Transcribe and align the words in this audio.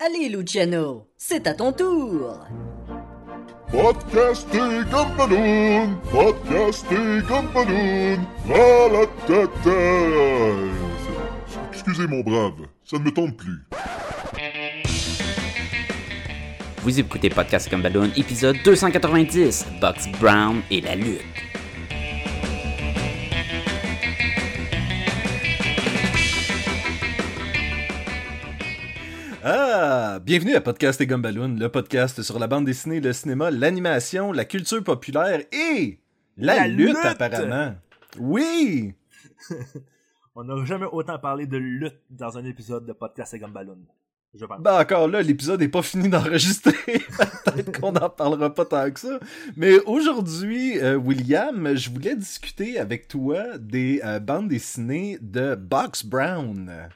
Allez, 0.00 0.28
Luciano, 0.28 1.08
c'est 1.16 1.44
à 1.48 1.54
ton 1.54 1.72
tour. 1.72 2.46
Podcasting 3.72 4.84
Gumballoon, 4.84 5.96
Podcasting 6.12 7.20
Gumballoon, 7.22 8.20
Excusez 11.72 12.06
mon 12.06 12.20
brave, 12.20 12.68
ça 12.84 12.96
ne 12.96 13.02
me 13.02 13.10
tombe 13.10 13.34
plus. 13.34 13.58
Vous 16.82 17.00
écoutez 17.00 17.28
Podcast 17.28 17.68
Gumballoon, 17.68 18.12
épisode 18.16 18.56
290, 18.64 19.66
Box 19.80 20.06
Brown 20.20 20.62
et 20.70 20.80
la 20.80 20.94
lutte. 20.94 21.24
Bienvenue 30.20 30.54
à 30.54 30.60
Podcast 30.60 31.00
et 31.00 31.06
Gumballoon, 31.06 31.56
le 31.58 31.68
podcast 31.68 32.22
sur 32.22 32.38
la 32.38 32.46
bande 32.46 32.64
dessinée, 32.64 33.00
le 33.00 33.12
cinéma, 33.12 33.50
l'animation, 33.50 34.32
la 34.32 34.44
culture 34.44 34.82
populaire 34.82 35.40
et 35.52 36.00
la, 36.36 36.66
lutte, 36.66 36.96
apparemment. 37.02 37.74
Oui! 38.18 38.94
On 40.34 40.44
n'a 40.44 40.64
jamais 40.64 40.86
autant 40.90 41.18
parlé 41.18 41.46
de 41.46 41.56
lutte 41.56 42.00
dans 42.10 42.38
un 42.38 42.44
épisode 42.44 42.86
de 42.86 42.92
Podcast 42.92 43.34
et 43.34 43.38
Gumballoon. 43.38 43.78
Je 44.34 44.44
pense. 44.44 44.60
Ben 44.60 44.80
encore 44.80 45.08
là, 45.08 45.22
l'épisode 45.22 45.60
n'est 45.60 45.68
pas 45.68 45.82
fini 45.82 46.08
d'enregistrer. 46.08 46.72
Peut-être 47.44 47.80
qu'on 47.80 47.92
n'en 47.92 48.10
parlera 48.10 48.52
pas 48.52 48.64
tant 48.64 48.90
que 48.90 49.00
ça. 49.00 49.20
Mais 49.56 49.78
aujourd'hui, 49.80 50.78
euh, 50.78 50.96
William, 50.96 51.76
je 51.76 51.90
voulais 51.90 52.14
discuter 52.14 52.78
avec 52.78 53.08
toi 53.08 53.58
des 53.58 54.00
euh, 54.04 54.20
bandes 54.20 54.48
dessinées 54.48 55.18
de 55.20 55.54
Box 55.54 56.04
Brown. 56.04 56.88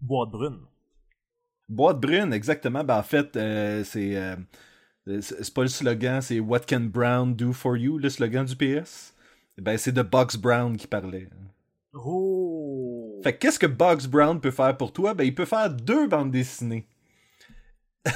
Boîte 0.00 0.30
brune. 0.30 0.58
Boîte 1.68 2.00
brune, 2.00 2.32
exactement. 2.32 2.84
Ben, 2.84 2.98
en 2.98 3.02
fait, 3.02 3.36
euh, 3.36 3.82
c'est. 3.84 4.16
Euh, 4.16 4.36
c'est 5.20 5.54
pas 5.54 5.62
le 5.62 5.68
slogan, 5.68 6.20
c'est 6.20 6.40
What 6.40 6.60
can 6.68 6.80
Brown 6.80 7.32
do 7.32 7.52
for 7.52 7.76
you, 7.76 7.96
le 7.96 8.10
slogan 8.10 8.44
du 8.44 8.56
PS. 8.56 9.14
Ben, 9.56 9.78
c'est 9.78 9.92
de 9.92 10.02
Box 10.02 10.36
Brown 10.36 10.76
qui 10.76 10.88
parlait. 10.88 11.28
Oh! 11.92 13.20
Fait 13.22 13.36
qu'est-ce 13.36 13.58
que 13.58 13.66
Box 13.66 14.06
Brown 14.06 14.40
peut 14.40 14.50
faire 14.50 14.76
pour 14.76 14.92
toi? 14.92 15.14
Ben, 15.14 15.22
il 15.22 15.34
peut 15.34 15.44
faire 15.44 15.70
deux 15.70 16.08
bandes 16.08 16.32
dessinées. 16.32 16.88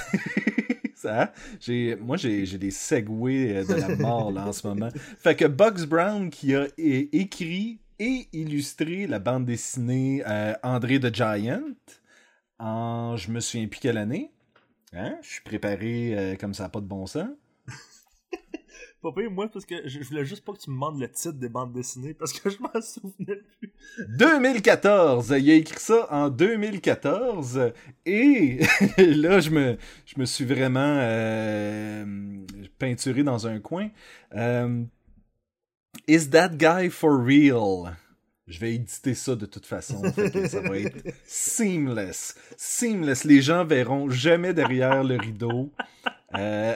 Ça, 0.97 1.33
j'ai, 1.61 1.97
moi, 1.97 2.17
j'ai, 2.17 2.45
j'ai 2.45 2.59
des 2.59 2.73
segways 2.73 3.57
euh, 3.57 3.65
de 3.65 3.75
la 3.75 3.97
mort 3.97 4.33
là, 4.33 4.49
en 4.49 4.53
ce 4.53 4.67
moment. 4.67 4.89
Fait 5.19 5.37
que 5.37 5.45
Bugs 5.45 5.87
Brown 5.87 6.29
qui 6.29 6.57
a 6.57 6.67
écrit 6.77 7.79
et 8.01 8.29
illustré 8.33 9.07
la 9.07 9.19
bande 9.21 9.45
dessinée 9.45 10.25
André 10.63 10.99
the 10.99 11.15
Giant 11.15 11.63
en 12.61 13.17
je 13.17 13.31
me 13.31 13.41
souviens 13.41 13.67
plus 13.67 13.81
quelle 13.81 13.99
année. 13.99 14.31
Hein? 14.93 15.17
Je 15.23 15.29
suis 15.29 15.43
préparé 15.43 16.17
euh, 16.17 16.37
comme 16.37 16.55
ça, 16.55 16.69
pas 16.69 16.81
de 16.81 16.87
bon 16.87 17.07
sens. 17.07 17.29
pas 19.03 19.13
pire, 19.13 19.31
moi, 19.31 19.49
parce 19.49 19.65
que 19.65 19.89
je 19.89 20.01
voulais 20.01 20.25
juste 20.25 20.45
pas 20.45 20.53
que 20.53 20.59
tu 20.59 20.71
me 20.71 20.75
demandes 20.75 21.01
le 21.01 21.11
titre 21.11 21.35
des 21.35 21.49
bandes 21.49 21.73
dessinées, 21.73 22.15
parce 22.15 22.33
que 22.33 22.51
je 22.51 22.59
m'en 22.59 22.81
souvenais 22.81 23.41
plus. 23.59 23.73
2014! 24.19 25.35
Il 25.39 25.51
a 25.51 25.55
écrit 25.55 25.81
ça 25.81 26.07
en 26.11 26.29
2014, 26.29 27.73
et 28.05 28.61
là, 28.99 29.41
je 29.41 29.51
me, 29.51 29.79
je 30.07 30.19
me 30.19 30.25
suis 30.25 30.45
vraiment 30.45 30.81
euh, 31.01 32.05
peinturé 32.79 33.23
dans 33.23 33.47
un 33.47 33.61
coin. 33.61 33.89
Euh, 34.35 34.85
Is 36.07 36.31
that 36.31 36.57
guy 36.57 36.89
for 36.89 37.17
real? 37.17 37.97
Je 38.51 38.59
vais 38.59 38.75
éditer 38.75 39.15
ça 39.15 39.37
de 39.37 39.47
toute 39.47 39.65
façon. 39.65 40.03
ça 40.49 40.61
va 40.61 40.77
être 40.77 40.97
seamless. 41.25 42.35
Seamless. 42.57 43.23
Les 43.25 43.41
gens 43.41 43.65
verront 43.65 44.11
jamais 44.11 44.53
derrière 44.53 45.05
le 45.05 45.17
rideau. 45.17 45.73
Euh... 46.35 46.75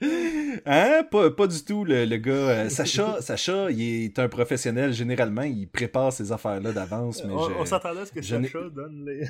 hein? 0.64 1.04
Pas, 1.10 1.30
pas, 1.30 1.46
du 1.46 1.62
tout, 1.62 1.84
le, 1.84 2.06
le 2.06 2.16
gars. 2.16 2.32
Euh, 2.32 2.70
Sacha, 2.70 3.20
Sacha, 3.20 3.70
il 3.70 4.06
est 4.06 4.18
un 4.18 4.28
professionnel. 4.28 4.94
Généralement, 4.94 5.42
il 5.42 5.68
prépare 5.68 6.10
ses 6.10 6.32
affaires-là 6.32 6.72
d'avance. 6.72 7.22
Mais 7.24 7.34
on, 7.34 7.60
on 7.60 7.66
s'attendait 7.66 8.00
à 8.00 8.06
ce 8.06 8.12
que 8.12 8.22
Sacha 8.22 8.70
donne 8.70 9.04
les. 9.04 9.28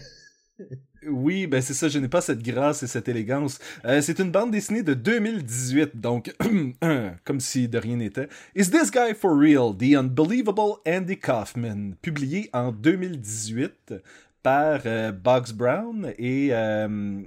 Oui, 1.08 1.46
ben 1.46 1.60
c'est 1.60 1.74
ça, 1.74 1.88
je 1.88 1.98
n'ai 1.98 2.08
pas 2.08 2.20
cette 2.20 2.42
grâce 2.42 2.82
et 2.82 2.86
cette 2.86 3.08
élégance. 3.08 3.58
Euh, 3.84 4.00
c'est 4.00 4.18
une 4.18 4.30
bande 4.30 4.50
dessinée 4.50 4.82
de 4.82 4.94
2018, 4.94 6.00
donc 6.00 6.34
comme 7.24 7.40
si 7.40 7.68
de 7.68 7.78
rien 7.78 7.96
n'était. 7.96 8.28
Is 8.54 8.70
This 8.70 8.90
Guy 8.90 9.14
For 9.14 9.36
Real? 9.36 9.76
The 9.76 9.96
Unbelievable 9.96 10.76
Andy 10.86 11.18
Kaufman, 11.18 11.92
publié 12.00 12.50
en 12.52 12.72
2018 12.72 13.94
par 14.42 14.82
euh, 14.86 15.10
Bugs 15.10 15.52
Brown 15.54 16.12
et 16.18 16.54
euh, 16.54 17.22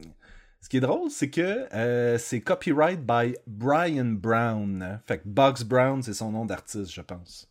ce 0.61 0.69
qui 0.69 0.77
est 0.77 0.81
drôle, 0.81 1.09
c'est 1.09 1.29
que 1.29 1.73
euh, 1.73 2.17
c'est 2.17 2.41
copyright 2.41 2.99
by 2.99 3.35
Brian 3.47 4.13
Brown. 4.13 5.01
Fait 5.05 5.19
que 5.19 5.27
Bugs 5.27 5.65
Brown, 5.65 6.01
c'est 6.03 6.13
son 6.13 6.31
nom 6.31 6.45
d'artiste, 6.45 6.91
je 6.91 7.01
pense. 7.01 7.49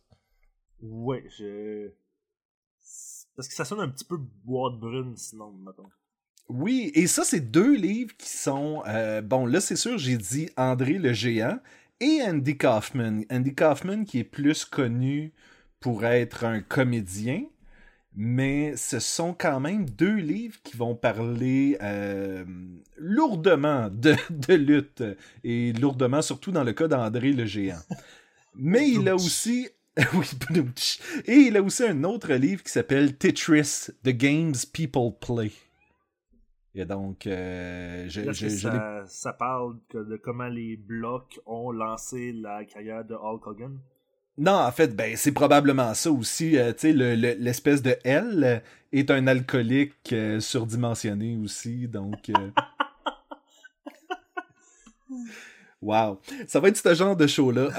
Ouais, 0.81 1.23
je 1.37 1.91
parce 3.37 3.47
que 3.47 3.53
ça 3.53 3.65
sonne 3.65 3.81
un 3.81 3.89
petit 3.89 4.03
peu 4.03 4.17
boîte 4.17 4.79
brune, 4.79 5.15
sinon, 5.15 5.51
mettons. 5.51 5.89
Oui, 6.49 6.91
et 6.95 7.07
ça, 7.07 7.23
c'est 7.23 7.51
deux 7.51 7.75
livres 7.75 8.15
qui 8.17 8.29
sont. 8.29 8.81
Euh, 8.87 9.21
bon, 9.21 9.45
là, 9.45 9.59
c'est 9.59 9.75
sûr, 9.75 9.97
j'ai 9.97 10.17
dit 10.17 10.49
André 10.55 10.93
le 10.93 11.11
Géant 11.11 11.59
et 11.99 12.21
Andy 12.23 12.57
Kaufman. 12.57 13.23
Andy 13.29 13.53
Kaufman, 13.53 14.05
qui 14.05 14.19
est 14.19 14.23
plus 14.23 14.63
connu 14.63 15.33
pour 15.81 16.05
être 16.05 16.45
un 16.45 16.61
comédien, 16.61 17.43
mais 18.15 18.75
ce 18.77 18.99
sont 18.99 19.33
quand 19.33 19.59
même 19.59 19.89
deux 19.89 20.15
livres 20.15 20.57
qui 20.63 20.77
vont 20.77 20.95
parler 20.95 21.77
euh, 21.81 22.45
lourdement 22.97 23.89
de, 23.89 24.15
de, 24.29 24.53
lutte, 24.53 25.03
et 25.43 25.73
lourdement, 25.73 26.21
surtout 26.21 26.51
dans 26.51 26.63
le 26.63 26.73
cas 26.73 26.87
d'André 26.87 27.33
le 27.33 27.45
Géant. 27.45 27.81
Mais 28.55 28.89
il 28.89 29.09
a 29.09 29.15
aussi 29.15 29.67
oui, 30.13 30.27
Et 31.25 31.35
il 31.35 31.57
a 31.57 31.61
aussi 31.61 31.83
un 31.83 32.03
autre 32.03 32.31
livre 32.33 32.63
qui 32.63 32.71
s'appelle 32.71 33.17
Tetris, 33.17 33.87
The 34.03 34.09
Games 34.09 34.55
People 34.71 35.11
Play. 35.19 35.51
Et 36.77 36.85
donc, 36.85 37.25
euh, 37.25 38.05
je, 38.07 38.31
je, 38.31 38.49
ça, 38.49 39.03
ça, 39.07 39.33
parle 39.33 39.77
de 39.93 40.15
comment 40.15 40.47
les 40.47 40.77
blocs 40.77 41.39
ont 41.47 41.71
lancé 41.71 42.31
la 42.31 42.65
carrière 42.65 43.03
de 43.03 43.15
Hulk 43.15 43.47
Hogan? 43.47 43.79
Non, 44.37 44.53
en 44.53 44.71
fait, 44.71 44.95
ben 44.95 45.17
c'est 45.17 45.31
probablement 45.31 45.95
ça 45.95 46.11
aussi. 46.11 46.55
Euh, 46.55 46.71
tu 46.73 46.93
sais, 46.93 46.93
l'espèce 46.93 47.81
de 47.81 47.95
L 48.03 48.61
est 48.91 49.09
un 49.09 49.25
alcoolique 49.25 50.13
euh, 50.13 50.39
surdimensionné 50.39 51.37
aussi, 51.37 51.87
donc. 51.87 52.31
Wow, 55.79 56.19
ça 56.47 56.59
va 56.59 56.69
être 56.69 56.77
ce 56.77 56.93
genre 56.95 57.15
de 57.15 57.27
show 57.27 57.51
là. 57.51 57.69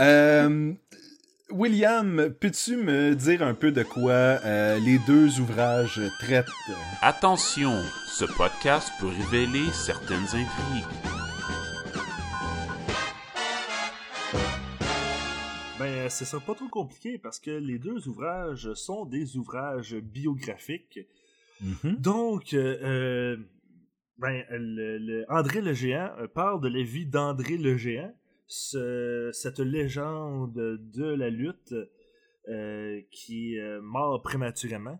Euh, 1.51 1.55
William, 1.55 2.31
peux-tu 2.41 2.77
me 2.77 3.15
dire 3.15 3.43
un 3.43 3.55
peu 3.55 3.73
de 3.73 3.83
quoi 3.83 4.13
euh, 4.13 4.79
les 4.79 4.99
deux 5.07 5.41
ouvrages 5.41 6.01
traitent? 6.21 6.51
Attention, 7.03 7.73
ce 8.07 8.25
podcast 8.25 8.91
peut 9.01 9.09
révéler 9.09 9.71
certaines 9.73 10.25
intrigues. 10.25 10.85
Ben, 15.79 16.09
c'est 16.09 16.25
ça 16.25 16.41
pas 16.41 16.55
trop 16.55 16.69
compliqué 16.69 17.19
parce 17.19 17.39
que 17.39 17.51
les 17.51 17.79
deux 17.79 18.09
ouvrages 18.09 18.73
sont 18.75 19.05
des 19.05 19.37
ouvrages 19.37 19.95
biographiques. 19.95 21.01
Mm-hmm. 21.63 22.01
Donc, 22.01 22.55
euh, 22.55 23.37
ben, 24.19 24.45
le, 24.51 24.99
le 24.99 25.25
André 25.29 25.61
le 25.61 25.73
Géant 25.73 26.11
parle 26.35 26.61
de 26.61 26.69
la 26.69 26.83
vie 26.83 27.07
d'André 27.07 27.57
le 27.57 27.77
Géant, 27.77 28.13
ce, 28.49 29.31
cette 29.33 29.61
légende 29.61 30.55
de 30.55 31.05
la 31.05 31.31
lutte 31.31 31.75
euh, 32.49 33.01
qui 33.11 33.57
est 33.57 33.81
mort 33.81 34.21
prématurément. 34.23 34.99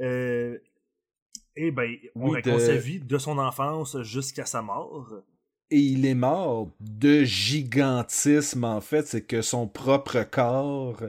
Euh, 0.00 0.58
et 1.56 1.72
ben, 1.72 1.92
on 2.14 2.28
oui, 2.28 2.36
raconte 2.36 2.54
de... 2.54 2.58
sa 2.58 2.76
vie 2.76 3.00
de 3.00 3.18
son 3.18 3.36
enfance 3.38 4.00
jusqu'à 4.02 4.46
sa 4.46 4.62
mort. 4.62 5.12
Et 5.70 5.80
il 5.80 6.06
est 6.06 6.14
mort 6.14 6.70
de 6.80 7.24
gigantisme, 7.24 8.64
en 8.64 8.80
fait. 8.80 9.06
C'est 9.06 9.26
que 9.26 9.42
son 9.42 9.66
propre 9.66 10.22
corps 10.22 11.02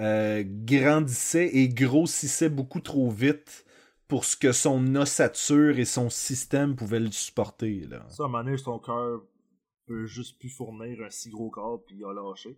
euh, 0.00 0.42
grandissait 0.44 1.48
et 1.54 1.68
grossissait 1.68 2.48
beaucoup 2.48 2.80
trop 2.80 3.10
vite 3.10 3.64
pour 4.08 4.24
ce 4.24 4.36
que 4.36 4.52
son 4.52 4.96
ossature 4.96 5.78
et 5.78 5.84
son 5.84 6.10
système 6.10 6.76
pouvaient 6.76 7.00
le 7.00 7.12
supporter. 7.12 7.86
Là. 7.88 8.04
Ça, 8.08 8.24
à 8.24 8.26
un 8.26 8.28
moment 8.28 8.44
donné, 8.44 8.56
son 8.58 8.78
cœur 8.78 9.22
peut 9.86 10.06
juste 10.06 10.38
plus 10.38 10.48
fournir 10.48 11.02
un 11.02 11.10
si 11.10 11.30
gros 11.30 11.50
corps 11.50 11.82
puis 11.84 11.96
il 11.98 12.04
a 12.04 12.12
lâché. 12.12 12.56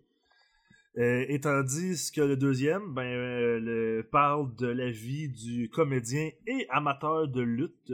Euh, 0.97 1.25
et 1.27 1.39
tandis 1.39 2.11
que 2.11 2.21
le 2.21 2.35
deuxième 2.35 2.93
ben, 2.93 3.03
euh, 3.03 3.59
le, 3.59 4.07
parle 4.11 4.55
de 4.55 4.67
la 4.67 4.89
vie 4.89 5.29
du 5.29 5.69
comédien 5.69 6.31
et 6.47 6.65
amateur 6.71 7.27
de 7.27 7.41
lutte 7.41 7.93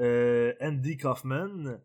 euh, 0.00 0.52
Andy 0.60 0.96
Kaufman. 0.98 1.78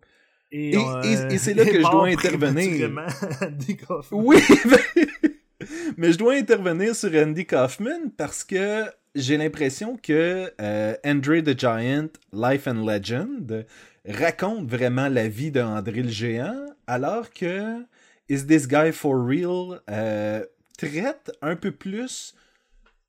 Et, 0.51 0.71
et, 0.71 0.75
et, 0.75 1.33
et 1.33 1.37
c'est 1.37 1.53
là 1.53 1.65
que 1.71 1.77
je 1.77 1.91
dois 1.91 2.07
intervenir. 2.07 2.91
Andy 3.41 3.77
Kaufman. 3.77 4.21
Oui, 4.21 4.37
mais 5.97 6.11
je 6.11 6.17
dois 6.17 6.33
intervenir 6.33 6.95
sur 6.95 7.13
Andy 7.13 7.45
Kaufman 7.45 8.09
parce 8.17 8.43
que 8.43 8.83
j'ai 9.15 9.37
l'impression 9.37 9.97
que 9.97 10.51
euh, 10.59 10.95
Andre 11.05 11.41
the 11.41 11.57
Giant, 11.57 12.09
Life 12.31 12.67
and 12.67 12.85
Legend, 12.85 13.65
raconte 14.07 14.69
vraiment 14.69 15.07
la 15.07 15.27
vie 15.27 15.51
d'André 15.51 16.03
le 16.03 16.09
Géant, 16.09 16.65
alors 16.87 17.31
que 17.31 17.81
Is 18.29 18.45
This 18.45 18.67
Guy 18.67 18.91
for 18.91 19.15
Real 19.15 19.81
euh, 19.89 20.43
traite 20.77 21.31
un 21.41 21.55
peu 21.55 21.71
plus 21.71 22.35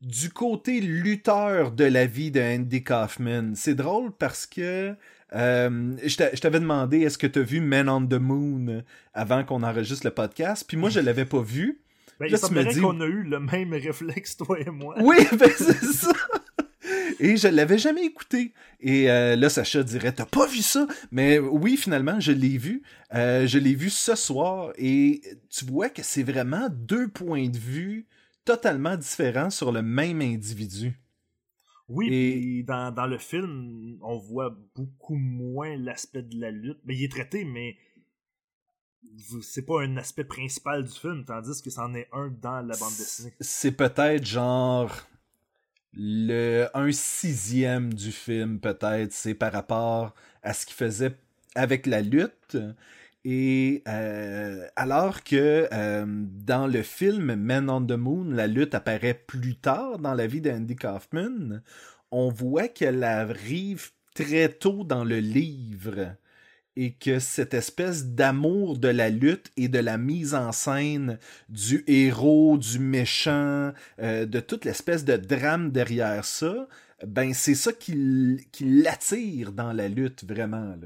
du 0.00 0.30
côté 0.30 0.80
lutteur 0.80 1.72
de 1.72 1.84
la 1.84 2.06
vie 2.06 2.30
de 2.30 2.40
Andy 2.40 2.84
Kaufman. 2.84 3.54
C'est 3.54 3.74
drôle 3.74 4.12
parce 4.12 4.46
que 4.46 4.94
euh, 5.34 5.96
je 6.04 6.40
t'avais 6.40 6.60
demandé 6.60 7.00
est-ce 7.00 7.18
que 7.18 7.26
tu 7.26 7.38
as 7.38 7.42
vu 7.42 7.60
Men 7.60 7.88
on 7.88 8.06
the 8.06 8.14
Moon 8.14 8.82
avant 9.14 9.44
qu'on 9.44 9.62
enregistre 9.62 10.06
le 10.06 10.12
podcast, 10.12 10.64
puis 10.66 10.76
moi 10.76 10.90
je 10.90 11.00
l'avais 11.00 11.24
pas 11.24 11.42
vu. 11.42 11.80
Ben, 12.20 12.26
il 12.30 12.38
semblerait 12.38 12.74
qu'on 12.74 13.00
a 13.00 13.06
eu 13.06 13.22
le 13.24 13.40
même 13.40 13.72
réflexe, 13.72 14.36
toi 14.36 14.58
et 14.60 14.70
moi. 14.70 14.94
Oui, 15.00 15.16
ben 15.38 15.50
c'est 15.56 15.84
ça. 15.84 16.12
Et 17.20 17.36
je 17.36 17.48
l'avais 17.48 17.78
jamais 17.78 18.04
écouté. 18.04 18.52
Et 18.80 19.10
euh, 19.10 19.36
là, 19.36 19.48
Sacha 19.48 19.82
dirait 19.82 20.12
T'as 20.12 20.26
pas 20.26 20.46
vu 20.46 20.62
ça? 20.62 20.86
Mais 21.10 21.38
oui, 21.38 21.76
finalement, 21.76 22.20
je 22.20 22.32
l'ai 22.32 22.58
vu. 22.58 22.82
Euh, 23.14 23.46
je 23.46 23.58
l'ai 23.58 23.74
vu 23.74 23.90
ce 23.90 24.14
soir. 24.14 24.72
Et 24.76 25.22
tu 25.50 25.64
vois 25.64 25.88
que 25.88 26.02
c'est 26.02 26.22
vraiment 26.22 26.68
deux 26.70 27.08
points 27.08 27.48
de 27.48 27.58
vue 27.58 28.06
totalement 28.44 28.96
différents 28.96 29.50
sur 29.50 29.72
le 29.72 29.82
même 29.82 30.20
individu. 30.20 31.00
Oui, 31.88 32.08
et 32.10 32.62
dans, 32.62 32.92
dans, 32.92 33.06
le 33.06 33.18
film, 33.18 33.98
on 34.02 34.16
voit 34.16 34.56
beaucoup 34.74 35.16
moins 35.16 35.76
l'aspect 35.76 36.22
de 36.22 36.40
la 36.40 36.50
lutte. 36.50 36.78
Mais 36.84 36.96
il 36.96 37.04
est 37.04 37.10
traité, 37.10 37.44
mais 37.44 37.76
c'est 39.42 39.66
pas 39.66 39.82
un 39.82 39.96
aspect 39.96 40.24
principal 40.24 40.84
du 40.84 40.92
film, 40.92 41.24
tandis 41.24 41.62
que 41.62 41.70
c'en 41.70 41.94
est 41.94 42.08
un 42.12 42.28
dans 42.28 42.60
la 42.60 42.76
bande 42.76 42.96
dessinée. 42.96 43.34
C'est 43.40 43.72
peut-être 43.72 44.24
genre 44.24 44.90
le 45.96 46.66
un 46.74 46.90
sixième 46.92 47.92
du 47.92 48.12
film, 48.12 48.58
peut-être, 48.60 49.12
c'est 49.12 49.34
par 49.34 49.52
rapport 49.52 50.14
à 50.42 50.52
ce 50.52 50.66
qu'il 50.66 50.76
faisait 50.76 51.16
avec 51.54 51.86
la 51.86 52.00
lutte. 52.00 52.56
Et 53.24 53.82
euh, 53.88 54.66
alors 54.76 55.24
que 55.24 55.66
euh, 55.72 56.04
dans 56.06 56.66
le 56.66 56.82
film 56.82 57.34
Men 57.36 57.70
on 57.70 57.80
the 57.80 57.92
Moon, 57.92 58.24
la 58.24 58.46
lutte 58.46 58.74
apparaît 58.74 59.14
plus 59.14 59.56
tard 59.56 59.98
dans 59.98 60.12
la 60.12 60.26
vie 60.26 60.42
d'Andy 60.42 60.76
Kaufman, 60.76 61.62
on 62.10 62.28
voit 62.28 62.68
qu'elle 62.68 63.02
arrive 63.02 63.90
très 64.14 64.50
tôt 64.50 64.84
dans 64.84 65.04
le 65.04 65.20
livre 65.20 66.16
et 66.76 66.94
que 66.94 67.18
cette 67.18 67.54
espèce 67.54 68.06
d'amour 68.06 68.78
de 68.78 68.88
la 68.88 69.08
lutte 69.08 69.52
et 69.56 69.68
de 69.68 69.78
la 69.78 69.96
mise 69.96 70.34
en 70.34 70.52
scène 70.52 71.18
du 71.48 71.84
héros, 71.86 72.58
du 72.58 72.78
méchant, 72.78 73.72
euh, 74.00 74.26
de 74.26 74.40
toute 74.40 74.64
l'espèce 74.64 75.04
de 75.04 75.16
drame 75.16 75.70
derrière 75.70 76.24
ça, 76.24 76.68
ben 77.06 77.32
c'est 77.32 77.54
ça 77.54 77.72
qui, 77.72 77.94
l'attire 78.60 79.52
dans 79.52 79.72
la 79.72 79.88
lutte 79.88 80.24
vraiment. 80.24 80.76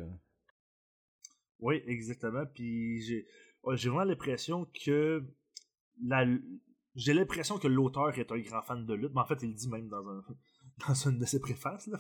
Oui, 1.61 1.83
exactement. 1.87 2.45
Puis 2.55 3.03
j'ai, 3.03 3.27
j'ai 3.75 3.89
vraiment 3.89 4.05
l'impression 4.05 4.67
que 4.85 5.25
j'ai 6.95 7.15
l'impression 7.15 7.59
que 7.59 7.69
l'auteur 7.69 8.17
est 8.19 8.31
un 8.31 8.39
grand 8.39 8.63
fan 8.63 8.85
de 8.85 8.95
lutte, 8.95 9.13
mais 9.15 9.21
en 9.21 9.27
fait, 9.27 9.43
il 9.43 9.51
le 9.51 9.55
dit 9.55 9.69
même 9.69 9.89
dans 9.89 10.07
un 10.09 10.23
dans 10.87 10.95
une 10.95 11.19
de 11.19 11.25
ses 11.25 11.41
préfaces. 11.41 11.87
Là, 11.87 11.99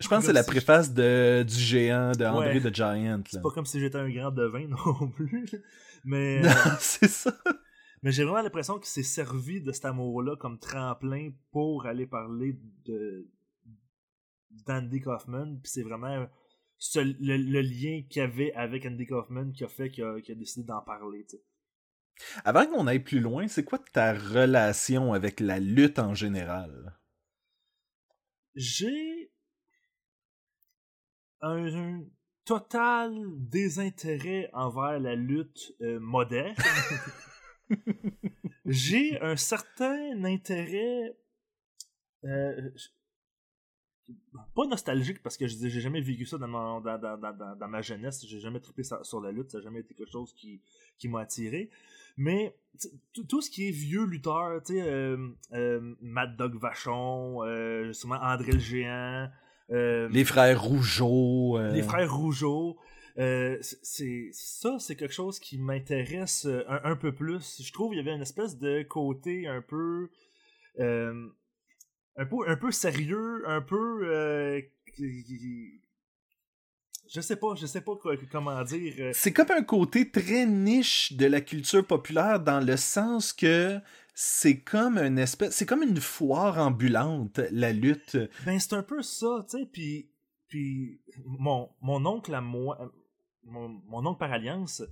je 0.00 0.08
pense 0.08 0.20
que 0.20 0.26
c'est 0.26 0.32
la 0.32 0.44
préface 0.44 0.92
de, 0.92 1.42
du 1.42 1.54
géant 1.54 2.12
de 2.12 2.24
André 2.24 2.60
the 2.60 2.74
Giant. 2.74 3.22
C'est 3.30 3.42
pas 3.42 3.50
comme 3.50 3.66
si 3.66 3.80
j'étais 3.80 3.98
un 3.98 4.10
grand 4.10 4.30
devin 4.30 4.66
non 4.68 5.08
plus. 5.08 5.48
Mais 6.04 6.40
non, 6.40 6.50
c'est 6.78 7.08
ça. 7.08 7.32
Mais 8.02 8.12
j'ai 8.12 8.24
vraiment 8.24 8.42
l'impression 8.42 8.78
qu'il 8.78 8.88
s'est 8.88 9.02
servi 9.02 9.62
de 9.62 9.72
cet 9.72 9.86
amour-là 9.86 10.36
comme 10.36 10.58
tremplin 10.58 11.30
pour 11.50 11.86
aller 11.86 12.06
parler 12.06 12.58
de 12.84 13.26
d'Andy 14.66 15.00
Kaufman. 15.00 15.58
Puis 15.62 15.72
c'est 15.72 15.82
vraiment 15.82 16.26
le, 16.96 17.60
lien 17.62 18.02
qu'il 18.08 18.20
y 18.20 18.24
avait 18.24 18.52
avec 18.52 18.84
Andy 18.84 19.06
Kaufman 19.06 19.52
qui 19.52 19.64
a 19.64 19.68
fait 19.68 19.90
qu'il 19.90 20.04
a, 20.04 20.34
décidé 20.34 20.66
d'en 20.66 20.82
parler. 20.82 21.26
Avant 22.44 22.66
qu'on 22.66 22.86
aille 22.86 23.00
plus 23.00 23.20
loin, 23.20 23.48
c'est 23.48 23.64
quoi 23.64 23.78
ta 23.78 24.12
relation 24.12 25.14
avec 25.14 25.40
la 25.40 25.58
lutte 25.58 25.98
en 25.98 26.14
général? 26.14 26.98
J'ai 28.54 29.32
un, 31.40 32.04
total 32.44 33.14
désintérêt 33.38 34.50
envers 34.52 35.00
la 35.00 35.14
lutte 35.14 35.72
euh, 35.80 35.98
moderne. 35.98 36.54
J'ai 38.66 39.18
un 39.20 39.36
certain 39.36 40.24
intérêt 40.24 41.16
euh, 42.24 42.70
pas 44.54 44.66
nostalgique 44.66 45.22
parce 45.22 45.36
que 45.36 45.46
j'ai 45.46 45.80
jamais 45.80 46.00
vécu 46.00 46.26
ça 46.26 46.38
dans, 46.38 46.48
ma 46.48 47.82
jeunesse, 47.82 48.24
j'ai 48.26 48.40
jamais 48.40 48.60
trippé 48.60 48.82
sur 49.02 49.20
la 49.20 49.32
lutte, 49.32 49.50
ça 49.50 49.58
n'a 49.58 49.64
jamais 49.64 49.80
été 49.80 49.94
quelque 49.94 50.10
chose 50.10 50.32
qui, 50.34 50.60
qui 50.98 51.08
m'a 51.08 51.20
attiré. 51.20 51.70
Mais 52.16 52.54
tout 53.28 53.40
ce 53.40 53.50
qui 53.50 53.68
est 53.68 53.72
vieux 53.72 54.04
lutteur, 54.04 54.62
tu 54.62 54.74
sais, 54.74 54.82
euh, 54.82 55.16
euh, 55.52 55.94
Mad 56.00 56.36
Dog 56.36 56.56
Vachon, 56.56 57.42
euh, 57.42 57.86
justement 57.86 58.16
André 58.16 58.52
le 58.52 58.58
Géant, 58.58 59.28
les 59.68 60.24
frères 60.24 60.62
Rougeau, 60.62 61.58
les 61.72 61.82
frères 61.82 62.14
Rougeau, 62.14 62.76
c'est 63.16 64.28
ça, 64.32 64.76
c'est 64.78 64.96
quelque 64.96 65.14
chose 65.14 65.38
qui 65.38 65.58
m'intéresse 65.58 66.46
un, 66.68 66.96
peu 66.96 67.12
plus. 67.12 67.62
Je 67.62 67.72
trouve 67.72 67.90
qu'il 67.90 67.98
y 67.98 68.00
avait 68.00 68.14
une 68.14 68.22
espèce 68.22 68.58
de 68.58 68.82
côté 68.82 69.48
un 69.48 69.62
peu 69.62 70.10
un 72.16 72.26
peu, 72.26 72.48
un 72.48 72.56
peu 72.56 72.70
sérieux, 72.70 73.42
un 73.46 73.60
peu. 73.60 74.02
Euh, 74.04 74.60
je 74.98 77.20
sais 77.20 77.36
pas, 77.36 77.54
je 77.56 77.66
sais 77.66 77.80
pas 77.80 77.92
comment 78.30 78.62
dire. 78.62 78.94
Euh. 78.98 79.10
C'est 79.14 79.32
comme 79.32 79.50
un 79.50 79.62
côté 79.62 80.10
très 80.10 80.46
niche 80.46 81.12
de 81.12 81.26
la 81.26 81.40
culture 81.40 81.86
populaire 81.86 82.40
dans 82.40 82.60
le 82.60 82.76
sens 82.76 83.32
que 83.32 83.78
c'est 84.14 84.60
comme 84.60 84.98
une 84.98 85.18
espèce, 85.18 85.54
c'est 85.54 85.66
comme 85.66 85.82
une 85.82 86.00
foire 86.00 86.58
ambulante 86.58 87.40
la 87.50 87.72
lutte. 87.72 88.16
Ben 88.46 88.58
c'est 88.58 88.74
un 88.74 88.82
peu 88.82 89.02
ça, 89.02 89.44
tu 89.50 89.58
sais. 89.58 89.66
Puis, 89.66 90.10
puis 90.48 91.00
mon, 91.24 91.70
mon 91.80 92.04
oncle 92.06 92.34
à 92.34 92.40
moi, 92.40 92.92
mon, 93.42 93.68
mon 93.86 94.06
oncle 94.06 94.18
par 94.18 94.32
alliance, 94.32 94.82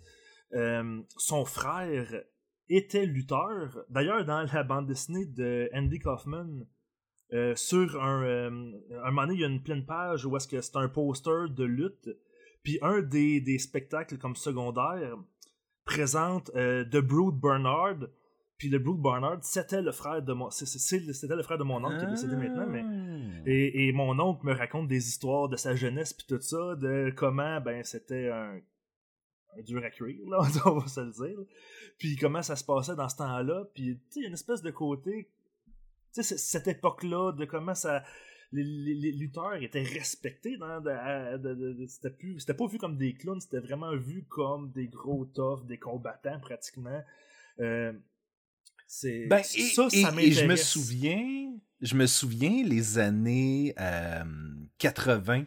euh, 0.54 1.00
son 1.16 1.44
frère 1.44 2.25
était 2.68 3.06
lutteur. 3.06 3.84
D'ailleurs 3.88 4.25
dans 4.25 4.42
la 4.42 4.62
bande 4.64 4.86
dessinée 4.86 5.26
de 5.26 5.70
Andy 5.72 6.00
Kaufman 6.00 6.66
euh, 7.32 7.55
sur 7.56 8.02
un, 8.02 8.23
euh, 8.25 8.73
un 9.02 9.11
moment 9.11 9.23
donné, 9.23 9.34
il 9.34 9.40
y 9.40 9.44
a 9.44 9.49
une 9.49 9.62
pleine 9.62 9.87
page 9.87 10.26
où 10.26 10.37
est-ce 10.37 10.46
que 10.46 10.61
c'est 10.61 10.76
un 10.76 10.88
poster 10.88 11.49
de 11.49 11.64
lutte, 11.64 12.11
puis 12.62 12.78
un 12.83 13.00
des, 13.00 13.40
des 13.40 13.59
spectacles 13.59 14.18
comme 14.18 14.37
secondaire 14.37 15.16
présente 15.85 16.50
euh, 16.54 16.85
The 16.85 16.99
Brood 16.99 17.40
Bernard, 17.40 18.06
puis 18.59 18.68
le 18.68 18.78
Brood 18.78 19.00
Bernard, 19.00 19.38
c'était 19.42 19.83
le 19.83 19.92
frère 19.92 20.23
de 20.23 20.33
mon, 20.33 20.50
c'était 20.50 21.35
le 21.35 21.42
frère 21.42 21.59
de 21.59 21.64
mon 21.64 21.83
oncle 21.85 21.99
qui 21.99 22.04
est 22.04 22.11
décédé 22.11 22.37
maintenant, 22.37 22.66
mais 22.66 22.85
ah. 22.85 23.42
et, 23.47 23.88
et, 23.88 23.92
mon 23.92 24.18
oncle 24.21 24.47
me 24.47 24.52
raconte 24.52 24.87
des 24.88 25.09
histoires 25.09 25.49
de 25.49 25.56
sa 25.56 25.75
jeunesse 25.75 26.12
puis 26.12 26.26
tout 26.28 26.40
ça, 26.40 26.76
de 26.76 27.12
comment 27.16 27.61
ben 27.61 27.83
c'était 27.83 28.28
un, 28.28 28.61
un 29.56 29.62
dur 29.62 29.83
à 29.85 29.90
cuire, 29.90 30.28
là, 30.28 30.38
on 30.66 30.78
va 30.78 30.87
se 30.87 31.00
le 31.00 31.11
dire. 31.11 31.38
Puis 31.99 32.16
comment 32.16 32.42
ça 32.42 32.56
se 32.56 32.64
passait 32.64 32.95
dans 32.95 33.09
ce 33.09 33.16
temps-là, 33.16 33.64
puis 33.75 33.97
tu 33.97 34.00
sais, 34.11 34.21
il 34.21 34.23
y 34.23 34.26
a 34.26 34.28
une 34.28 34.35
espèce 34.35 34.62
de 34.62 34.71
côté 34.71 35.30
cette 36.21 36.69
époque-là, 36.69 37.33
de 37.33 37.45
comment 37.45 37.75
ça. 37.75 38.04
Les, 38.54 39.12
lutteurs 39.12 39.54
étaient 39.62 39.83
respectés 39.83 40.59
dans 40.59 40.83
c'était 41.88 42.52
pas 42.52 42.66
vu 42.66 42.76
comme 42.76 42.99
des 42.99 43.14
clowns 43.14 43.40
c'était 43.40 43.61
vraiment 43.61 43.97
vu 43.97 44.26
comme 44.28 44.71
des 44.73 44.88
gros 44.88 45.25
toughs 45.25 45.64
des 45.66 45.78
combattants 45.78 46.38
pratiquement 46.38 47.02
euh, 47.61 47.95
c'est 48.87 49.26
ben, 49.26 49.42
ça 49.42 49.88
ça 49.88 50.12
et, 50.19 50.33
je 50.33 50.45
me 50.45 50.57
souviens 50.57 51.54
je 51.81 51.97
me 51.97 52.07
souviens 52.07 52.62
les 52.62 52.99
années 52.99 53.75
80 54.76 55.40
euh, 55.40 55.45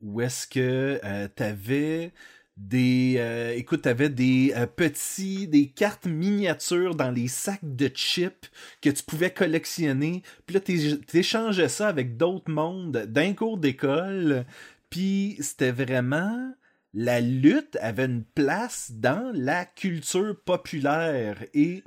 où 0.00 0.20
est-ce 0.20 0.46
que 0.46 1.00
euh, 1.04 1.26
t'avais 1.28 2.12
des 2.60 3.14
euh, 3.16 3.54
écoute 3.56 3.82
t'avais 3.82 4.10
des 4.10 4.52
euh, 4.54 4.66
petits 4.66 5.48
des 5.48 5.68
cartes 5.68 6.06
miniatures 6.06 6.94
dans 6.94 7.10
les 7.10 7.26
sacs 7.26 7.58
de 7.62 7.88
chips 7.88 8.50
que 8.82 8.90
tu 8.90 9.02
pouvais 9.02 9.30
collectionner. 9.30 10.22
Puis 10.46 10.54
là 10.54 10.60
t'échangeais 10.60 11.70
ça 11.70 11.88
avec 11.88 12.18
d'autres 12.18 12.50
mondes 12.50 13.06
d'un 13.08 13.32
cours 13.32 13.56
d'école. 13.56 14.44
Puis 14.90 15.36
c'était 15.40 15.72
vraiment 15.72 16.52
la 16.92 17.20
lutte 17.20 17.78
avait 17.80 18.04
une 18.04 18.24
place 18.24 18.90
dans 18.92 19.32
la 19.34 19.64
culture 19.64 20.36
populaire. 20.44 21.42
Et 21.54 21.82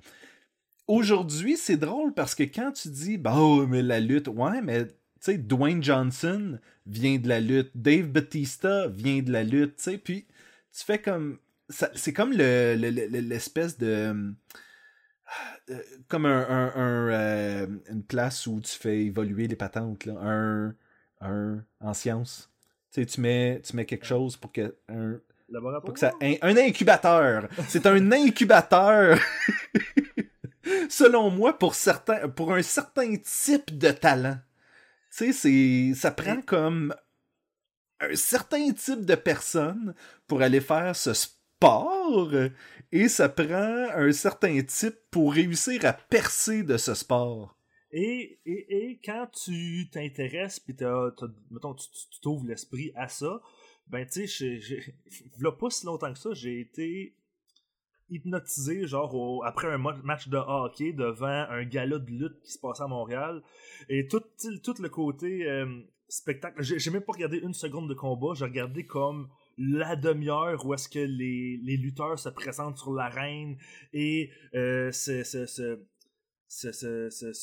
aujourd'hui 0.88 1.56
c'est 1.56 1.78
drôle 1.78 2.16
parce 2.16 2.34
que 2.34 2.44
quand 2.44 2.72
tu 2.72 2.88
dis 2.88 3.18
bah 3.20 3.36
oh, 3.38 3.68
mais 3.68 3.84
la 3.84 4.00
lutte 4.00 4.28
ouais 4.28 4.62
mais 4.64 4.88
tu 4.88 4.94
sais 5.20 5.38
Dwayne 5.38 5.84
Johnson 5.84 6.58
vient 6.88 7.20
de 7.20 7.30
la 7.30 7.40
lutte 7.40 7.72
Dave 7.76 8.08
Batista 8.08 8.88
vient 8.88 9.22
de 9.22 9.32
la 9.32 9.44
lutte 9.44 9.78
tu 9.78 9.84
sais 9.84 9.98
puis 10.00 10.26
tu 10.78 10.84
fais 10.86 11.00
comme. 11.00 11.40
C'est 11.96 12.14
comme 12.14 12.34
l'espèce 12.34 13.80
le, 13.80 13.86
de. 13.86 14.34
euh, 15.70 15.82
comme 16.08 16.26
un, 16.26 16.42
un- 16.50 16.74
un, 16.76 17.10
euh, 17.10 17.68
une 17.90 18.04
place 18.04 18.46
où 18.48 18.60
tu 18.60 18.72
fais 18.72 19.06
évoluer 19.06 19.48
les 19.48 19.56
patentes, 19.56 20.06
là. 20.06 20.14
Un, 20.22 20.76
un 21.22 21.64
en 21.80 21.94
sciences. 21.94 22.52
Tu 22.92 23.02
sais, 23.02 23.06
tu 23.08 23.22
mets, 23.22 23.62
tu 23.64 23.76
mets 23.76 23.86
quelque 23.86 24.06
chose 24.06 24.38
pour 24.38 24.52
que 24.52 24.76
un, 24.90 25.20
pour 25.82 25.94
que 25.94 26.00
ça, 26.00 26.14
un, 26.22 26.36
un 26.42 26.58
incubateur. 26.58 27.48
C'est 27.68 27.86
un 27.86 28.12
incubateur. 28.12 29.18
Selon 30.90 31.30
moi, 31.30 31.58
pour 31.58 31.76
certains, 31.76 32.30
pour 32.30 32.54
un 32.54 32.62
certain 32.62 33.16
type 33.18 33.78
de 33.78 33.92
talent. 33.92 34.38
Tu 35.16 35.32
sais, 35.32 35.34
c'est, 35.34 35.94
ça 36.00 36.12
prend 36.12 36.42
comme 36.42 36.94
un 38.10 38.16
certain 38.16 38.72
type 38.72 39.06
de 39.06 39.16
personne 39.16 39.94
pour 40.28 40.42
aller 40.42 40.62
faire 40.62 40.96
ce 40.96 41.14
sport 41.14 42.34
et 42.92 43.08
ça 43.08 43.30
prend 43.30 43.90
un 43.96 44.12
certain 44.12 44.62
type 44.64 44.96
pour 45.10 45.34
réussir 45.34 45.86
à 45.86 45.94
percer 45.94 46.64
de 46.64 46.78
ce 46.78 46.94
sport. 46.94 47.58
Et, 47.92 48.40
et, 48.46 49.00
quand 49.06 49.28
tu 49.28 49.88
t'intéresses, 49.92 50.60
puis 50.60 50.76
mettons, 51.52 51.76
tu 51.76 52.20
t'ouvres 52.22 52.46
l'esprit 52.46 52.92
à 52.96 53.08
ça, 53.08 53.40
ben 53.88 54.06
tu 54.06 54.28
sais, 54.28 54.60
pas 55.60 55.70
si 55.70 55.86
longtemps 55.86 56.12
que 56.12 56.20
ça, 56.20 56.34
j'ai 56.34 56.60
été 56.60 57.16
hypnotisé, 58.10 58.88
genre, 58.88 59.46
après 59.46 59.68
un 59.68 59.78
match 59.78 60.28
de 60.28 60.38
hockey 60.38 60.92
devant 60.94 61.46
un 61.50 61.64
gala 61.64 62.00
de 62.00 62.10
lutte 62.10 62.42
qui 62.42 62.52
se 62.52 62.60
passait 62.60 62.84
à 62.84 62.88
Montréal. 62.88 63.42
Et 63.90 64.08
tout, 64.08 64.24
tout 64.64 64.76
le 64.82 64.90
côté 64.90 65.48
euh, 65.48 65.82
spectacle, 66.14 66.62
j'ai, 66.62 66.92
même 66.92 67.02
pas 67.02 67.14
regardé 67.14 67.40
une 67.40 67.56
seconde 67.56 67.90
de 67.90 67.96
combat, 67.96 68.34
j'ai 68.36 68.46
regardé 68.46 68.86
comme 68.86 69.30
la 69.58 69.96
demi-heure 69.96 70.64
où 70.64 70.74
est-ce 70.76 70.88
que 70.88 71.00
les, 71.00 71.78
lutteurs 71.78 72.20
se 72.20 72.30
présentent 72.30 72.78
sur 72.78 72.94
l'arène 72.94 73.58
et 73.94 74.30
euh, 74.54 74.92
se, 74.92 75.88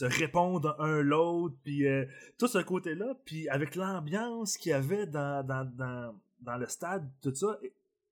répondent 0.05 0.73
un 0.79 1.03
l'autre, 1.03 1.57
puis 1.65 1.89
euh, 1.89 2.07
tout 2.39 2.47
ce 2.47 2.59
côté-là, 2.59 3.17
puis 3.25 3.49
avec 3.49 3.75
l'ambiance 3.75 4.57
qu'il 4.57 4.71
y 4.71 4.73
avait 4.73 5.07
dans, 5.07 5.45
dans, 5.45 6.57
le 6.57 6.67
stade, 6.69 7.11
tout 7.23 7.35
ça, 7.35 7.59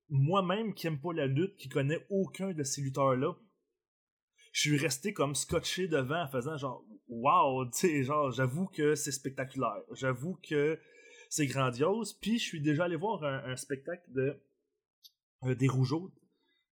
moi-même 0.09 0.73
qui 0.73 0.87
aime 0.87 0.99
pas 0.99 1.13
la 1.13 1.27
lutte, 1.27 1.55
qui 1.55 1.69
connais 1.69 2.05
aucun 2.09 2.51
de 2.51 2.63
ces 2.63 2.81
lutteurs-là, 2.81 3.33
je 4.51 4.61
suis 4.61 4.77
resté 4.77 5.13
comme 5.13 5.35
scotché 5.35 5.87
devant 5.87 6.23
en 6.23 6.27
faisant 6.27 6.57
genre 6.57 6.83
wow, 7.09 7.65
tu 7.65 7.71
sais, 7.73 8.03
genre 8.03 8.31
j'avoue 8.31 8.67
que 8.67 8.95
c'est 8.95 9.11
spectaculaire, 9.11 9.81
j'avoue 9.93 10.37
que 10.47 10.79
c'est 11.29 11.45
grandiose, 11.47 12.13
puis 12.13 12.39
je 12.39 12.43
suis 12.43 12.61
déjà 12.61 12.85
allé 12.85 12.95
voir 12.95 13.23
un, 13.23 13.43
un 13.51 13.55
spectacle 13.55 14.03
de 14.13 14.39
euh, 15.45 15.55
des 15.55 15.67
Rougeaux, 15.67 16.11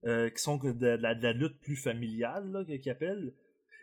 euh, 0.06 0.30
qui 0.30 0.42
sont 0.42 0.58
de, 0.58 0.72
de 0.72 0.88
la, 0.88 1.16
de 1.16 1.24
la 1.24 1.34
lutte 1.34 1.60
plus 1.60 1.76
familiale, 1.76 2.52
là, 2.52 2.64
qu'ils 2.66 2.90
appellent. 2.92 3.34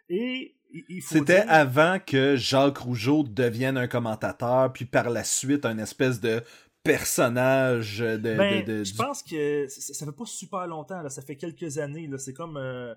Et 0.08 0.56
il, 0.72 0.84
il 0.88 1.02
faut 1.02 1.16
C'était 1.16 1.42
dire- 1.42 1.52
avant 1.52 1.98
que 1.98 2.36
Jacques 2.36 2.78
Rougeau 2.78 3.22
devienne 3.24 3.76
un 3.76 3.88
commentateur, 3.88 4.72
puis 4.72 4.84
par 4.84 5.10
la 5.10 5.24
suite 5.24 5.64
un 5.64 5.78
espèce 5.78 6.20
de 6.20 6.42
personnage 6.82 7.98
de, 8.00 8.16
Ben, 8.36 8.64
de- 8.64 8.84
je 8.84 8.94
pense 8.94 9.22
que 9.22 9.66
ça, 9.68 9.94
ça 9.94 10.06
fait 10.06 10.12
pas 10.12 10.26
super 10.26 10.66
longtemps, 10.66 11.02
là, 11.02 11.08
ça 11.08 11.22
fait 11.22 11.36
quelques 11.36 11.78
années. 11.78 12.06
Là, 12.06 12.18
c'est 12.18 12.34
comme. 12.34 12.56
euh, 12.56 12.94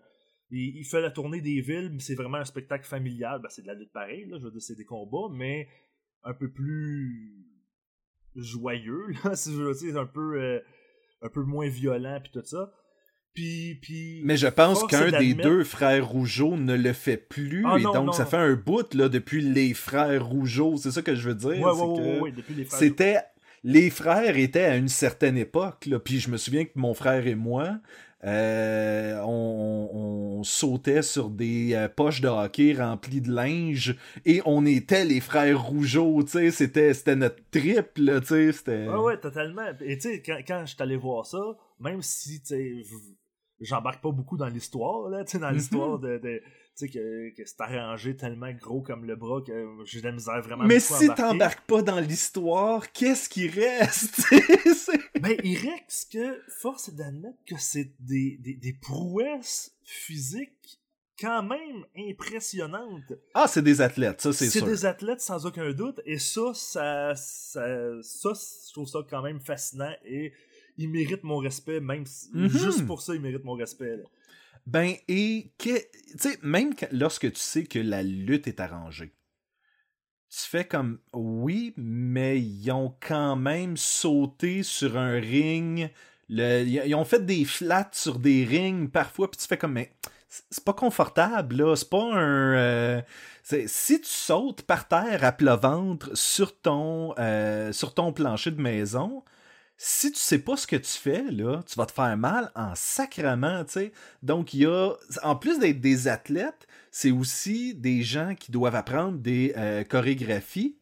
il, 0.52 0.78
il 0.78 0.86
fait 0.86 1.02
la 1.02 1.12
tournée 1.12 1.42
des 1.42 1.62
villes, 1.62 1.90
mais 1.94 2.00
c'est 2.00 2.16
vraiment 2.16 2.38
un 2.38 2.46
spectacle 2.46 2.86
familial. 2.86 3.40
Ben, 3.42 3.50
c'est 3.50 3.62
de 3.64 3.68
la 3.68 3.74
lutte 3.76 3.92
pareil, 3.92 4.26
là, 4.28 4.38
je 4.40 4.44
veux 4.46 4.52
dire, 4.52 4.62
c'est 4.62 4.76
des 4.78 4.86
combats, 4.86 5.34
mais 5.34 5.68
un 6.24 6.34
peu 6.34 6.52
plus 6.52 7.46
joyeux, 8.36 9.08
là, 9.24 9.36
si 9.36 9.52
je 9.54 9.62
veux 9.62 9.74
dire, 9.74 9.98
un 9.98 10.06
peu, 10.06 10.42
euh, 10.42 10.60
un 11.22 11.30
peu 11.30 11.44
moins 11.44 11.68
violent, 11.70 12.20
puis 12.22 12.32
tout 12.34 12.46
ça. 12.46 12.72
Puis, 13.34 13.76
puis, 13.82 14.22
Mais 14.26 14.36
je 14.36 14.48
pense 14.48 14.84
qu'un 14.88 15.12
des 15.20 15.36
deux 15.36 15.64
frères 15.64 16.08
Rougeau 16.08 16.58
ne 16.58 16.76
le 16.76 16.92
fait 16.94 17.18
plus, 17.18 17.64
Ah, 17.68 17.78
et 17.78 17.84
donc 17.84 18.08
non, 18.08 18.12
ça 18.12 18.24
non. 18.24 18.30
fait 18.32 18.38
un 18.38 18.56
bout 18.56 18.94
là 18.96 19.10
depuis 19.10 19.42
les 19.42 19.76
frères 19.76 20.26
Rougeau. 20.26 20.78
C'est 20.78 20.90
ça 20.90 21.04
que 21.04 21.14
je 21.14 21.30
veux 21.30 21.36
dire. 21.36 21.50
Ouais, 21.50 21.72
ouais, 21.72 22.20
ouais, 22.20 22.32
depuis 22.32 22.56
les 22.56 22.66
frères- 22.66 22.80
C'était 22.80 23.18
les 23.64 23.92
frères 23.92 24.38
étaient 24.38 24.64
à 24.64 24.76
une 24.78 24.88
certaine 24.88 25.38
époque, 25.38 25.86
là. 25.86 26.00
puis 26.00 26.20
je 26.20 26.32
me 26.32 26.38
souviens 26.38 26.66
que 26.66 26.72
mon 26.76 26.96
frère 26.96 27.28
et 27.28 27.36
moi, 27.36 27.80
euh, 28.24 29.22
on, 29.24 29.90
on 30.40 30.44
sautait 30.44 31.02
sur 31.04 31.30
des 31.30 31.74
euh, 31.74 31.88
poches 31.88 32.22
de 32.22 32.28
hockey 32.28 32.74
remplies 32.74 33.22
de 33.22 33.32
linge 33.32 33.96
et 34.26 34.42
on 34.46 34.66
était 34.66 35.06
les 35.06 35.20
frères 35.20 35.62
Rougeau, 35.64 36.24
tu 36.24 36.32
sais, 36.32 36.52
c'était 36.52 36.94
c'était 36.94 37.16
notre 37.16 37.42
trip, 37.52 37.92
là, 37.98 38.20
tu 38.20 38.28
sais, 38.28 38.52
c'était... 38.52 38.88
Ouais, 38.88 38.98
ouais, 39.00 39.20
totalement. 39.20 39.68
Et 39.82 39.98
tu 39.98 40.10
sais, 40.10 40.22
quand, 40.24 40.40
quand 40.48 40.62
je 40.66 40.74
suis 40.74 40.82
allé 40.84 40.98
voir 40.98 41.26
ça, 41.26 41.40
même 41.80 42.02
si, 42.02 42.42
tu 42.42 42.48
sais, 42.48 42.74
j'embarque 43.60 44.02
pas 44.02 44.12
beaucoup 44.12 44.38
dans 44.38 44.48
l'histoire, 44.50 45.10
là, 45.10 45.24
tu 45.24 45.32
sais, 45.34 45.40
dans 45.40 45.50
Mhm. 45.50 45.56
l'histoire 45.56 46.00
de, 46.00 46.18
de- 46.18 46.42
tu 46.78 46.86
sais, 46.86 46.90
que, 46.90 47.36
que 47.36 47.44
c'est 47.46 47.60
arrangé 47.62 48.16
tellement 48.16 48.52
gros 48.52 48.82
comme 48.82 49.06
le 49.06 49.16
bras 49.16 49.42
que 49.42 49.52
j'ai 49.86 50.00
de 50.02 50.06
la 50.06 50.12
misère 50.12 50.42
vraiment 50.44 50.66
Mais 50.66 50.80
si 50.80 51.08
t'embarques 51.16 51.66
pas 51.66 51.82
dans 51.82 52.00
l'histoire, 52.00 52.92
qu'est-ce 52.92 53.28
qui 53.30 53.48
reste? 53.48 54.22
C'est- 54.76 55.07
Ben, 55.20 55.38
il 55.44 55.58
reste 55.58 56.12
que, 56.14 56.42
force 56.60 56.90
est 56.90 56.96
d'admettre 56.96 57.38
que 57.46 57.56
c'est 57.58 57.92
des, 58.00 58.38
des, 58.40 58.54
des 58.56 58.74
prouesses 58.74 59.74
physiques 59.84 60.80
quand 61.20 61.42
même 61.44 61.84
impressionnantes. 61.98 63.14
ah, 63.34 63.48
c'est 63.48 63.62
des 63.64 63.82
athlètes, 63.82 64.22
ça 64.22 64.32
c'est 64.34 64.50
C'est 64.50 64.60
sûr. 64.60 64.68
des 64.68 64.86
athlètes 64.86 65.22
sans 65.22 65.46
aucun 65.46 65.72
doute, 65.74 66.00
et 66.06 66.20
ça, 66.20 66.52
ça, 66.54 67.16
ça, 67.16 67.92
ça, 68.02 68.34
je 68.68 68.72
trouve 68.74 68.88
ça 68.88 69.00
quand 69.10 69.22
même 69.24 69.40
fascinant 69.40 69.94
et 70.06 70.32
il 70.78 70.90
mérite 70.90 71.24
mon 71.24 71.38
respect, 71.38 71.80
même 71.80 72.06
si, 72.06 72.30
Mhm. 72.34 72.50
juste 72.50 72.86
pour 72.86 73.02
ça, 73.02 73.16
il 73.16 73.22
mérite 73.22 73.44
mon 73.44 73.54
respect. 73.54 73.98
là. 73.98 74.04
Ben, 74.68 74.94
et 75.08 75.54
que, 75.58 75.70
tu 75.80 76.18
sais, 76.20 76.38
même 76.44 76.76
quand- 76.76 76.90
lorsque 76.92 77.32
tu 77.32 77.40
sais 77.40 77.64
que 77.64 77.80
la 77.80 78.04
lutte 78.04 78.48
est 78.48 78.60
arrangée, 78.60 79.12
tu 80.30 80.40
fais 80.40 80.66
comme, 80.66 81.00
oui, 81.14 81.74
mais 81.78 82.40
ils 82.40 82.72
ont 82.72 82.94
quand 83.00 83.36
même 83.36 83.78
sauté 83.78 84.64
sur 84.64 84.98
un 84.98 85.14
ring, 85.14 85.90
le, 86.30 86.64
ils 86.64 86.96
ont 86.96 87.06
fait 87.06 87.26
des 87.26 87.46
flats 87.46 87.90
sur 87.94 88.20
des 88.20 88.44
rings 88.44 88.90
parfois, 88.90 89.32
puis 89.32 89.40
tu 89.40 89.48
fais 89.48 89.58
comme, 89.58 89.74
mais 89.74 89.94
c'est 90.28 90.64
pas 90.64 90.74
confortable, 90.74 91.56
là, 91.56 91.76
c'est 91.76 91.90
pas 91.90 92.14
un... 92.14 92.56
euh, 92.56 93.02
si 93.44 94.02
tu 94.02 94.10
sautes 94.10 94.64
par 94.64 94.88
terre 94.88 95.24
à 95.24 95.32
plat 95.32 95.56
ventre 95.56 96.16
sur 96.18 96.60
ton, 96.60 97.14
euh, 97.18 97.72
sur 97.72 97.94
ton 97.94 98.12
plancher 98.12 98.52
de 98.52 98.62
maison, 98.62 99.24
si 99.78 100.12
tu 100.12 100.20
sais 100.20 100.40
pas 100.40 100.58
ce 100.58 100.68
que 100.68 100.76
tu 100.76 100.92
fais, 100.92 101.24
là, 101.32 101.62
tu 101.66 101.76
vas 101.76 101.86
te 101.86 101.92
faire 101.92 102.18
mal 102.18 102.52
en 102.56 102.74
sacrament, 102.76 103.64
tu 103.66 103.74
sais. 103.74 103.92
Donc, 104.24 104.54
il 104.54 104.62
y 104.62 104.66
a, 104.66 104.94
en 105.24 105.36
plus 105.36 105.60
d'être 105.60 105.80
des 105.80 106.08
athlètes, 106.08 106.67
c'est 107.00 107.12
aussi 107.12 107.76
des 107.76 108.02
gens 108.02 108.34
qui 108.34 108.52
doivent 108.52 108.74
apprendre 108.74 109.20
des 109.20 109.54
euh, 109.56 109.84
chorégraphies 109.84 110.80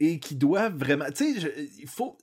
et 0.00 0.18
qui 0.18 0.34
doivent 0.34 0.78
vraiment, 0.78 1.04
tu 1.14 1.34
sais, 1.38 1.68
il 1.78 1.86
faut, 1.86 2.16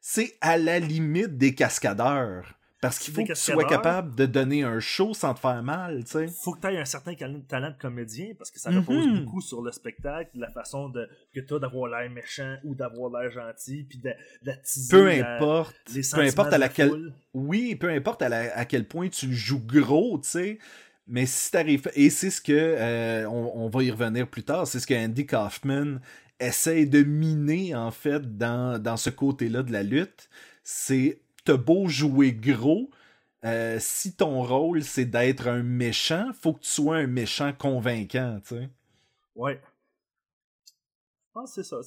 c'est 0.00 0.38
à 0.40 0.56
la 0.56 0.78
limite 0.78 1.36
des 1.36 1.54
cascadeurs. 1.54 2.54
Parce 2.80 2.98
qu'il 2.98 3.12
faut 3.12 3.24
que 3.24 3.32
tu 3.32 3.34
sois 3.40 3.64
capable 3.64 4.14
de 4.14 4.26
donner 4.26 4.62
un 4.62 4.80
show 4.80 5.12
sans 5.14 5.32
te 5.34 5.40
faire 5.40 5.62
mal, 5.62 6.04
tu 6.04 6.10
sais. 6.12 6.28
Faut 6.28 6.52
que 6.52 6.60
tu 6.60 6.66
aies 6.68 6.78
un 6.78 6.84
certain 6.84 7.14
talent 7.48 7.70
de 7.70 7.78
comédien 7.78 8.28
parce 8.38 8.50
que 8.50 8.60
ça 8.60 8.70
Mhm. 8.70 8.78
repose 8.78 9.06
beaucoup 9.20 9.40
sur 9.40 9.60
le 9.62 9.72
spectacle, 9.72 10.30
la 10.34 10.50
façon 10.50 10.90
de, 10.90 11.08
que 11.34 11.40
tu 11.40 11.54
as 11.54 11.58
d'avoir 11.58 11.88
l'air 11.90 12.10
méchant 12.10 12.56
ou 12.64 12.74
d'avoir 12.74 13.10
l'air 13.20 13.30
gentil, 13.32 13.84
puis 13.88 13.98
de- 13.98 14.12
d'attiser 14.42 14.90
Peu 14.96 15.06
la- 15.06 15.36
importe, 15.36 15.74
les 15.94 16.02
peu 16.14 16.20
importe 16.20 16.48
à 16.48 16.50
la 16.52 16.58
laquelle. 16.58 17.12
Oui, 17.32 17.76
peu 17.76 17.88
importe 17.88 18.22
à, 18.22 18.28
la- 18.28 18.56
à 18.56 18.64
quel 18.66 18.86
point 18.86 19.08
tu 19.08 19.34
joues 19.34 19.64
gros, 19.66 20.18
tu 20.18 20.28
sais. 20.28 20.58
Mais 21.06 21.26
si 21.26 21.50
t'arrives. 21.50 21.90
Et 21.94 22.10
c'est 22.10 22.30
ce 22.30 22.40
que. 22.40 22.52
euh, 22.52 23.28
on, 23.28 23.68
va 23.68 23.82
y 23.82 23.90
revenir 23.90 24.28
plus 24.28 24.42
tard. 24.42 24.66
C'est 24.66 24.80
ce 24.80 24.86
que 24.86 24.94
Andy 24.94 25.26
Kaufman 25.26 26.00
essaie 26.40 26.86
de 26.86 27.02
miner, 27.02 27.74
en 27.74 27.90
fait, 27.90 28.36
dans, 28.36 28.82
dans 28.82 28.96
ce 28.96 29.10
côté-là 29.10 29.62
de 29.62 29.72
la 29.72 29.82
lutte. 29.82 30.28
C'est. 30.64 31.20
T'as 31.44 31.56
beau 31.56 31.86
jouer 31.88 32.32
gros. 32.32 32.90
euh, 33.44 33.76
si 33.80 34.14
ton 34.16 34.42
rôle 34.42 34.82
c'est 34.82 35.04
d'être 35.04 35.46
un 35.46 35.62
méchant, 35.62 36.30
faut 36.40 36.54
que 36.54 36.60
tu 36.62 36.70
sois 36.70 36.96
un 36.96 37.06
méchant 37.06 37.52
convaincant, 37.52 38.40
tu 38.44 38.56
sais. 38.56 38.68
Ouais. 39.36 39.60
Je 40.66 40.72
pense 41.32 41.54
que 41.54 41.62
c'est 41.62 41.68
ça. 41.68 41.82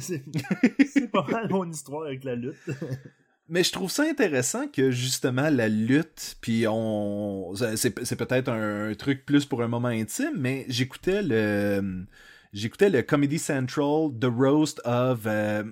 C'est 0.00 1.08
pas 1.12 1.24
mal 1.30 1.48
mon 1.48 1.70
histoire 1.70 2.04
avec 2.04 2.24
la 2.24 2.34
lutte. 2.34 2.56
Mais 3.48 3.64
je 3.64 3.72
trouve 3.72 3.90
ça 3.90 4.02
intéressant 4.02 4.68
que 4.68 4.90
justement 4.90 5.48
la 5.48 5.68
lutte, 5.68 6.36
puis 6.42 6.66
on, 6.68 7.54
c'est, 7.76 7.90
peut-être 7.90 8.50
un, 8.50 8.94
truc 8.94 9.24
plus 9.24 9.46
pour 9.46 9.62
un 9.62 9.68
moment 9.68 9.88
intime, 9.88 10.34
mais 10.36 10.66
j'écoutais 10.68 11.22
le, 11.22 12.04
j'écoutais 12.52 12.90
le 12.90 13.02
Comedy 13.02 13.38
Central 13.38 14.10
The 14.20 14.26
Roast 14.26 14.82
of 14.84 15.20
euh, 15.24 15.64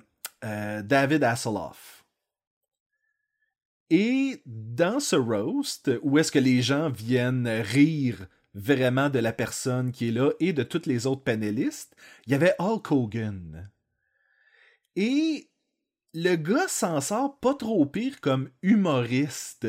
euh, 0.43 0.81
David 0.81 1.23
Hasselhoff. 1.23 2.03
Et 3.89 4.41
dans 4.45 4.99
ce 4.99 5.15
roast, 5.15 5.91
où 6.01 6.17
est-ce 6.17 6.31
que 6.31 6.39
les 6.39 6.61
gens 6.61 6.89
viennent 6.89 7.47
rire 7.47 8.27
vraiment 8.53 9.09
de 9.09 9.19
la 9.19 9.31
personne 9.31 9.91
qui 9.91 10.09
est 10.09 10.11
là 10.11 10.31
et 10.39 10.51
de 10.51 10.63
tous 10.63 10.87
les 10.87 11.05
autres 11.05 11.23
panélistes, 11.23 11.95
il 12.25 12.31
y 12.31 12.35
avait 12.35 12.55
Hulk 12.59 12.91
Hogan. 12.91 13.71
Et 14.95 15.46
le 16.19 16.35
gars 16.35 16.67
s'en 16.67 16.99
sort 16.99 17.37
pas 17.39 17.53
trop 17.53 17.85
pire 17.85 18.19
comme 18.21 18.49
humoriste. 18.63 19.67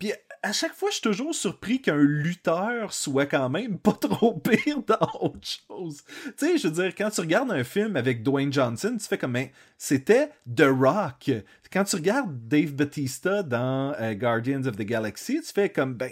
Puis 0.00 0.12
à 0.42 0.52
chaque 0.52 0.74
fois, 0.74 0.88
je 0.88 0.94
suis 0.94 1.02
toujours 1.02 1.32
surpris 1.32 1.80
qu'un 1.80 2.02
lutteur 2.02 2.92
soit 2.92 3.26
quand 3.26 3.48
même 3.50 3.78
pas 3.78 3.92
trop 3.92 4.34
pire 4.40 4.82
dans 4.82 5.20
autre 5.20 5.46
chose. 5.68 6.02
Tu 6.24 6.32
sais, 6.38 6.58
je 6.58 6.66
veux 6.66 6.82
dire, 6.82 6.92
quand 6.96 7.10
tu 7.10 7.20
regardes 7.20 7.52
un 7.52 7.62
film 7.62 7.94
avec 7.94 8.24
Dwayne 8.24 8.52
Johnson, 8.52 8.96
tu 8.98 9.06
fais 9.06 9.16
comme, 9.16 9.34
ben, 9.34 9.48
c'était 9.78 10.30
The 10.52 10.66
Rock. 10.66 11.30
Quand 11.72 11.84
tu 11.84 11.94
regardes 11.94 12.48
Dave 12.48 12.72
Batista 12.72 13.44
dans 13.44 13.94
euh, 14.00 14.14
Guardians 14.14 14.64
of 14.66 14.76
the 14.76 14.82
Galaxy, 14.82 15.40
tu 15.40 15.52
fais 15.52 15.68
comme, 15.68 15.94
ben, 15.94 16.10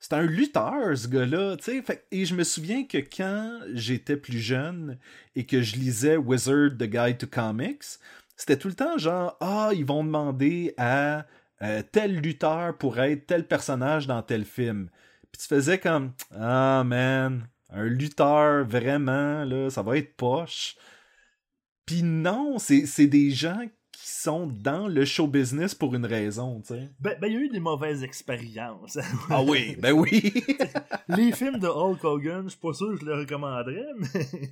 c'est 0.00 0.14
un 0.14 0.22
lutteur, 0.22 0.98
ce 0.98 1.06
gars-là, 1.06 1.56
tu 1.56 1.80
Et 2.10 2.24
je 2.24 2.34
me 2.34 2.42
souviens 2.42 2.84
que 2.84 2.98
quand 2.98 3.60
j'étais 3.72 4.16
plus 4.16 4.40
jeune 4.40 4.98
et 5.36 5.46
que 5.46 5.62
je 5.62 5.76
lisais 5.76 6.16
Wizard, 6.16 6.70
The 6.76 6.84
Guide 6.84 7.18
to 7.18 7.26
Comics, 7.28 7.98
c'était 8.36 8.58
tout 8.58 8.68
le 8.68 8.74
temps 8.74 8.98
genre, 8.98 9.36
ah, 9.40 9.70
ils 9.74 9.84
vont 9.84 10.04
demander 10.04 10.74
à 10.76 11.26
euh, 11.62 11.82
tel 11.90 12.20
lutteur 12.20 12.76
pour 12.76 12.98
être 13.00 13.26
tel 13.26 13.46
personnage 13.46 14.06
dans 14.06 14.22
tel 14.22 14.44
film. 14.44 14.88
Puis 15.32 15.42
tu 15.42 15.48
faisais 15.48 15.78
comme, 15.78 16.12
ah, 16.38 16.84
man, 16.84 17.48
un 17.70 17.84
lutteur, 17.84 18.66
vraiment, 18.66 19.44
là, 19.44 19.70
ça 19.70 19.82
va 19.82 19.96
être 19.96 20.16
poche. 20.16 20.76
Puis 21.86 22.02
non, 22.02 22.58
c'est 22.58 22.84
c'est 22.86 23.06
des 23.06 23.30
gens 23.30 23.60
qui 23.92 24.10
sont 24.10 24.46
dans 24.46 24.88
le 24.88 25.04
show 25.04 25.26
business 25.26 25.74
pour 25.74 25.94
une 25.94 26.04
raison, 26.04 26.60
tu 26.60 26.74
sais. 26.74 26.90
Ben, 27.00 27.16
ben, 27.20 27.28
il 27.28 27.32
y 27.32 27.36
a 27.36 27.40
eu 27.40 27.48
des 27.48 27.60
mauvaises 27.60 28.02
expériences. 28.02 28.98
Ah 29.30 29.42
oui, 29.42 29.76
ben 29.78 29.92
oui. 29.92 30.32
Les 31.08 31.32
films 31.32 31.58
de 31.58 31.68
Hulk 31.68 32.04
Hogan, 32.04 32.44
je 32.44 32.50
suis 32.50 32.58
pas 32.58 32.74
sûr 32.74 32.94
que 32.94 33.00
je 33.00 33.06
les 33.06 33.14
recommanderais, 33.14 33.86
mais. 33.98 34.50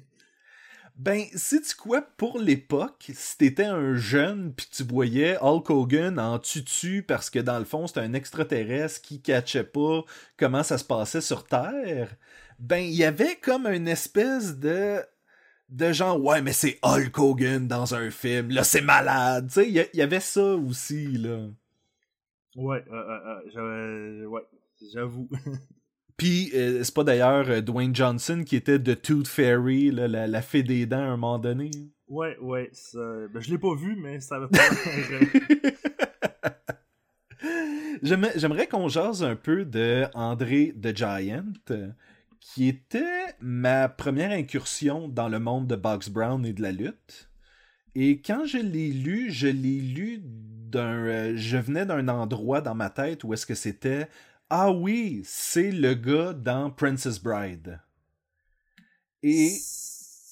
Ben, 0.97 1.25
si 1.35 1.61
tu 1.61 1.75
quoi, 1.75 2.03
pour 2.03 2.39
l'époque, 2.39 3.11
si 3.15 3.37
t'étais 3.37 3.65
un 3.65 3.95
jeune 3.97 4.55
puis 4.55 4.67
tu 4.71 4.85
voyais 4.85 5.37
Hulk 5.41 5.69
Hogan 5.69 6.21
en 6.21 6.39
tutu 6.39 7.03
parce 7.03 7.31
que 7.31 7.41
dans 7.41 7.59
le 7.59 7.65
fond 7.65 7.89
c'était 7.89 8.01
un 8.01 8.13
extraterrestre 8.13 9.01
qui 9.03 9.21
catchait 9.21 9.65
pas 9.65 10.05
comment 10.37 10.63
ça 10.63 10.79
se 10.79 10.85
passait 10.85 11.21
sur 11.21 11.47
Terre, 11.47 12.15
ben 12.61 12.79
il 12.79 12.95
y 12.95 13.03
avait 13.03 13.37
comme 13.37 13.67
une 13.67 13.89
espèce 13.89 14.59
de 14.61 15.01
de 15.71 15.93
genre 15.93 16.23
ouais 16.23 16.43
mais 16.43 16.53
c'est 16.53 16.79
Hulk 16.85 17.19
Hogan 17.19 17.67
dans 17.67 17.97
un 17.97 18.11
film, 18.13 18.51
là 18.51 18.63
c'est 18.63 18.81
malade, 18.81 19.49
tu 19.49 19.55
sais, 19.55 19.69
il 19.69 19.99
y, 19.99 20.03
avait 20.03 20.21
ça 20.21 20.55
aussi 20.55 21.09
là. 21.19 21.49
Ouais, 22.55 22.85
euh, 22.93 22.95
euh, 22.95 23.41
euh, 23.57 24.27
ouais, 24.27 24.43
j'avoue. 24.93 25.29
Puis 26.17 26.51
euh, 26.55 26.85
c'est 26.85 26.95
pas 26.95 27.05
d'ailleurs 27.05 27.49
euh, 27.49 27.61
Dwayne 27.61 27.95
Johnson 27.95 28.45
qui 28.47 28.57
était 28.57 28.79
de 28.79 28.95
Tooth 28.95 29.27
Fairy, 29.27 29.91
là, 29.91 30.07
la, 30.07 30.27
la 30.27 30.43
fée 30.43 30.63
des 30.63 30.87
dents 30.87 30.99
à 30.99 31.07
un 31.07 31.17
moment 31.17 31.39
donné. 31.39 31.71
Ouais, 32.07 32.37
ouais, 32.41 32.71
ça... 32.73 32.99
ben, 33.33 33.41
je 33.41 33.51
l'ai 33.51 33.59
pas 33.59 33.75
vu, 33.75 33.97
mais 33.97 34.21
ça 34.21 34.37
avait 34.37 34.49
pas 34.49 34.59
J'aimerais 38.03 38.33
j'aimerais 38.37 38.67
qu'on 38.67 38.89
jase 38.89 39.25
un 39.25 39.37
peu 39.37 39.65
de 39.65 40.05
André 40.15 40.75
the 40.81 40.95
Giant, 40.95 41.53
euh, 41.71 41.89
qui 42.39 42.69
était 42.69 43.35
ma 43.41 43.89
première 43.89 44.31
incursion 44.31 45.09
dans 45.09 45.29
le 45.29 45.39
monde 45.39 45.67
de 45.67 45.77
Box 45.77 46.11
Brown 46.11 46.45
et 46.45 46.53
de 46.53 46.61
la 46.63 46.73
lutte. 46.73 47.31
Et 47.95 48.21
quand 48.21 48.45
je 48.45 48.59
l'ai 48.59 48.91
lu, 48.91 49.31
je 49.31 49.47
l'ai 49.47 49.81
lu 49.81 50.21
d'un. 50.23 51.35
je 51.35 51.57
venais 51.57 51.87
d'un 51.87 52.09
endroit 52.09 52.61
dans 52.61 52.75
ma 52.75 52.91
tête 52.91 53.25
où 53.25 53.33
est-ce 53.33 53.47
que 53.47 53.55
c'était 53.55 54.09
Ah 54.51 54.71
oui, 54.71 55.23
c'est 55.25 55.73
le 55.73 55.95
gars 55.95 56.33
dans 56.33 56.71
Princess 56.71 57.21
Bride. 57.23 57.81
Et. 59.23 59.51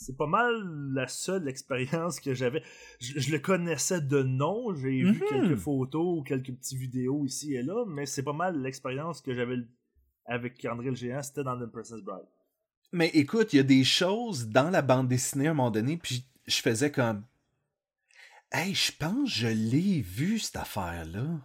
C'est 0.04 0.16
pas 0.16 0.26
mal 0.26 0.52
la 0.92 1.06
seule 1.06 1.46
expérience 1.48 2.18
que 2.18 2.34
j'avais. 2.34 2.62
Je, 3.00 3.20
je 3.20 3.30
le 3.30 3.38
connaissais 3.38 4.00
de 4.00 4.22
nom, 4.22 4.74
j'ai 4.74 4.90
vu 5.02 5.12
Mhm. 5.12 5.28
quelques 5.28 5.56
photos 5.60 6.18
ou 6.18 6.22
quelques 6.24 6.52
petites 6.52 6.78
vidéos 6.78 7.24
ici 7.24 7.54
et 7.54 7.62
là, 7.62 7.84
mais 7.86 8.04
c'est 8.06 8.24
pas 8.24 8.32
mal 8.32 8.60
l'expérience 8.60 9.20
que 9.20 9.32
j'avais 9.32 9.58
avec 10.26 10.64
André 10.68 10.90
le 10.90 10.96
Géant, 10.96 11.22
c'était 11.22 11.44
dans 11.44 11.56
The 11.56 11.70
Princess 11.70 12.00
Bride. 12.00 12.26
Mais 12.90 13.08
écoute, 13.14 13.52
il 13.52 13.56
y 13.58 13.60
a 13.60 13.64
des 13.64 13.84
choses 13.84 14.48
dans 14.48 14.70
la 14.70 14.82
bande 14.82 15.06
dessinée 15.08 15.46
à 15.46 15.52
un 15.52 15.54
moment 15.54 15.70
donné, 15.70 15.96
puis 15.96 16.24
je 16.46 16.60
faisais 16.60 16.90
comme. 16.90 17.24
Hey, 18.50 18.74
je 18.74 18.90
pense 18.92 19.30
que 19.30 19.36
je 19.36 19.46
l'ai 19.48 20.00
vu, 20.02 20.40
cette 20.40 20.56
affaire-là. 20.56 21.40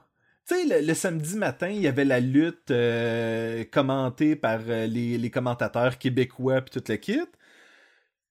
Sais, 0.50 0.82
le, 0.82 0.94
samedi 0.94 1.36
matin, 1.36 1.68
il 1.68 1.82
y 1.82 1.88
avait 1.88 2.06
la 2.06 2.22
lutte 2.22 2.72
euh, 2.72 3.66
commentée 3.66 4.38
par 4.38 4.62
euh, 4.70 4.88
les, 4.88 5.30
commentateurs 5.30 5.98
québécois 5.98 6.62
puis 6.62 6.80
tout 6.80 6.90
le 6.90 6.96
kit. 6.96 7.20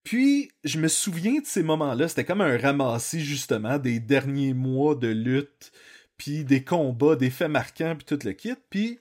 Puis, 0.03 0.51
je 0.65 0.79
me 0.79 0.89
souviens 0.89 1.41
de 1.41 1.47
ces 1.47 1.63
moments-là. 1.63 2.09
C'était 2.09 2.25
comme 2.25 2.41
un 2.41 2.57
ramassis, 2.57 3.21
justement, 3.21 3.79
des 3.79 4.01
derniers 4.01 4.55
mois 4.55 4.95
de 4.95 5.09
lutte, 5.09 5.73
puis 6.17 6.45
des 6.45 6.65
combats, 6.65 7.17
des 7.17 7.29
faits 7.29 7.51
marquants, 7.51 7.97
puis 7.97 8.07
tout 8.07 8.27
le 8.27 8.33
kit. 8.33 8.55
Puis, 8.71 8.99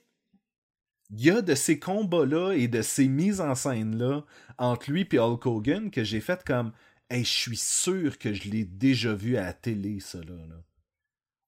il 1.11 1.23
y 1.23 1.29
a 1.29 1.41
de 1.41 1.55
ces 1.55 1.79
combats-là 1.79 2.51
et 2.51 2.67
de 2.67 2.81
ces 2.81 3.07
mises 3.07 3.39
en 3.39 3.55
scène-là 3.55 4.25
entre 4.57 4.91
lui 4.91 5.07
et 5.09 5.19
Hulk 5.19 5.45
Hogan 5.45 5.89
que 5.89 6.03
j'ai 6.03 6.19
fait 6.19 6.43
comme 6.43 6.73
Hey, 7.09 7.23
je 7.23 7.29
suis 7.29 7.57
sûr 7.57 8.17
que 8.17 8.33
je 8.33 8.49
l'ai 8.49 8.65
déjà 8.65 9.13
vu 9.13 9.37
à 9.37 9.43
la 9.43 9.53
télé, 9.53 10.01
ça 10.01 10.17
là. 10.17 10.35
là. 10.49 10.61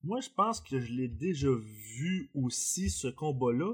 Moi, 0.03 0.19
je 0.21 0.29
pense 0.29 0.61
que 0.61 0.79
je 0.79 0.93
l'ai 0.93 1.07
déjà 1.07 1.49
vu 1.51 2.29
aussi, 2.33 2.89
ce 2.89 3.07
combat-là, 3.07 3.73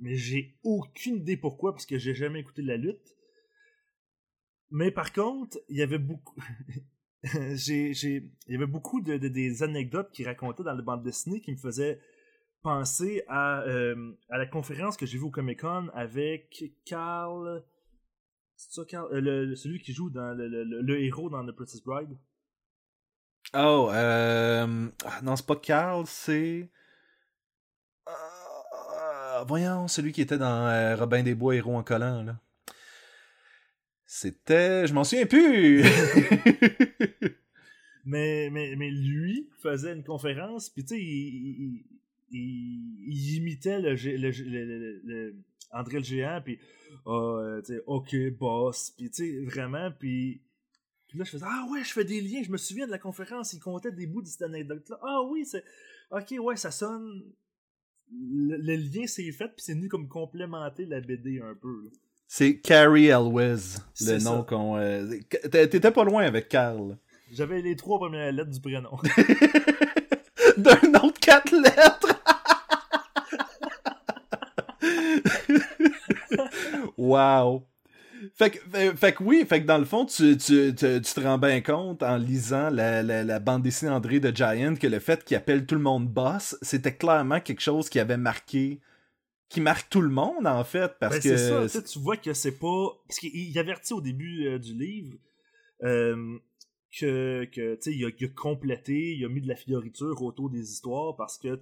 mais 0.00 0.16
j'ai 0.16 0.58
aucune 0.62 1.16
idée 1.16 1.36
pourquoi, 1.36 1.72
parce 1.72 1.86
que 1.86 1.98
j'ai 1.98 2.14
jamais 2.14 2.40
écouté 2.40 2.62
de 2.62 2.68
la 2.68 2.76
lutte. 2.76 3.14
Mais 4.70 4.90
par 4.90 5.12
contre, 5.12 5.58
il 5.68 5.76
y 5.76 5.82
avait 5.82 5.98
beaucoup. 5.98 6.36
Il 7.34 8.30
y 8.48 8.54
avait 8.54 8.66
beaucoup 8.66 9.00
de, 9.00 9.16
de- 9.16 9.26
des 9.28 9.64
anecdotes 9.64 10.12
qu'il 10.12 10.26
racontait 10.26 10.62
dans 10.62 10.74
les 10.74 10.82
bandes 10.82 11.02
dessinées 11.02 11.40
qui 11.40 11.50
me 11.50 11.56
faisaient 11.56 11.98
penser 12.62 13.24
à, 13.26 13.62
euh, 13.62 14.12
à 14.28 14.38
la 14.38 14.46
conférence 14.46 14.96
que 14.96 15.06
j'ai 15.06 15.18
vue 15.18 15.24
au 15.24 15.30
Comic 15.30 15.60
Con 15.60 15.88
avec 15.92 16.62
Carl. 16.84 17.64
C'est 18.54 18.72
ça, 18.72 18.84
Carl? 18.84 19.12
Euh, 19.12 19.20
le- 19.20 19.56
celui 19.56 19.80
qui 19.80 19.92
joue 19.92 20.08
dans 20.10 20.34
le, 20.36 20.46
le- 20.46 20.62
le- 20.62 20.82
le 20.82 21.00
héros 21.00 21.28
dans 21.28 21.44
The 21.44 21.50
Princess 21.52 21.82
Bride. 21.82 22.16
Oh, 23.54 23.90
euh... 23.92 24.88
ah, 25.04 25.20
non, 25.22 25.36
c'est 25.36 25.46
pas 25.46 25.56
Carl, 25.56 26.04
c'est. 26.06 26.68
Euh, 28.08 29.44
voyons, 29.46 29.88
celui 29.88 30.12
qui 30.12 30.22
était 30.22 30.38
dans 30.38 30.66
euh, 30.68 30.96
Robin 30.96 31.22
des 31.22 31.34
Bois, 31.34 31.56
héros 31.56 31.76
en 31.76 31.82
collant, 31.82 32.22
là. 32.22 32.38
C'était. 34.04 34.86
Je 34.86 34.94
m'en 34.94 35.04
souviens 35.04 35.26
plus! 35.26 35.84
Mais, 38.08 38.50
mais, 38.50 38.90
lui 38.90 39.50
faisait 39.60 39.92
une 39.92 40.04
conférence, 40.04 40.70
puis 40.70 40.84
tu 40.84 40.94
sais, 40.94 41.02
il, 41.02 41.84
il, 42.30 43.34
imitait 43.34 43.80
le, 43.80 43.94
le, 43.94 44.30
le, 44.30 45.00
le- 45.04 45.34
André 45.72 45.98
le 45.98 46.04
Géant, 46.04 46.40
puis 46.40 46.60
ah, 47.04 47.10
euh, 47.10 47.82
OK, 47.86 48.14
boss, 48.38 48.92
puis 48.96 49.10
tu 49.10 49.24
sais, 49.24 49.44
vraiment, 49.44 49.90
puis 49.90 50.40
puis 51.16 51.20
là, 51.20 51.24
je 51.24 51.30
faisais 51.30 51.46
Ah 51.48 51.66
ouais, 51.70 51.82
je 51.82 51.92
fais 51.92 52.04
des 52.04 52.20
liens, 52.20 52.42
je 52.44 52.50
me 52.50 52.58
souviens 52.58 52.86
de 52.86 52.90
la 52.90 52.98
conférence, 52.98 53.54
il 53.54 53.60
comptait 53.60 53.90
des 53.90 54.06
bouts 54.06 54.20
de 54.22 54.26
cette 54.26 54.42
anecdote-là. 54.42 54.98
Ah 55.02 55.22
oui, 55.22 55.46
c'est. 55.46 55.64
OK, 56.10 56.34
ouais, 56.38 56.56
ça 56.56 56.70
sonne. 56.70 57.22
Le, 58.12 58.56
le 58.58 58.76
lien 58.76 59.06
s'est 59.06 59.32
fait, 59.32 59.46
puis 59.48 59.64
c'est 59.64 59.72
venu 59.74 59.88
comme 59.88 60.08
complémenter 60.08 60.84
la 60.84 61.00
BD 61.00 61.40
un 61.40 61.54
peu. 61.54 61.84
là. 61.84 61.90
c'est 62.28 62.60
Carrie 62.60 63.06
Elwes, 63.06 63.78
le 64.02 64.22
nom 64.22 64.44
qu'on. 64.44 64.76
euh, 64.76 65.18
T'étais 65.50 65.90
pas 65.90 66.04
loin 66.04 66.24
avec 66.24 66.48
Carl. 66.48 66.98
J'avais 67.32 67.62
les 67.62 67.74
trois 67.74 67.98
premières 67.98 68.30
lettres 68.30 68.50
du 68.50 68.60
prénom. 68.60 68.96
D'un 70.58 70.80
nom 70.90 71.08
de 71.08 71.18
quatre 71.18 71.52
lettres! 71.56 72.20
wow! 76.96 77.66
Fait 78.38 78.50
que, 78.50 78.58
fait, 78.58 78.94
fait 78.94 79.12
que 79.14 79.22
oui, 79.22 79.46
fait 79.48 79.62
que 79.62 79.66
dans 79.66 79.78
le 79.78 79.86
fond, 79.86 80.04
tu, 80.04 80.36
tu, 80.36 80.74
tu, 80.74 81.00
tu 81.00 81.14
te 81.14 81.20
rends 81.20 81.38
bien 81.38 81.62
compte 81.62 82.02
en 82.02 82.18
lisant 82.18 82.68
la, 82.68 83.02
la, 83.02 83.24
la 83.24 83.38
bande 83.38 83.62
dessinée 83.62 83.90
André 83.90 84.20
de 84.20 84.30
Giant 84.34 84.74
que 84.74 84.86
le 84.86 84.98
fait 84.98 85.24
qu'il 85.24 85.38
appelle 85.38 85.64
tout 85.64 85.74
le 85.74 85.80
monde 85.80 86.06
boss, 86.06 86.54
c'était 86.60 86.94
clairement 86.94 87.40
quelque 87.40 87.62
chose 87.62 87.88
qui 87.88 87.98
avait 87.98 88.18
marqué, 88.18 88.78
qui 89.48 89.62
marque 89.62 89.88
tout 89.88 90.02
le 90.02 90.10
monde 90.10 90.46
en 90.46 90.64
fait, 90.64 90.92
parce 91.00 91.14
Ben, 91.16 91.22
que 91.22 91.36
c'est 91.38 91.68
ça, 91.68 91.82
tu 91.82 91.98
vois 91.98 92.18
que 92.18 92.34
c'est 92.34 92.58
pas. 92.58 92.88
Parce 93.08 93.20
qu'il 93.20 93.34
il 93.34 93.58
avertit 93.58 93.94
au 93.94 94.02
début 94.02 94.46
euh, 94.48 94.58
du 94.58 94.74
livre 94.74 95.16
euh, 95.84 96.38
que, 96.98 97.46
que 97.46 97.76
tu 97.76 97.80
sais, 97.80 97.96
il 97.96 98.04
a, 98.04 98.10
il 98.18 98.24
a 98.26 98.28
complété, 98.28 99.14
il 99.14 99.24
a 99.24 99.30
mis 99.30 99.40
de 99.40 99.48
la 99.48 99.56
fioriture 99.56 100.22
autour 100.22 100.50
des 100.50 100.70
histoires 100.72 101.16
parce 101.16 101.38
que, 101.38 101.58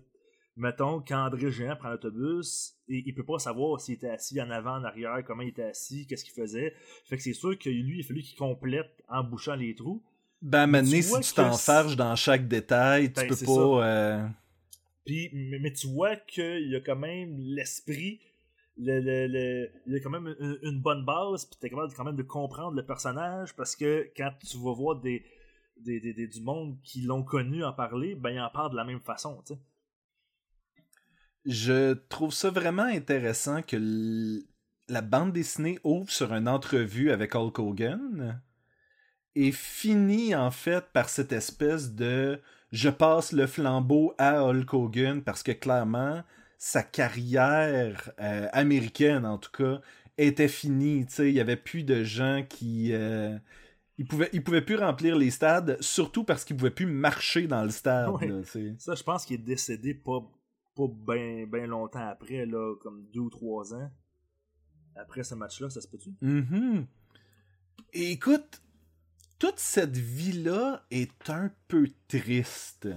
mettons, 0.56 1.00
quand 1.06 1.24
André 1.26 1.50
Géant 1.50 1.76
prend 1.76 1.88
l'autobus, 1.90 2.74
il, 2.88 3.02
il 3.06 3.14
peut 3.14 3.24
pas 3.24 3.38
savoir 3.38 3.80
s'il 3.80 3.94
était 3.94 4.08
assis 4.10 4.40
en 4.40 4.50
avant, 4.50 4.76
en 4.78 4.84
arrière, 4.84 5.22
comment 5.26 5.42
il 5.42 5.48
était 5.48 5.64
assis, 5.64 6.06
qu'est-ce 6.06 6.24
qu'il 6.24 6.34
faisait. 6.34 6.74
Fait 7.06 7.16
que 7.16 7.22
c'est 7.22 7.32
sûr 7.32 7.58
que 7.58 7.70
lui, 7.70 7.98
il 7.98 8.04
a 8.04 8.06
fallu 8.06 8.22
qu'il 8.22 8.38
complète 8.38 9.02
en 9.08 9.24
bouchant 9.24 9.54
les 9.56 9.74
trous. 9.74 10.02
ben 10.42 10.66
maintenant, 10.66 11.20
tu 11.20 11.24
si 11.24 11.28
tu 11.30 11.34
t'enfarges 11.34 11.96
dans 11.96 12.14
chaque 12.16 12.46
détail, 12.48 13.12
tu 13.12 13.14
Ben, 13.22 13.26
peux 13.26 13.36
pas. 13.36 13.86
euh, 13.86 14.28
Puis, 15.04 15.30
mais, 15.32 15.58
mais 15.58 15.72
tu 15.72 15.86
vois 15.88 16.16
qu'il 16.16 16.68
y 16.70 16.76
a 16.76 16.80
quand 16.80 16.96
même 16.96 17.36
l'esprit, 17.38 18.20
le, 18.78 19.00
le, 19.00 19.26
le- 19.28 19.70
il 19.86 19.92
y 19.92 19.96
a 19.96 20.00
quand 20.00 20.10
même 20.10 20.34
une, 20.40 20.58
une 20.62 20.80
bonne 20.80 21.04
base, 21.04 21.44
puis 21.46 21.58
t'es 21.60 21.70
capable 21.70 21.92
quand 21.94 22.04
même 22.04 22.16
de 22.16 22.22
comprendre 22.22 22.72
le 22.76 22.84
personnage, 22.84 23.54
parce 23.54 23.76
que 23.76 24.10
quand 24.16 24.30
tu 24.40 24.56
vas 24.58 24.72
voir 24.72 24.96
des, 24.96 25.24
des, 25.78 26.00
des- 26.00 26.14
des- 26.14 26.26
du 26.28 26.40
monde 26.40 26.78
qui 26.82 27.02
l'ont 27.02 27.22
connu 27.22 27.64
en 27.64 27.72
parler, 27.72 28.14
ben 28.14 28.30
ils 28.30 28.40
en 28.40 28.50
parlent 28.50 28.72
de 28.72 28.76
la 28.76 28.84
même 28.84 29.00
façon, 29.00 29.42
tu 29.46 29.54
sais. 29.54 29.60
Je 31.44 31.94
trouve 32.08 32.32
ça 32.32 32.50
vraiment 32.50 32.82
intéressant 32.84 33.62
que 33.62 33.76
l- 33.76 34.42
la 34.88 35.00
bande 35.00 35.32
dessinée 35.32 35.78
ouvre 35.84 36.10
sur 36.10 36.32
une 36.34 36.48
entrevue 36.48 37.10
avec 37.10 37.34
Hulk 37.34 37.58
Hogan 37.58 38.40
et 39.34 39.52
finit 39.52 40.34
en 40.34 40.50
fait 40.50 40.84
par 40.92 41.08
cette 41.08 41.32
espèce 41.32 41.94
de 41.94 42.40
je 42.72 42.88
passe 42.88 43.32
le 43.32 43.46
flambeau 43.46 44.14
à 44.18 44.42
Hulk 44.44 44.74
Hogan 44.74 45.22
parce 45.22 45.42
que 45.42 45.52
clairement 45.52 46.22
sa 46.58 46.82
carrière 46.82 48.10
euh, 48.20 48.48
américaine 48.52 49.26
en 49.26 49.38
tout 49.38 49.50
cas 49.52 49.80
était 50.18 50.48
finie. 50.48 51.04
Tu 51.06 51.14
sais, 51.14 51.28
il 51.28 51.34
y 51.34 51.40
avait 51.40 51.56
plus 51.56 51.82
de 51.84 52.04
gens 52.04 52.44
qui 52.48 52.92
euh, 52.92 53.36
ils 53.98 54.06
pouvaient 54.06 54.30
ils 54.32 54.42
pouvaient 54.42 54.64
plus 54.64 54.76
remplir 54.76 55.16
les 55.16 55.30
stades, 55.30 55.76
surtout 55.80 56.24
parce 56.24 56.44
qu'ils 56.44 56.56
pouvaient 56.56 56.70
plus 56.70 56.86
marcher 56.86 57.46
dans 57.46 57.64
le 57.64 57.70
stade. 57.70 58.20
Là. 58.22 58.42
Ça, 58.78 58.94
je 58.94 59.02
pense 59.02 59.24
qu'il 59.24 59.36
est 59.36 59.38
décédé 59.44 59.94
pas, 59.94 60.22
pas 60.74 60.88
bien 61.06 61.66
longtemps 61.66 62.08
après, 62.08 62.46
là, 62.46 62.74
comme 62.80 63.04
deux 63.12 63.20
ou 63.20 63.30
trois 63.30 63.74
ans. 63.74 63.90
Après 64.96 65.24
ce 65.24 65.34
match-là, 65.34 65.70
ça 65.70 65.80
se 65.80 65.88
peut-tu? 65.88 66.14
Mhm. 66.20 66.86
Et 67.92 68.12
écoute, 68.12 68.62
toute 69.38 69.58
cette 69.58 69.96
vie-là 69.96 70.84
est 70.90 71.30
un 71.30 71.50
peu 71.68 71.88
triste. 72.08 72.88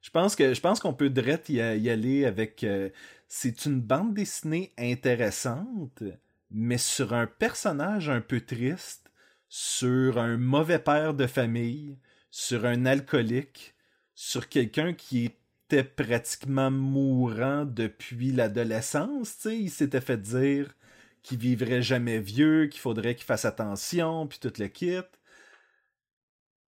Je 0.00 0.10
pense 0.10 0.80
qu'on 0.80 0.94
peut 0.94 1.10
direct 1.10 1.48
y, 1.48 1.54
y 1.54 1.90
aller 1.90 2.24
avec. 2.24 2.62
euh, 2.62 2.90
c'est 3.26 3.64
une 3.66 3.80
bande 3.80 4.14
dessinée 4.14 4.72
intéressante, 4.78 6.02
mais 6.50 6.78
sur 6.78 7.14
un 7.14 7.26
personnage 7.26 8.08
un 8.08 8.20
peu 8.20 8.40
triste, 8.40 9.10
sur 9.48 10.18
un 10.18 10.36
mauvais 10.36 10.78
père 10.78 11.14
de 11.14 11.26
famille, 11.26 11.98
sur 12.30 12.64
un 12.64 12.86
alcoolique, 12.86 13.74
sur 14.14 14.48
quelqu'un 14.48 14.92
qui 14.92 15.30
était 15.74 15.84
pratiquement 15.84 16.70
mourant 16.70 17.64
depuis 17.64 18.32
l'adolescence. 18.32 19.36
Tu 19.36 19.42
sais, 19.42 19.58
il 19.58 19.70
s'était 19.70 20.00
fait 20.00 20.20
dire 20.20 20.74
qu'il 21.22 21.38
vivrait 21.38 21.82
jamais 21.82 22.20
vieux, 22.20 22.66
qu'il 22.66 22.80
faudrait 22.80 23.14
qu'il 23.14 23.24
fasse 23.24 23.44
attention, 23.44 24.26
puis 24.26 24.38
tout 24.38 24.52
le 24.58 24.68
kit. 24.68 24.98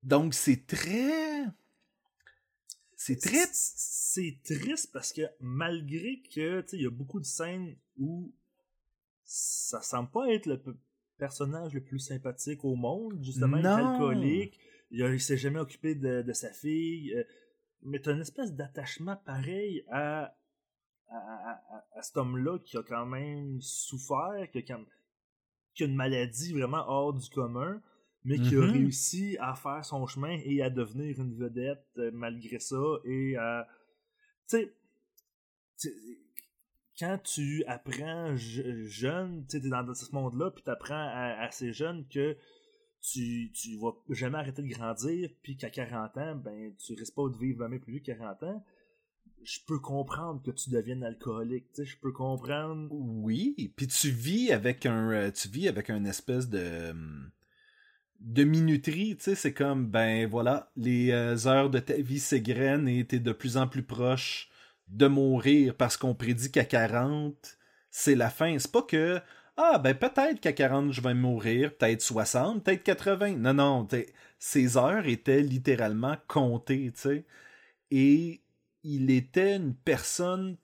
Donc 0.03 0.35
c'est 0.35 0.67
très. 0.67 1.45
C'est 2.97 3.21
très. 3.21 3.47
C'est 3.53 4.39
triste 4.45 4.91
parce 4.93 5.13
que 5.13 5.23
malgré 5.41 6.23
que, 6.35 6.61
tu 6.63 6.69
sais, 6.69 6.77
il 6.77 6.83
y 6.83 6.87
a 6.87 6.91
beaucoup 6.91 7.21
de 7.21 7.27
scènes 7.27 7.77
où 7.99 8.33
ça 9.25 9.83
semble 9.83 10.11
pas 10.11 10.29
être 10.33 10.47
le 10.47 10.63
personnage 11.19 11.75
le 11.75 11.83
plus 11.83 11.99
sympathique 11.99 12.65
au 12.65 12.77
monde, 12.77 13.19
justement, 13.23 13.57
il 13.57 13.65
est 13.65 13.69
alcoolique, 13.69 14.61
il, 14.91 15.21
s'est 15.21 15.37
jamais 15.37 15.59
occupé 15.59 15.95
de, 15.95 16.23
de 16.23 16.33
sa 16.33 16.53
fille, 16.53 17.15
euh, 17.15 17.25
mais 17.85 18.01
t'as 18.01 18.13
une 18.15 18.21
espèce 18.21 18.53
d'attachement 18.55 19.17
pareil 19.17 19.85
à, 19.91 20.35
à, 21.09 21.17
à- 21.17 21.77
à- 21.77 21.85
à 21.99 22.03
cet 22.03 22.17
homme-là 22.17 22.59
qui 22.61 22.77
a 22.77 22.83
quand 22.83 23.07
même 23.07 23.61
souffert, 23.61 24.49
qui 24.53 24.59
a, 24.59 24.63
quand- 24.63 24.85
qui 25.75 25.85
a 25.85 25.87
une 25.87 25.95
maladie 25.97 26.53
vraiment 26.53 26.85
hors 26.89 27.13
du 27.13 27.29
commun, 27.31 27.81
mais 28.25 28.39
qui 28.39 28.57
a 28.57 28.61
Mhm. 28.61 28.71
réussi 28.71 29.37
à 29.41 29.55
faire 29.55 29.85
son 29.85 30.07
chemin 30.07 30.39
et 30.45 30.63
à 30.63 30.71
devenir 30.71 31.19
une 31.21 31.35
vedette 31.37 31.85
euh, 31.99 32.11
malgré 32.13 32.59
ça 32.59 32.83
et 33.05 33.37
à... 33.37 33.69
Tu 34.49 34.57
sais, 34.59 34.75
tu 35.79 35.91
quand 36.99 37.19
tu 37.25 37.65
apprends 37.67 38.37
je- 38.37 38.85
jeune, 38.85 39.45
tu 39.47 39.57
sais, 39.57 39.63
t'es 39.63 39.69
dans 39.69 39.93
ce 39.95 40.13
monde-là, 40.15 40.53
puis 40.53 40.63
t'apprends 40.63 40.95
à- 40.95 41.37
assez 41.45 41.73
jeune 41.73 42.07
que 42.09 42.37
tu, 43.13 43.53
tu 43.53 43.77
vas 43.79 43.93
jamais 44.11 44.39
arrêter 44.39 44.63
de 44.63 44.69
grandir, 44.69 45.31
puis 45.43 45.57
qu'à 45.57 45.71
40 45.71 46.17
ans, 46.19 46.37
ben, 46.37 46.73
tu 46.79 46.95
risques 46.95 47.15
pas 47.15 47.29
de 47.29 47.37
vivre 47.37 47.59
jamais 47.65 47.79
plus 47.79 48.01
que 48.01 48.07
40 48.07 48.43
ans, 48.45 48.65
je 49.45 49.59
peux 49.67 49.79
comprendre 49.79 50.43
que 50.43 50.51
tu 50.51 50.71
deviennes 50.71 51.05
alcoolique, 51.05 51.67
je 51.83 51.97
peux 51.99 52.13
comprendre... 52.13 52.89
Oui, 52.93 53.73
puis 53.77 53.87
tu 53.89 54.11
vis 54.11 54.53
avec 54.53 54.87
un. 54.87 55.11
euh, 55.11 55.31
Tu 55.31 55.49
vis 55.49 55.69
avec 55.69 55.91
un 55.91 56.05
espèce 56.07 56.49
de. 56.49 56.91
hum, 56.91 57.31
De 58.21 58.45
minuterie, 58.45 59.17
tu 59.17 59.25
sais, 59.25 59.35
c'est 59.35 59.53
comme, 59.53 59.87
ben 59.87 60.27
voilà, 60.29 60.71
les 60.77 61.11
euh, 61.13 61.47
heures 61.47 61.69
de 61.71 61.79
ta 61.81 61.95
vie 61.95 62.21
s'égrènent 62.21 62.89
et 62.89 63.05
t'es 63.07 63.19
de 63.21 63.33
plus 63.33 63.57
en 63.59 63.69
plus 63.69 63.83
proche 63.83 64.49
de 64.89 65.07
mourir 65.09 65.75
parce 65.77 65.97
qu'on 65.99 66.15
prédit 66.15 66.51
qu'à 66.51 66.65
40, 66.65 67.59
c'est 67.91 68.15
la 68.15 68.31
fin. 68.31 68.59
C'est 68.59 68.73
pas 68.73 68.83
que, 68.83 69.21
ah, 69.57 69.79
ben 69.79 69.95
peut-être 69.95 70.41
qu'à 70.41 70.53
40, 70.53 70.93
je 70.93 71.01
vais 71.01 71.15
mourir, 71.15 71.77
peut-être 71.77 72.03
60, 72.03 72.65
peut-être 72.65 72.83
80. 72.83 73.37
Non, 73.37 73.55
non, 73.55 73.87
t'sais, 73.87 74.13
ces 74.39 74.77
heures 74.77 75.07
étaient 75.07 75.43
littéralement 75.43 76.17
comptées, 76.29 76.91
tu 76.93 77.01
sais. 77.01 77.25
Et 77.91 78.43
il 78.83 79.11
était 79.11 79.57
une 79.57 79.75
personne 79.75 80.57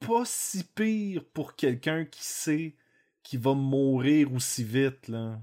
pas 0.00 0.24
si 0.24 0.64
pire 0.64 1.24
pour 1.32 1.54
quelqu'un 1.54 2.04
qui 2.04 2.24
sait 2.24 2.74
qu'il 3.22 3.38
va 3.38 3.54
mourir 3.54 4.32
aussi 4.32 4.64
vite, 4.64 5.08
là. 5.08 5.40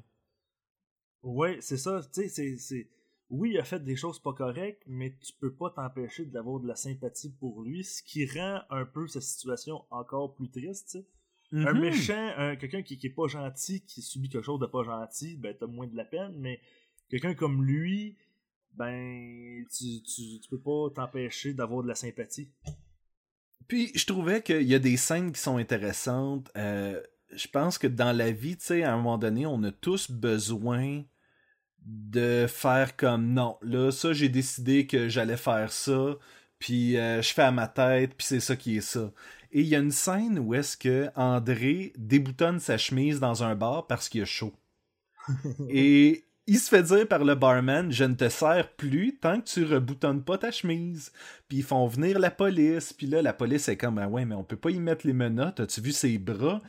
Ouais, 1.24 1.58
c'est 1.62 1.78
ça, 1.78 2.02
tu 2.14 2.28
sais. 2.30 2.90
Oui, 3.30 3.52
il 3.52 3.60
a 3.60 3.64
fait 3.64 3.84
des 3.84 3.96
choses 3.96 4.20
pas 4.20 4.34
correctes, 4.34 4.84
mais 4.88 5.16
tu 5.22 5.34
peux 5.34 5.54
pas 5.54 5.70
t'empêcher 5.70 6.26
d'avoir 6.26 6.60
de 6.60 6.68
la 6.68 6.76
sympathie 6.76 7.30
pour 7.30 7.62
lui, 7.62 7.84
ce 7.84 8.02
qui 8.02 8.26
rend 8.26 8.62
un 8.70 8.86
peu 8.86 9.08
sa 9.08 9.22
situation 9.22 9.86
encore 9.92 10.34
plus 10.34 10.50
triste, 10.50 10.98
Un 11.52 11.74
Mhm. 11.74 11.80
méchant, 11.80 12.32
un, 12.38 12.56
quelqu'un 12.56 12.82
qui, 12.84 12.98
qui 12.98 13.08
est 13.08 13.12
pas 13.12 13.28
gentil, 13.28 13.82
qui 13.82 14.02
subit 14.02 14.30
quelque 14.30 14.46
chose 14.46 14.60
de 14.60 14.68
pas 14.68 14.84
gentil, 14.84 15.36
ben 15.38 15.56
t'as 15.60 15.66
moins 15.68 15.88
de 15.88 15.96
la 15.96 16.06
peine, 16.06 16.34
mais 16.38 16.60
quelqu'un 17.10 17.34
comme 17.34 17.64
lui, 17.66 18.18
ben 18.74 19.66
tu, 19.76 20.02
tu, 20.04 20.40
tu 20.40 20.50
peux 20.50 20.60
pas 20.60 20.90
t'empêcher 20.94 21.54
d'avoir 21.54 21.82
de 21.84 21.88
la 21.88 21.96
sympathie. 21.96 22.52
Puis 23.68 23.92
je 23.96 24.06
trouvais 24.06 24.42
qu'il 24.42 24.64
y 24.64 24.76
a 24.76 24.80
des 24.80 24.98
scènes 24.98 25.32
qui 25.32 25.42
sont 25.42 25.58
intéressantes. 25.58 26.52
Euh, 26.56 27.02
je 27.34 27.48
pense 27.48 27.78
que 27.78 27.88
dans 27.88 28.16
la 28.16 28.32
vie, 28.32 28.58
tu 28.58 28.66
sais, 28.66 28.84
à 28.84 28.94
un 28.94 28.98
moment 28.98 29.18
donné, 29.18 29.46
on 29.46 29.62
a 29.64 29.72
tous 29.72 30.10
besoin 30.10 31.04
de 31.86 32.46
faire 32.48 32.96
comme 32.96 33.34
non, 33.34 33.58
là, 33.62 33.92
ça, 33.92 34.14
j'ai 34.14 34.30
décidé 34.30 34.86
que 34.86 35.08
j'allais 35.10 35.38
faire 35.38 35.72
ça, 35.72 36.18
puis 36.60 36.98
euh, 36.98 37.22
je 37.22 37.34
fais 37.34 37.44
à 37.44 37.52
ma 37.52 37.68
tête, 37.68 38.16
puis 38.16 38.28
c'est 38.28 38.40
ça 38.40 38.56
qui 38.56 38.78
est 38.78 38.82
ça. 38.82 39.12
Et 39.52 39.62
il 39.62 39.68
y 39.68 39.76
a 39.76 39.80
une 39.80 39.92
scène 39.92 40.40
où 40.40 40.54
est-ce 40.54 40.78
que 40.78 41.10
André 41.16 41.94
déboutonne 41.98 42.60
sa 42.60 42.78
chemise 42.78 43.20
dans 43.20 43.44
un 43.44 43.56
bar 43.56 43.88
parce 43.88 44.10
qu'il 44.10 44.22
a 44.22 44.26
chaud. 44.26 44.54
Et 45.70 46.26
il 46.46 46.60
se 46.60 46.70
fait 46.70 46.84
dire 46.84 47.08
par 47.08 47.24
le 47.24 47.36
barman 47.36 47.92
Je 47.92 48.04
ne 48.04 48.16
te 48.16 48.30
sers 48.30 48.72
plus 48.76 49.18
tant 49.18 49.40
que 49.40 49.48
tu 49.48 49.64
reboutonnes 49.66 50.24
pas 50.24 50.38
ta 50.38 50.52
chemise. 50.52 51.12
Puis 51.48 51.60
ils 51.60 51.64
font 51.64 51.88
venir 51.88 52.20
la 52.20 52.32
police. 52.32 52.94
Puis 52.94 53.08
là, 53.08 53.22
la 53.22 53.34
police 53.34 53.70
est 53.70 53.78
comme 53.78 53.98
Ah 53.98 54.08
ouais, 54.08 54.26
mais 54.26 54.36
on 54.36 54.44
peut 54.44 54.56
pas 54.56 54.72
y 54.72 54.80
mettre 54.80 55.06
les 55.06 55.14
menottes. 55.14 55.60
As-tu 55.60 55.82
vu 55.82 55.92
ses 55.92 56.18
bras? 56.18 56.62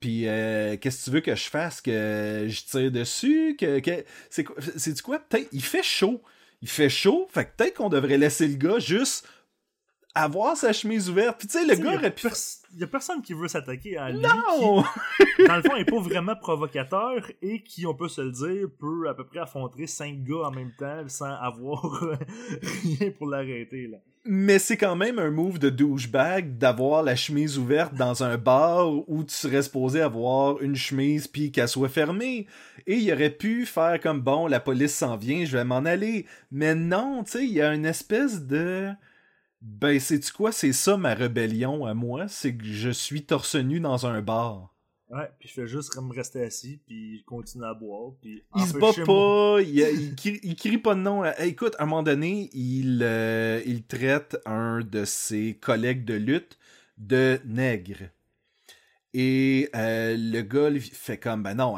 Puis 0.00 0.28
euh, 0.28 0.76
qu'est-ce 0.76 1.00
que 1.00 1.04
tu 1.04 1.10
veux 1.10 1.20
que 1.20 1.34
je 1.34 1.48
fasse? 1.50 1.80
Que 1.80 2.46
je 2.48 2.62
tire 2.64 2.92
dessus? 2.92 3.56
Que, 3.58 3.80
que... 3.80 4.04
C'est 4.30 4.92
du 4.92 5.02
quoi? 5.02 5.18
Peut-être 5.18 5.48
il 5.52 5.62
fait 5.62 5.82
chaud. 5.82 6.22
Il 6.62 6.68
fait 6.68 6.88
chaud. 6.88 7.28
Fait 7.32 7.44
que 7.44 7.50
peut-être 7.56 7.76
qu'on 7.76 7.88
devrait 7.88 8.18
laisser 8.18 8.46
le 8.46 8.56
gars 8.56 8.78
juste 8.78 9.26
avoir 10.22 10.56
sa 10.56 10.72
chemise 10.72 11.08
ouverte. 11.08 11.38
Puis 11.38 11.48
tu 11.48 11.58
sais, 11.58 11.64
le 11.64 11.74
gars 11.74 11.94
aurait 11.96 12.14
pu. 12.14 12.22
pers- 12.28 12.36
y 12.76 12.84
a 12.84 12.86
personne 12.86 13.22
qui 13.22 13.34
veut 13.34 13.48
s'attaquer 13.48 13.96
à 13.96 14.10
lui. 14.10 14.20
Non 14.20 14.82
qui, 15.36 15.44
dans 15.46 15.56
le 15.56 15.62
fond, 15.62 15.76
est 15.76 15.84
pas 15.84 16.00
vraiment 16.00 16.36
provocateur 16.36 17.30
et 17.42 17.62
qui, 17.62 17.86
on 17.86 17.94
peut 17.94 18.08
se 18.08 18.20
le 18.20 18.32
dire, 18.32 18.68
peut 18.78 19.08
à 19.08 19.14
peu 19.14 19.24
près 19.24 19.40
affronter 19.40 19.86
cinq 19.86 20.22
gars 20.24 20.46
en 20.46 20.50
même 20.50 20.72
temps 20.78 21.02
sans 21.08 21.32
avoir 21.32 21.82
rien 22.82 23.10
pour 23.16 23.28
l'arrêter, 23.28 23.86
là. 23.86 23.98
Mais 24.30 24.58
c'est 24.58 24.76
quand 24.76 24.96
même 24.96 25.18
un 25.18 25.30
move 25.30 25.58
de 25.58 25.70
douchebag 25.70 26.58
d'avoir 26.58 27.02
la 27.02 27.16
chemise 27.16 27.56
ouverte 27.56 27.94
dans 27.94 28.22
un 28.22 28.36
bar 28.36 28.92
où 29.08 29.24
tu 29.24 29.34
serais 29.34 29.62
supposé 29.62 30.02
avoir 30.02 30.60
une 30.60 30.76
chemise 30.76 31.26
puis 31.26 31.50
qu'elle 31.50 31.68
soit 31.68 31.88
fermée. 31.88 32.46
Et 32.86 32.96
il 32.96 33.10
aurait 33.10 33.30
pu 33.30 33.64
faire 33.64 33.98
comme 34.00 34.20
bon, 34.20 34.46
la 34.46 34.60
police 34.60 34.94
s'en 34.94 35.16
vient, 35.16 35.46
je 35.46 35.56
vais 35.56 35.64
m'en 35.64 35.76
aller. 35.78 36.26
Mais 36.50 36.74
non, 36.74 37.22
tu 37.24 37.30
sais, 37.30 37.44
il 37.44 37.52
y 37.52 37.62
a 37.62 37.72
une 37.72 37.86
espèce 37.86 38.42
de. 38.42 38.90
Ben, 39.60 39.98
sais-tu 39.98 40.32
quoi? 40.32 40.52
C'est 40.52 40.72
ça 40.72 40.96
ma 40.96 41.14
rébellion 41.14 41.84
à 41.84 41.94
moi, 41.94 42.28
c'est 42.28 42.54
que 42.56 42.64
je 42.64 42.90
suis 42.90 43.24
torse 43.24 43.56
nu 43.56 43.80
dans 43.80 44.06
un 44.06 44.22
bar. 44.22 44.74
Ouais, 45.10 45.30
puis 45.38 45.48
je 45.48 45.54
fais 45.54 45.66
juste 45.66 45.96
me 46.00 46.14
rester 46.14 46.42
assis, 46.42 46.80
puis 46.86 47.18
je 47.18 47.24
continue 47.24 47.64
à 47.64 47.72
boire, 47.72 48.12
puis... 48.20 48.44
Il 48.56 48.66
se 48.66 48.74
bat 48.74 48.92
pas, 49.06 49.62
il, 49.62 49.78
il, 49.78 50.14
crie, 50.14 50.38
il 50.42 50.54
crie 50.54 50.76
pas 50.76 50.94
de 50.94 51.00
nom. 51.00 51.24
Hey, 51.24 51.50
écoute, 51.50 51.74
à 51.78 51.84
un 51.84 51.86
moment 51.86 52.02
donné, 52.02 52.50
il, 52.52 53.00
euh, 53.02 53.62
il 53.64 53.84
traite 53.84 54.36
un 54.44 54.80
de 54.80 55.06
ses 55.06 55.54
collègues 55.54 56.04
de 56.04 56.14
lutte 56.14 56.58
de 56.98 57.40
nègre. 57.46 58.10
Et 59.20 59.68
euh, 59.74 60.16
le 60.16 60.42
gars 60.42 60.70
fait 60.92 61.18
comme, 61.18 61.42
ben 61.42 61.54
non, 61.54 61.74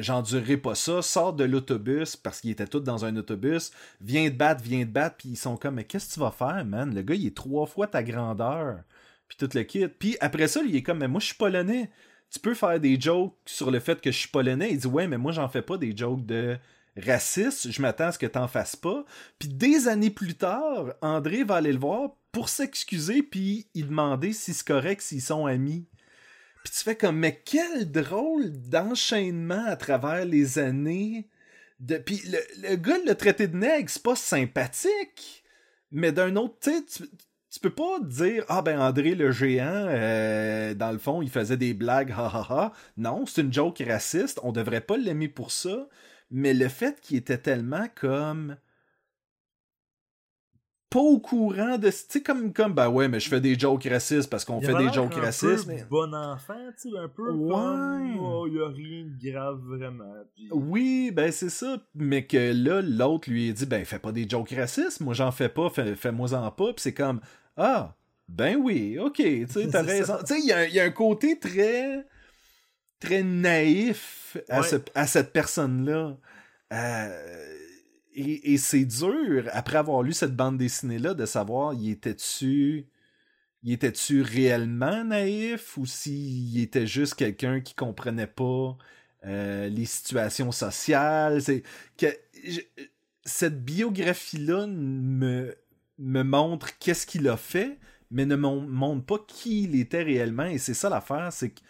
j'endurerai 0.00 0.56
pas 0.56 0.74
ça, 0.74 1.02
sort 1.02 1.34
de 1.34 1.44
l'autobus, 1.44 2.16
parce 2.16 2.40
qu'ils 2.40 2.50
étaient 2.50 2.66
tous 2.66 2.80
dans 2.80 3.04
un 3.04 3.14
autobus, 3.14 3.70
viens 4.00 4.28
te 4.28 4.34
battre, 4.34 4.60
viens 4.64 4.84
te 4.84 4.90
battre, 4.90 5.18
puis 5.18 5.28
ils 5.28 5.36
sont 5.36 5.56
comme, 5.56 5.76
mais 5.76 5.84
qu'est-ce 5.84 6.08
que 6.08 6.14
tu 6.14 6.20
vas 6.20 6.32
faire, 6.32 6.64
man? 6.64 6.92
Le 6.92 7.02
gars, 7.02 7.14
il 7.14 7.28
est 7.28 7.36
trois 7.36 7.66
fois 7.66 7.86
ta 7.86 8.02
grandeur, 8.02 8.80
puis 9.28 9.36
tout 9.38 9.48
le 9.54 9.62
kit. 9.62 9.86
Puis 9.86 10.16
après 10.18 10.48
ça, 10.48 10.62
il 10.66 10.74
est 10.74 10.82
comme, 10.82 10.98
mais 10.98 11.06
moi, 11.06 11.20
je 11.20 11.26
suis 11.26 11.36
polonais 11.36 11.90
tu 12.30 12.38
peux 12.38 12.54
faire 12.54 12.78
des 12.78 12.98
jokes 13.00 13.34
sur 13.44 13.70
le 13.70 13.80
fait 13.80 14.00
que 14.00 14.12
je 14.12 14.18
suis 14.18 14.28
polonais. 14.28 14.70
Il 14.70 14.78
dit 14.78 14.86
ouais, 14.86 15.08
mais 15.08 15.18
moi 15.18 15.32
j'en 15.32 15.48
fais 15.48 15.62
pas 15.62 15.76
des 15.76 15.96
jokes 15.96 16.24
de 16.24 16.56
raciste. 16.96 17.70
Je 17.70 17.82
m'attends 17.82 18.06
à 18.06 18.12
ce 18.12 18.18
que 18.18 18.26
t'en 18.26 18.46
fasses 18.46 18.76
pas. 18.76 19.04
Puis 19.38 19.48
des 19.48 19.88
années 19.88 20.10
plus 20.10 20.34
tard, 20.34 20.94
André 21.02 21.42
va 21.42 21.56
aller 21.56 21.72
le 21.72 21.78
voir. 21.78 22.10
pour 22.32 22.48
s'excuser 22.48 23.24
puis 23.24 23.66
il 23.74 23.88
demander 23.88 24.32
si 24.32 24.54
c'est 24.54 24.66
correct 24.66 25.02
s'ils 25.02 25.20
sont 25.20 25.46
amis. 25.46 25.86
Puis 26.64 26.72
tu 26.72 26.84
fais 26.84 26.96
comme, 26.96 27.18
mais 27.18 27.40
quel 27.44 27.90
drôle 27.90 28.50
d'enchaînement 28.52 29.64
à 29.66 29.76
travers 29.76 30.24
les 30.24 30.58
années. 30.58 31.28
De... 31.78 31.96
Puis 31.96 32.22
le, 32.26 32.68
le 32.68 32.76
gars 32.76 32.98
le 33.06 33.14
traité 33.14 33.48
de 33.48 33.56
nègre, 33.56 33.88
c'est 33.88 34.02
pas 34.02 34.16
sympathique. 34.16 35.44
Mais 35.90 36.12
d'un 36.12 36.36
autre, 36.36 36.56
tu 36.60 37.04
tu 37.50 37.58
peux 37.58 37.70
pas 37.70 37.98
dire 38.00 38.44
Ah 38.48 38.62
ben 38.62 38.80
André 38.80 39.16
le 39.16 39.32
géant, 39.32 39.86
euh, 39.88 40.72
dans 40.74 40.92
le 40.92 40.98
fond, 40.98 41.20
il 41.20 41.30
faisait 41.30 41.56
des 41.56 41.74
blagues, 41.74 42.12
ha 42.12 42.26
ha 42.32 42.46
ha. 42.48 42.72
Non, 42.96 43.26
c'est 43.26 43.40
une 43.42 43.52
joke 43.52 43.82
raciste, 43.86 44.38
on 44.44 44.52
devrait 44.52 44.80
pas 44.80 44.96
l'aimer 44.96 45.28
pour 45.28 45.50
ça. 45.50 45.88
Mais 46.30 46.54
le 46.54 46.68
fait 46.68 47.00
qu'il 47.00 47.16
était 47.16 47.38
tellement 47.38 47.86
comme 47.96 48.56
pas 50.90 50.98
au 50.98 51.20
courant 51.20 51.78
de. 51.78 51.88
Tu 51.88 51.96
sais, 52.08 52.20
comme, 52.22 52.52
comme, 52.52 52.74
ben 52.74 52.88
ouais, 52.88 53.06
mais 53.08 53.20
je 53.20 53.28
fais 53.28 53.40
des 53.40 53.56
jokes 53.58 53.84
racistes 53.88 54.28
parce 54.28 54.44
qu'on 54.44 54.60
fait 54.60 54.74
des 54.74 54.92
jokes 54.92 55.16
un 55.16 55.20
racistes. 55.20 55.66
peu 55.66 55.72
mais- 55.72 55.84
bon 55.88 56.12
enfant, 56.12 56.54
tu 56.80 56.90
sais, 56.90 56.98
un 56.98 57.08
peu 57.08 57.30
Ouais. 57.30 57.50
comme, 57.52 58.18
oh, 58.20 58.46
y 58.48 58.58
a 58.60 58.68
rien 58.68 59.04
de 59.06 59.30
grave 59.30 59.60
vraiment. 59.64 60.12
Oui, 60.50 61.12
ben 61.12 61.30
c'est 61.30 61.48
ça. 61.48 61.78
Mais 61.94 62.26
que 62.26 62.52
là, 62.52 62.82
l'autre 62.82 63.30
lui 63.30 63.52
dit, 63.54 63.66
ben 63.66 63.84
fais 63.84 64.00
pas 64.00 64.10
des 64.12 64.28
jokes 64.28 64.50
racistes, 64.50 65.00
moi 65.00 65.14
j'en 65.14 65.30
fais 65.30 65.48
pas, 65.48 65.70
fais- 65.70 65.94
fais-moi-en 65.94 66.50
pas. 66.50 66.66
Puis 66.72 66.82
c'est 66.82 66.94
comme, 66.94 67.20
ah, 67.56 67.94
ben 68.28 68.56
oui, 68.56 68.98
ok, 68.98 69.14
tu 69.16 69.46
sais, 69.48 69.68
t'as 69.68 69.82
raison. 69.82 70.16
Tu 70.26 70.34
sais, 70.34 70.40
il 70.40 70.46
y, 70.46 70.52
a 70.52 70.58
un- 70.58 70.64
il 70.64 70.74
y 70.74 70.80
a 70.80 70.84
un 70.84 70.90
côté 70.90 71.38
très, 71.38 72.04
très 72.98 73.22
naïf 73.22 74.36
à, 74.48 74.60
Ouais. 74.60 74.66
ce- 74.66 74.76
à 74.94 75.06
cette 75.06 75.32
personne-là. 75.32 76.16
Euh, 76.72 77.56
et 78.14 78.56
c'est 78.58 78.84
dur, 78.84 79.48
après 79.52 79.78
avoir 79.78 80.02
lu 80.02 80.12
cette 80.12 80.34
bande 80.36 80.58
dessinée-là, 80.58 81.14
de 81.14 81.26
savoir, 81.26 81.74
il 81.74 81.90
était-tu. 81.90 82.86
Il 83.62 83.72
était-tu 83.72 84.22
réellement 84.22 85.04
naïf 85.04 85.76
ou 85.76 85.84
s'il 85.86 86.58
était 86.60 86.86
juste 86.86 87.14
quelqu'un 87.14 87.60
qui 87.60 87.74
comprenait 87.74 88.26
pas 88.26 88.76
euh, 89.26 89.68
les 89.68 89.84
situations 89.84 90.50
sociales? 90.52 91.42
C'est 91.42 91.62
que 91.98 92.06
cette 93.24 93.64
biographie-là 93.64 94.66
me, 94.66 95.54
me 95.98 96.22
montre 96.22 96.78
qu'est-ce 96.78 97.06
qu'il 97.06 97.28
a 97.28 97.36
fait, 97.36 97.78
mais 98.10 98.24
ne 98.26 98.36
mon- 98.36 98.62
montre 98.62 99.04
pas 99.04 99.18
qui 99.28 99.64
il 99.64 99.78
était 99.78 100.02
réellement. 100.02 100.46
Et 100.46 100.58
c'est 100.58 100.74
ça 100.74 100.88
l'affaire, 100.88 101.32
c'est 101.32 101.50
que 101.50 101.60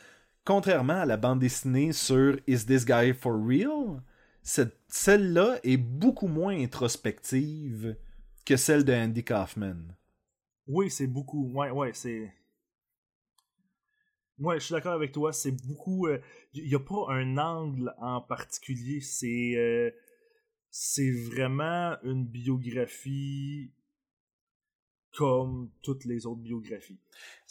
contrairement 0.45 1.01
à 1.01 1.07
la 1.07 1.17
bande 1.17 1.41
dessinée 1.41 1.93
sur 1.93 2.39
Is 2.47 2.67
This 2.67 2.85
Guy 2.87 3.13
For 3.15 3.35
Real, 3.35 4.01
celle-là 4.43 5.59
est 5.63 5.77
beaucoup 5.77 6.29
moins 6.29 6.57
introspective 6.57 7.97
que 8.45 8.57
celle 8.57 8.85
de 8.85 8.93
Andy 8.93 9.25
Kaufman. 9.25 9.97
Oui, 10.67 10.91
c'est 10.91 11.07
beaucoup. 11.07 11.51
Ouais, 11.53 11.71
ouais, 11.71 11.93
c'est. 11.95 12.33
Ouais, 14.39 14.59
je 14.59 14.65
suis 14.65 14.73
d'accord 14.73 14.95
avec 14.95 15.13
toi. 15.13 15.33
C'est 15.33 15.53
beaucoup. 15.67 16.09
Il 16.55 16.69
n'y 16.69 16.75
a 16.75 16.81
pas 16.81 17.07
un 17.11 17.37
angle 17.39 17.95
en 17.99 18.21
particulier. 18.21 19.01
C'est. 19.01 19.55
euh, 19.57 19.91
c'est 20.71 21.11
vraiment 21.11 21.97
une 22.05 22.25
biographie 22.25 23.73
comme 25.17 25.71
toutes 25.83 26.05
les 26.05 26.27
autres 26.27 26.41
biographies. 26.41 27.01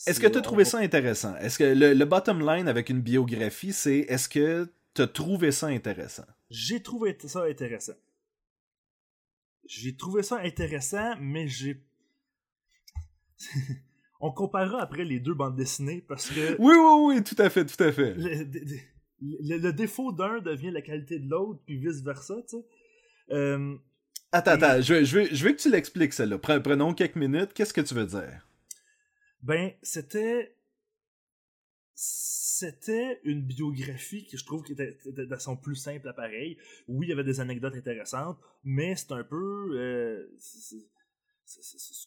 Est-ce 0.08 0.19
que 0.21 0.28
tu 0.28 0.38
as 0.38 0.41
trouvé 0.41 0.63
ça 0.63 0.78
intéressant? 0.78 1.36
Est-ce 1.36 1.60
que 1.60 1.65
le, 1.65 1.93
le 1.93 2.06
bottom 2.06 2.39
line 2.39 2.69
avec 2.69 2.89
une 2.89 3.02
biographie, 3.02 3.73
c'est 3.73 3.99
est-ce 3.99 4.30
que 4.30 4.71
tu 4.93 5.02
as 5.02 5.08
trouvé 5.08 5.52
ça 5.52 5.67
intéressant? 5.67 6.25
J'ai 6.49 6.81
trouvé 6.81 7.15
ça 7.25 7.43
intéressant. 7.43 7.93
J'ai 9.65 9.95
trouvé 9.95 10.23
ça 10.23 10.39
intéressant, 10.39 11.15
mais 11.19 11.47
j'ai. 11.47 11.81
On 14.21 14.31
comparera 14.31 14.81
après 14.81 15.05
les 15.05 15.19
deux 15.19 15.33
bandes 15.33 15.55
dessinées 15.55 16.01
parce 16.01 16.29
que 16.29 16.55
Oui, 16.59 16.73
oui, 16.75 17.15
oui, 17.17 17.23
tout 17.23 17.35
à 17.41 17.49
fait, 17.49 17.65
tout 17.65 17.81
à 17.83 17.91
fait. 17.91 18.13
le, 18.15 18.43
le- 18.43 18.77
le- 19.21 19.57
le 19.57 19.73
défaut 19.73 20.12
d'un 20.12 20.39
devient 20.39 20.71
la 20.71 20.81
qualité 20.81 21.19
de 21.19 21.29
l'autre, 21.29 21.62
puis 21.65 21.77
vice-versa, 21.77 22.35
tu 22.49 22.57
sais. 22.57 22.65
Euh, 23.31 23.75
Attends, 24.31 24.51
attends, 24.51 24.81
je, 24.81 24.93
veux- 24.95 25.03
je, 25.05 25.19
veux, 25.19 25.25
je 25.31 25.43
veux 25.45 25.51
que 25.53 25.59
tu 25.62 25.71
l'expliques, 25.71 26.13
celle-là. 26.13 26.38
Pre- 26.38 26.62
Prenons 26.62 26.93
quelques 26.93 27.15
minutes. 27.15 27.51
Qu'est-ce 27.53 27.73
que 27.73 27.81
tu 27.81 27.93
veux 27.95 28.05
dire? 28.05 28.45
ben, 29.41 29.71
c'était. 29.81 30.55
C'était 32.01 33.19
une 33.25 33.41
biographie 33.41 34.25
que 34.25 34.38
je 34.38 34.45
trouve 34.45 34.63
qui 34.63 34.71
était, 34.71 34.97
était 35.05 35.25
de 35.25 35.35
son 35.35 35.57
plus 35.57 35.75
simple 35.75 36.07
appareil. 36.07 36.57
Oui, 36.88 37.07
il 37.07 37.09
y 37.09 37.12
avait 37.12 37.25
des 37.25 37.41
anecdotes 37.41 37.75
intéressantes, 37.75 38.38
mais 38.63 38.95
c'est 38.95 39.12
un 39.12 39.23
peu. 39.25 39.77
euh, 39.77 40.25
c'est- 40.39 40.88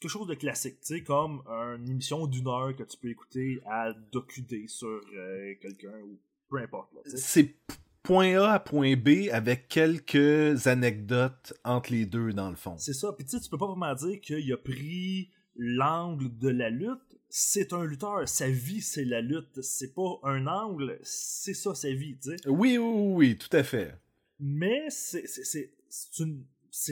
quelque 0.01 0.09
chose 0.11 0.29
de 0.29 0.35
classique, 0.35 0.79
tu 0.81 0.87
sais, 0.95 1.03
comme 1.03 1.43
une 1.49 1.91
émission 1.91 2.27
d'une 2.27 2.47
heure 2.49 2.75
que 2.75 2.85
tu 2.85 2.97
peux 2.97 3.09
écouter 3.11 3.61
à 3.67 3.93
docudé 4.13 4.67
sur 4.67 4.89
euh, 4.89 5.55
quelqu'un 5.61 5.99
ou 6.05 6.19
peu 6.49 6.57
importe. 6.59 6.91
C'est 7.17 7.57
point 8.03 8.37
A 8.41 8.53
à 8.55 8.61
point 8.61 8.97
B 8.97 9.29
avec 9.31 9.69
quelques 9.69 10.67
anecdotes 10.69 11.53
entre 11.65 11.93
les 11.93 12.07
deux, 12.07 12.33
dans 12.33 12.49
le 12.51 12.57
fond. 12.57 12.79
C'est 12.79 12.95
ça. 12.95 13.13
Puis 13.13 13.25
tu 13.27 13.33
sais, 13.33 13.41
tu 13.41 13.51
peux 13.51 13.59
pas 13.59 13.67
vraiment 13.67 13.95
dire 13.95 14.21
qu'il 14.23 14.51
a 14.53 14.57
pris 14.57 15.31
l'angle 15.57 16.35
de 16.39 16.49
la 16.49 16.71
lutte. 16.71 17.12
C'est 17.35 17.73
un 17.73 17.85
lutteur. 17.85 18.29
Sa 18.29 18.51
vie, 18.51 18.83
c'est 18.83 19.07
la 19.07 19.23
lutte. 19.23 19.63
C'est 19.63 19.95
pas 19.95 20.21
un 20.23 20.47
angle. 20.47 20.99
C'est 21.03 21.55
ça, 21.55 21.75
sa 21.75 21.91
vie, 21.91 22.19
tu 22.23 22.29
sais. 22.29 22.37
Oui, 22.47 22.77
oui, 22.77 23.13
oui, 23.15 23.39
tout 23.39 23.57
à 23.57 23.63
fait. 23.63 23.95
Mais 24.39 24.83
c'est 24.91 25.25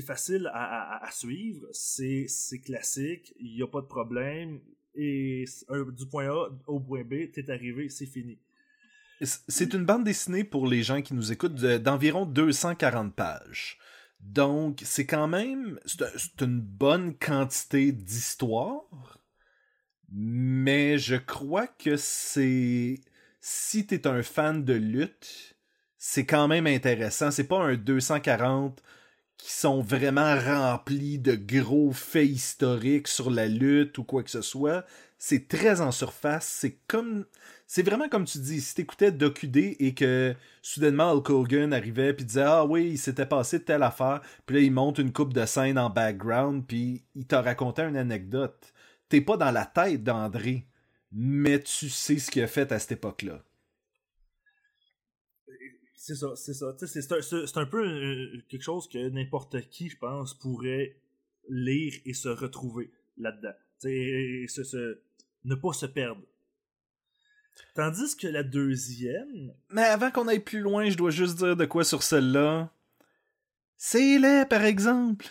facile 0.02 0.46
à, 0.54 0.94
à- 0.94 1.06
à 1.06 1.10
suivre. 1.10 1.66
C'est 1.72 2.26
classique. 2.64 3.34
Il 3.38 3.54
y 3.54 3.62
a 3.62 3.66
pas 3.66 3.82
de 3.82 3.86
problème. 3.86 4.60
Et 4.94 5.44
du 5.94 6.06
point 6.06 6.30
A 6.30 6.48
au 6.66 6.80
point 6.80 7.04
B, 7.04 7.30
t'es 7.30 7.50
arrivé, 7.50 7.90
c'est 7.90 8.06
fini. 8.06 8.38
C'est 9.20 9.74
une 9.74 9.84
bande 9.84 10.04
dessinée 10.04 10.44
pour 10.44 10.66
les 10.66 10.82
gens 10.82 11.02
qui 11.02 11.12
nous 11.12 11.32
écoutent 11.32 11.54
de- 11.54 11.76
d'environ 11.76 12.24
240 12.24 13.14
pages. 13.14 13.76
Donc, 14.20 14.80
c'est 14.86 15.04
quand 15.06 15.28
même 15.28 15.78
c'est 15.84 16.40
une 16.40 16.60
bonne 16.60 17.14
quantité 17.14 17.92
d'histoire, 17.92 19.19
mais 20.12 20.98
je 20.98 21.16
crois 21.16 21.66
que 21.66 21.96
c'est 21.96 23.00
si 23.40 23.86
t'es 23.86 24.06
un 24.06 24.22
fan 24.22 24.64
de 24.64 24.74
lutte, 24.74 25.56
c'est 25.98 26.26
quand 26.26 26.48
même 26.48 26.66
intéressant. 26.66 27.30
C'est 27.30 27.44
pas 27.44 27.58
un 27.58 27.76
240 27.76 28.82
qui 29.36 29.52
sont 29.52 29.80
vraiment 29.80 30.38
remplis 30.38 31.18
de 31.18 31.34
gros 31.34 31.92
faits 31.92 32.28
historiques 32.28 33.08
sur 33.08 33.30
la 33.30 33.46
lutte 33.46 33.96
ou 33.98 34.04
quoi 34.04 34.22
que 34.22 34.30
ce 34.30 34.42
soit. 34.42 34.84
C'est 35.18 35.48
très 35.48 35.80
en 35.80 35.92
surface. 35.92 36.46
C'est 36.46 36.78
comme 36.86 37.24
c'est 37.66 37.82
vraiment 37.82 38.08
comme 38.08 38.24
tu 38.24 38.38
dis, 38.38 38.60
si 38.60 38.74
t'écoutais 38.74 39.12
Docudé 39.12 39.76
et 39.78 39.94
que 39.94 40.34
soudainement 40.62 41.12
Hulk 41.12 41.30
Hogan 41.30 41.72
arrivait 41.72 42.12
puis 42.12 42.24
disait 42.24 42.42
ah 42.42 42.64
oui 42.64 42.90
il 42.92 42.98
s'était 42.98 43.26
passé 43.26 43.62
telle 43.62 43.82
affaire, 43.82 44.20
puis 44.44 44.56
là 44.56 44.62
il 44.62 44.72
monte 44.72 44.98
une 44.98 45.12
coupe 45.12 45.32
de 45.32 45.46
scène 45.46 45.78
en 45.78 45.88
background 45.90 46.64
puis 46.66 47.04
il 47.14 47.26
t'a 47.26 47.42
raconté 47.42 47.82
une 47.82 47.96
anecdote. 47.96 48.72
T'es 49.10 49.20
pas 49.20 49.36
dans 49.36 49.50
la 49.50 49.66
tête 49.66 50.02
d'André, 50.02 50.66
mais 51.12 51.60
tu 51.60 51.90
sais 51.90 52.18
ce 52.18 52.30
qu'il 52.30 52.42
a 52.42 52.46
fait 52.46 52.72
à 52.72 52.78
cette 52.78 52.92
époque-là. 52.92 53.42
C'est 55.96 56.14
ça, 56.14 56.34
c'est 56.34 56.54
ça. 56.54 56.74
C'est 56.80 57.56
un, 57.58 57.66
peu 57.66 57.86
euh, 57.86 58.42
quelque 58.48 58.62
chose 58.62 58.88
que 58.88 59.08
n'importe 59.10 59.68
qui, 59.68 59.90
je 59.90 59.98
pense, 59.98 60.32
pourrait 60.32 60.96
lire 61.48 61.92
et 62.06 62.14
se 62.14 62.28
retrouver 62.28 62.90
là-dedans. 63.18 63.52
Se- 63.80 64.62
se- 64.64 64.98
ne 65.44 65.54
pas 65.56 65.72
se 65.72 65.86
perdre. 65.86 66.22
Tandis 67.74 68.16
que 68.16 68.28
la 68.28 68.42
deuxième, 68.44 69.52
Mais 69.70 69.82
avant 69.82 70.10
qu'on 70.10 70.28
aille 70.28 70.40
plus 70.40 70.60
loin, 70.60 70.88
je 70.88 70.96
dois 70.96 71.10
juste 71.10 71.36
dire 71.38 71.56
de 71.56 71.64
quoi 71.66 71.84
sur 71.84 72.02
celle-là. 72.02 72.72
C'est 73.76 74.18
laid, 74.18 74.46
par 74.46 74.62
exemple. 74.64 75.26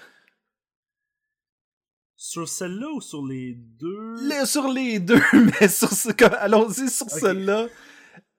Sur 2.22 2.50
celle-là 2.50 2.90
ou 2.90 3.00
sur 3.00 3.26
les 3.26 3.54
deux? 3.54 4.16
Le- 4.28 4.46
sur 4.46 4.68
les 4.68 5.00
deux, 5.00 5.22
mais 5.62 5.70
sur 5.70 5.90
ce 5.90 6.10
allons-y 6.36 6.90
sur 6.90 7.10
celle-là. 7.10 7.68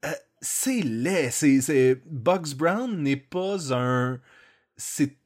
Euh, 0.04 0.08
c'est 0.42 0.82
laid. 0.82 1.30
C'est, 1.30 1.62
c'est... 1.62 2.02
Bugs 2.04 2.54
Brown 2.56 3.02
n'est 3.02 3.16
pas 3.16 3.74
un. 3.74 4.20
C'est. 4.76 5.16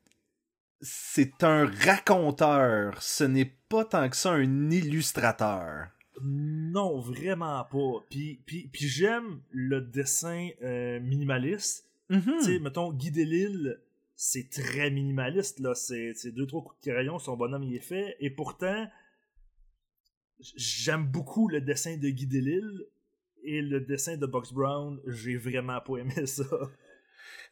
C'est 0.81 1.43
un 1.43 1.67
raconteur. 1.67 3.03
Ce 3.03 3.25
n'est 3.25 3.57
pas 3.69 3.85
tant 3.85 4.09
que 4.09 4.17
ça 4.17 4.33
un 4.33 4.71
illustrateur. 4.71 5.89
Non, 6.23 7.01
vraiment 7.01 7.65
pas. 7.65 8.05
Puis, 8.09 8.41
puis, 8.47 8.69
puis 8.73 8.87
j'aime 8.87 9.41
le 9.51 9.81
dessin 9.81 10.51
euh, 10.63 11.01
minimaliste. 11.01 11.89
Mhm. 12.09 12.23
Tu 12.39 12.45
sais, 12.45 12.59
mettons, 12.61 12.93
Guy 12.93 13.11
Delisle, 13.11 13.81
c'est 14.17 14.51
très 14.51 14.91
minimaliste, 14.91 15.61
là. 15.61 15.75
C'est 15.75 16.33
deux, 16.33 16.47
trois 16.47 16.63
coups 16.63 16.81
de 16.85 16.93
crayon, 16.93 17.19
son 17.19 17.37
bonhomme 17.37 17.65
y 17.65 17.77
est 17.77 17.81
fait. 17.81 18.17
Et 18.21 18.31
pourtant, 18.31 18.87
j'aime 20.57 21.07
beaucoup 21.07 21.49
le 21.49 21.61
dessin 21.61 21.97
de 21.97 22.09
Guy 22.09 22.27
Delisle. 22.27 22.87
Et 23.47 23.61
le 23.61 23.81
dessin 23.81 24.17
de 24.17 24.25
Box 24.25 24.55
Brown, 24.55 24.99
j'ai 25.07 25.37
vraiment 25.37 25.79
pas 25.81 25.99
aimé 25.99 26.15
ça. 26.27 26.45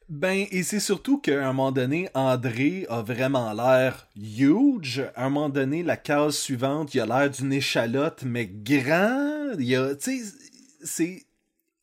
Ben, 0.08 0.46
et 0.50 0.62
c'est 0.62 0.80
surtout 0.80 1.18
qu'à 1.18 1.48
un 1.48 1.52
moment 1.52 1.70
donné, 1.72 2.08
André 2.14 2.86
a 2.88 3.02
vraiment 3.02 3.52
l'air 3.52 4.08
huge. 4.16 5.04
À 5.14 5.26
un 5.26 5.30
moment 5.30 5.48
donné, 5.48 5.82
la 5.82 5.96
case 5.96 6.36
suivante, 6.36 6.94
il 6.94 7.00
a 7.00 7.06
l'air 7.06 7.30
d'une 7.30 7.52
échalote, 7.52 8.24
mais 8.24 8.46
grand. 8.46 9.52
Il 9.58 9.74
a, 9.76 9.94
tu 9.94 10.18
sais, 10.18 10.34
c'est. 10.82 11.26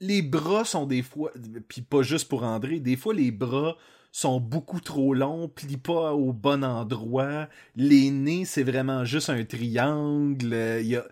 Les 0.01 0.21
bras 0.21 0.65
sont 0.65 0.85
des 0.85 1.01
fois, 1.01 1.31
puis 1.67 1.81
pas 1.81 2.01
juste 2.01 2.29
pour 2.29 2.43
André, 2.43 2.79
des 2.79 2.95
fois 2.95 3.13
les 3.13 3.31
bras 3.31 3.75
sont 4.12 4.39
beaucoup 4.39 4.79
trop 4.79 5.13
longs, 5.13 5.49
plient 5.49 5.77
pas 5.77 6.13
au 6.13 6.33
bon 6.33 6.63
endroit. 6.63 7.47
Les 7.75 8.09
nez, 8.09 8.45
c'est 8.45 8.63
vraiment 8.63 9.05
juste 9.05 9.29
un 9.29 9.43
triangle. 9.43 10.81
Il 10.83 10.95
a 10.95 11.05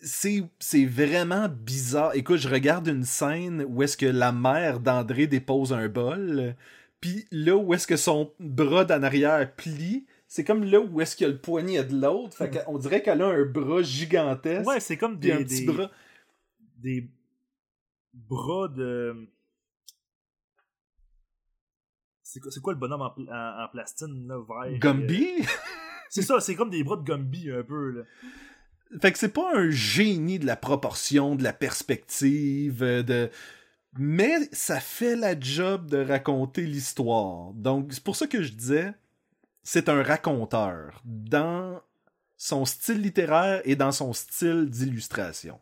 c'est 0.00 0.86
vraiment 0.86 1.48
bizarre. 1.48 2.14
Écoute, 2.14 2.38
je 2.38 2.48
regarde 2.48 2.88
une 2.88 3.04
scène 3.04 3.64
où 3.68 3.82
est-ce 3.82 3.96
que 3.96 4.06
la 4.06 4.32
mère 4.32 4.80
d'André 4.80 5.26
dépose 5.26 5.72
un 5.72 5.88
bol, 5.88 6.56
puis 7.00 7.26
là 7.30 7.56
où 7.56 7.74
est-ce 7.74 7.86
que 7.86 7.96
son 7.96 8.32
bras 8.40 8.84
d'en 8.84 9.02
arrière 9.02 9.54
plie, 9.54 10.06
c'est 10.26 10.44
comme 10.44 10.64
là 10.64 10.80
où 10.80 11.00
est-ce 11.00 11.16
qu'il 11.16 11.26
y 11.26 11.30
a 11.30 11.32
le 11.32 11.38
poignet 11.38 11.84
de 11.84 12.00
l'autre. 12.00 12.36
Fait 12.36 12.50
qu'on 12.50 12.78
dirait 12.78 13.02
qu'elle 13.02 13.22
a 13.22 13.26
un 13.26 13.44
bras 13.44 13.82
gigantesque. 13.82 14.66
Ouais, 14.66 14.80
c'est 14.80 14.96
comme 14.96 15.18
des, 15.18 15.44
des, 15.44 15.64
bras. 15.64 15.90
Des 16.82 17.10
bras 18.12 18.68
de. 18.68 19.28
C'est 22.22 22.40
quoi, 22.40 22.50
quoi, 22.62 22.72
le 22.72 22.78
bonhomme 22.78 23.02
en, 23.02 23.14
en, 23.16 23.68
plastine, 23.68 24.28
là, 24.28 24.38
vert? 24.38 24.78
Gumby? 24.78 25.26
c'est 26.10 26.22
ça, 26.22 26.40
c'est 26.40 26.54
comme 26.54 26.70
des 26.70 26.84
bras 26.84 26.96
de 26.96 27.02
Gumby, 27.02 27.50
un 27.50 27.62
peu, 27.62 27.90
là. 27.90 28.02
Fait 29.00 29.12
que 29.12 29.18
c'est 29.18 29.32
pas 29.32 29.52
un 29.54 29.70
génie 29.70 30.40
de 30.40 30.46
la 30.46 30.56
proportion, 30.56 31.36
de 31.36 31.44
la 31.44 31.52
perspective, 31.52 32.82
euh, 32.82 33.02
de. 33.02 33.30
Mais 33.98 34.48
ça 34.52 34.80
fait 34.80 35.16
la 35.16 35.38
job 35.38 35.88
de 35.90 35.98
raconter 35.98 36.62
l'histoire. 36.62 37.52
Donc, 37.54 37.92
c'est 37.92 38.02
pour 38.02 38.16
ça 38.16 38.26
que 38.26 38.42
je 38.42 38.52
disais, 38.52 38.92
c'est 39.62 39.88
un 39.88 40.02
raconteur 40.02 41.00
dans 41.04 41.80
son 42.36 42.64
style 42.64 43.02
littéraire 43.02 43.62
et 43.64 43.76
dans 43.76 43.92
son 43.92 44.12
style 44.12 44.70
d'illustration. 44.70 45.58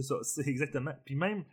C'est 0.00 0.06
ça, 0.06 0.16
c'est 0.22 0.48
exactement. 0.48 0.92
Puis 1.04 1.14
même, 1.14 1.44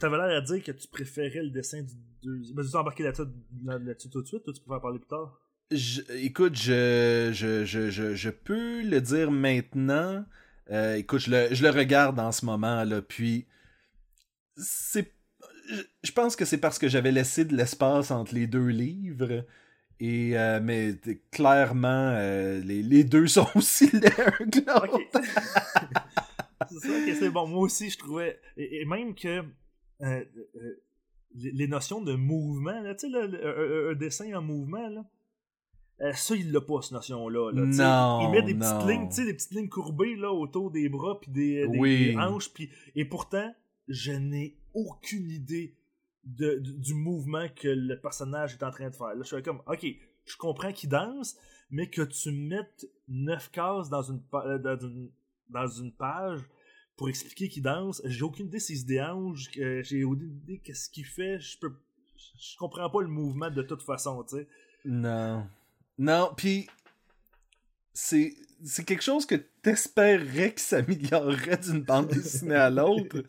t'avais 0.00 0.16
l'air 0.16 0.38
à 0.38 0.40
dire 0.40 0.62
que 0.62 0.72
tu 0.72 0.88
préférais 0.88 1.42
le 1.42 1.50
dessin 1.50 1.82
du 1.82 1.94
deuxième. 2.22 2.56
Ben, 2.56 2.66
tu 2.68 2.76
embarqué 2.76 3.02
là-dessus 3.02 4.10
tout 4.10 4.22
de 4.22 4.26
suite, 4.26 4.46
ou 4.46 4.52
tu 4.52 4.60
préfères 4.60 4.80
parler 4.80 4.98
plus 4.98 5.08
tard? 5.08 5.40
écoute, 5.70 6.56
je, 6.56 7.30
je, 7.32 7.64
je, 7.66 8.14
je, 8.14 8.30
peux 8.30 8.82
le 8.82 9.00
dire 9.00 9.30
maintenant. 9.30 10.24
Euh, 10.70 10.96
écoute, 10.96 11.20
je 11.20 11.30
le, 11.30 11.54
je 11.54 11.62
le, 11.62 11.70
regarde 11.70 12.18
en 12.18 12.32
ce 12.32 12.46
moment, 12.46 12.84
là, 12.84 13.02
puis 13.02 13.46
c'est. 14.56 15.12
Je 16.02 16.12
pense 16.12 16.36
que 16.36 16.46
c'est 16.46 16.58
parce 16.58 16.78
que 16.78 16.88
j'avais 16.88 17.12
laissé 17.12 17.44
de 17.44 17.54
l'espace 17.54 18.10
entre 18.10 18.34
les 18.34 18.46
deux 18.46 18.68
livres. 18.68 19.44
Et 20.00 20.38
euh, 20.38 20.60
mais 20.62 20.94
clairement, 21.32 22.12
euh, 22.14 22.60
les, 22.60 22.82
les, 22.82 23.04
deux 23.04 23.26
sont 23.26 23.48
aussi 23.56 23.90
l'un 23.92 24.02
c'est 26.68 26.88
ça 26.88 27.06
que 27.06 27.14
c'est 27.14 27.30
bon. 27.30 27.46
Moi 27.46 27.60
aussi, 27.60 27.90
je 27.90 27.98
trouvais. 27.98 28.38
Et, 28.56 28.84
même 28.84 29.14
que 29.14 29.44
les, 31.34 31.68
notions 31.68 32.00
de 32.00 32.14
mouvement, 32.14 32.82
tu 32.98 33.10
sais, 33.10 33.16
un, 33.16 33.94
dessin 33.94 34.34
en 34.34 34.42
mouvement, 34.42 34.88
là 34.88 35.04
euh, 36.00 36.12
ça, 36.12 36.36
il 36.36 36.52
l'a 36.52 36.60
pas, 36.60 36.80
cette 36.80 36.92
notion-là. 36.92 37.50
non, 37.52 38.20
il 38.22 38.30
met 38.30 38.42
des 38.42 38.54
petites 38.54 38.86
lignes, 38.86 39.08
tu 39.08 39.16
sais, 39.16 39.24
des 39.24 39.34
petites 39.34 39.50
lignes 39.50 39.68
courbées 39.68 40.14
là, 40.14 40.32
autour 40.32 40.70
des 40.70 40.88
bras 40.88 41.18
puis 41.20 41.30
des, 41.32 41.66
des, 41.66 42.16
hanches. 42.16 42.52
Puis... 42.52 42.70
Et 42.94 43.04
pourtant, 43.04 43.52
je 43.88 44.12
n'ai 44.12 44.56
aucune 44.74 45.28
idée 45.28 45.76
de, 46.22 46.60
du 46.60 46.94
mouvement 46.94 47.46
que 47.48 47.68
le 47.68 48.00
personnage 48.00 48.54
est 48.54 48.62
en 48.62 48.70
train 48.70 48.90
de 48.90 48.94
faire. 48.94 49.08
Là, 49.08 49.22
je 49.22 49.34
suis 49.34 49.42
comme, 49.42 49.62
ok, 49.66 49.86
je 50.24 50.36
comprends 50.36 50.72
qu'il 50.72 50.88
danse, 50.88 51.36
mais 51.70 51.90
que 51.90 52.02
tu 52.02 52.30
mettes 52.30 52.86
neuf 53.08 53.50
cases 53.50 53.88
dans 53.88 54.02
une, 54.02 54.22
euh, 54.34 54.58
dans 54.58 54.78
une, 54.78 55.10
dans 55.48 55.66
une 55.66 55.92
page 55.92 56.40
pour 56.98 57.08
expliquer 57.08 57.48
qu'il 57.48 57.62
danse, 57.62 58.02
j'ai 58.04 58.22
aucune 58.22 58.46
idée 58.48 58.60
s'il 58.60 58.78
se 58.78 58.84
déhanche, 58.84 59.48
j'ai 59.54 60.04
aucune 60.04 60.36
idée 60.42 60.58
qu'est-ce 60.58 60.90
qu'il 60.90 61.06
fait, 61.06 61.40
je 61.40 61.58
peux 61.58 61.72
je 62.38 62.56
comprends 62.56 62.90
pas 62.90 63.00
le 63.00 63.08
mouvement 63.08 63.50
de 63.50 63.62
toute 63.62 63.82
façon, 63.82 64.22
tu 64.24 64.36
sais. 64.36 64.48
Non. 64.84 65.46
Non, 65.98 66.32
puis 66.36 66.68
c'est 67.92 68.34
c'est 68.64 68.84
quelque 68.84 69.04
chose 69.04 69.24
que 69.24 69.36
t'espérerais 69.36 70.52
que 70.52 70.60
s'améliorerait 70.60 71.58
d'une 71.58 71.82
bande 71.82 72.08
dessinée 72.08 72.56
à 72.56 72.70
l'autre. 72.70 73.22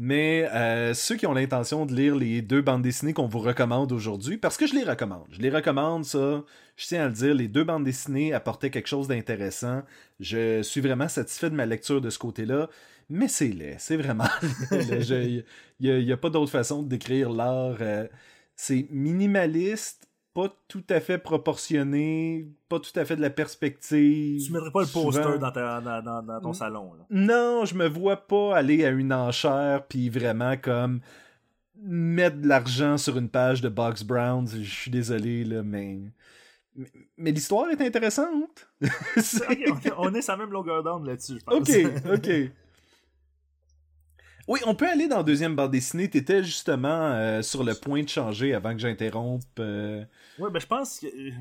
Mais 0.00 0.48
euh, 0.52 0.94
ceux 0.94 1.16
qui 1.16 1.26
ont 1.26 1.32
l'intention 1.32 1.84
de 1.84 1.92
lire 1.92 2.14
les 2.14 2.40
deux 2.40 2.62
bandes 2.62 2.82
dessinées 2.82 3.12
qu'on 3.12 3.26
vous 3.26 3.40
recommande 3.40 3.90
aujourd'hui, 3.90 4.38
parce 4.38 4.56
que 4.56 4.64
je 4.64 4.74
les 4.76 4.84
recommande, 4.84 5.26
je 5.32 5.40
les 5.40 5.50
recommande, 5.50 6.04
ça, 6.04 6.44
je 6.76 6.86
tiens 6.86 7.02
à 7.02 7.06
le 7.08 7.12
dire, 7.12 7.34
les 7.34 7.48
deux 7.48 7.64
bandes 7.64 7.82
dessinées 7.82 8.32
apportaient 8.32 8.70
quelque 8.70 8.86
chose 8.86 9.08
d'intéressant. 9.08 9.82
Je 10.20 10.62
suis 10.62 10.80
vraiment 10.80 11.08
satisfait 11.08 11.50
de 11.50 11.56
ma 11.56 11.66
lecture 11.66 12.00
de 12.00 12.10
ce 12.10 12.18
côté-là, 12.20 12.70
mais 13.08 13.28
c'est 13.28 13.48
laid, 13.48 13.76
c'est 13.78 13.96
vraiment 13.96 14.28
Il 14.70 15.44
n'y 15.80 16.12
a, 16.12 16.16
pas 16.16 16.30
d'autre 16.30 16.50
façon 16.50 16.82
de 16.82 16.88
décrire 16.88 17.30
l'art. 17.30 17.76
Euh, 17.80 18.06
c'est 18.56 18.86
minimaliste, 18.90 20.08
pas 20.34 20.54
tout 20.68 20.84
à 20.90 21.00
fait 21.00 21.18
proportionné, 21.18 22.48
pas 22.68 22.80
tout 22.80 22.98
à 22.98 23.04
fait 23.04 23.16
de 23.16 23.20
la 23.20 23.30
perspective. 23.30 24.44
Tu 24.44 24.52
mettrais 24.52 24.70
pas 24.70 24.82
le 24.82 24.92
poster 24.92 25.38
dans, 25.38 26.22
dans, 26.22 26.40
ton 26.40 26.52
salon. 26.52 26.94
Là. 26.94 27.06
Non, 27.10 27.64
je 27.64 27.74
me 27.74 27.88
vois 27.88 28.16
pas 28.16 28.56
aller 28.56 28.84
à 28.84 28.90
une 28.90 29.12
enchère 29.12 29.86
puis 29.86 30.10
vraiment 30.10 30.56
comme 30.56 31.00
mettre 31.82 32.38
de 32.38 32.48
l'argent 32.48 32.98
sur 32.98 33.16
une 33.16 33.28
page 33.28 33.60
de 33.60 33.68
Box 33.68 34.02
Browns. 34.02 34.48
Je 34.48 34.62
suis 34.62 34.90
désolé, 34.90 35.44
là, 35.44 35.62
mais. 35.62 36.00
Mais, 37.16 37.32
l'histoire 37.32 37.68
est 37.70 37.80
intéressante. 37.80 38.68
on, 39.96 40.14
est, 40.14 40.22
sa 40.22 40.36
même 40.36 40.52
longueur 40.52 40.84
d'onde 40.84 41.06
là-dessus, 41.06 41.40
je 41.40 41.44
pense. 41.44 41.56
Ok, 41.56 42.14
ok. 42.14 42.52
Oui, 44.48 44.60
on 44.64 44.74
peut 44.74 44.88
aller 44.88 45.08
dans 45.08 45.18
la 45.18 45.22
deuxième 45.22 45.54
bande 45.54 45.70
dessinée. 45.72 46.08
T'étais 46.08 46.42
justement 46.42 47.12
euh, 47.12 47.42
sur 47.42 47.62
le 47.62 47.74
point 47.74 48.02
de 48.02 48.08
changer 48.08 48.54
avant 48.54 48.72
que 48.72 48.78
j'interrompe. 48.78 49.42
Euh, 49.58 50.02
oui, 50.38 50.48
ben 50.50 50.58
je 50.58 50.66
pense 50.66 51.00
que 51.00 51.06
euh, 51.06 51.32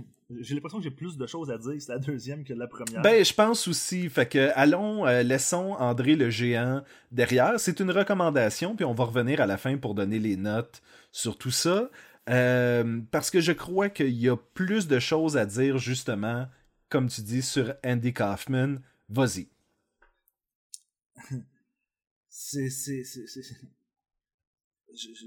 j'ai 0.42 0.56
l'impression 0.56 0.80
que 0.80 0.84
j'ai 0.84 0.92
plus 0.92 1.16
de 1.16 1.26
choses 1.26 1.50
à 1.50 1.58
dire 1.58 1.82
sur 1.82 1.94
la 1.94 2.00
deuxième 2.00 2.44
que 2.44 2.54
la 2.54 2.68
première. 2.68 3.02
Ben 3.02 3.24
je 3.24 3.34
pense 3.34 3.66
aussi. 3.70 4.10
Fait 4.10 4.28
que 4.28 4.52
allons, 4.56 5.06
laissons 5.06 5.78
André 5.80 6.18
le 6.18 6.30
géant 6.30 6.84
derrière. 7.14 7.58
C'est 7.62 7.80
une 7.80 7.92
recommandation, 7.92 8.76
puis 8.76 8.84
on 8.84 8.94
va 8.94 9.06
revenir 9.06 9.40
à 9.40 9.46
la 9.46 9.56
fin 9.56 9.78
pour 9.78 9.96
donner 9.96 10.20
les 10.20 10.36
notes 10.36 10.82
sur 11.14 11.38
tout 11.38 11.52
ça. 11.52 11.90
parce 12.26 13.32
que 13.32 13.40
je 13.40 13.54
crois 13.54 13.88
qu'il 13.88 14.18
y 14.18 14.28
a 14.28 14.36
plus 14.36 14.90
de 14.90 15.00
choses 15.00 15.38
à 15.38 15.46
dire 15.46 15.78
justement, 15.78 16.48
comme 16.90 17.08
tu 17.08 17.22
dis, 17.22 17.42
sur 17.42 17.74
Andy 17.86 18.14
Kaufman. 18.14 18.80
Vas-y. 19.08 19.48
c'est. 22.38 22.70
c'est, 22.70 23.04
c'est, 23.04 23.42
je, 24.94 25.08
je... 25.14 25.26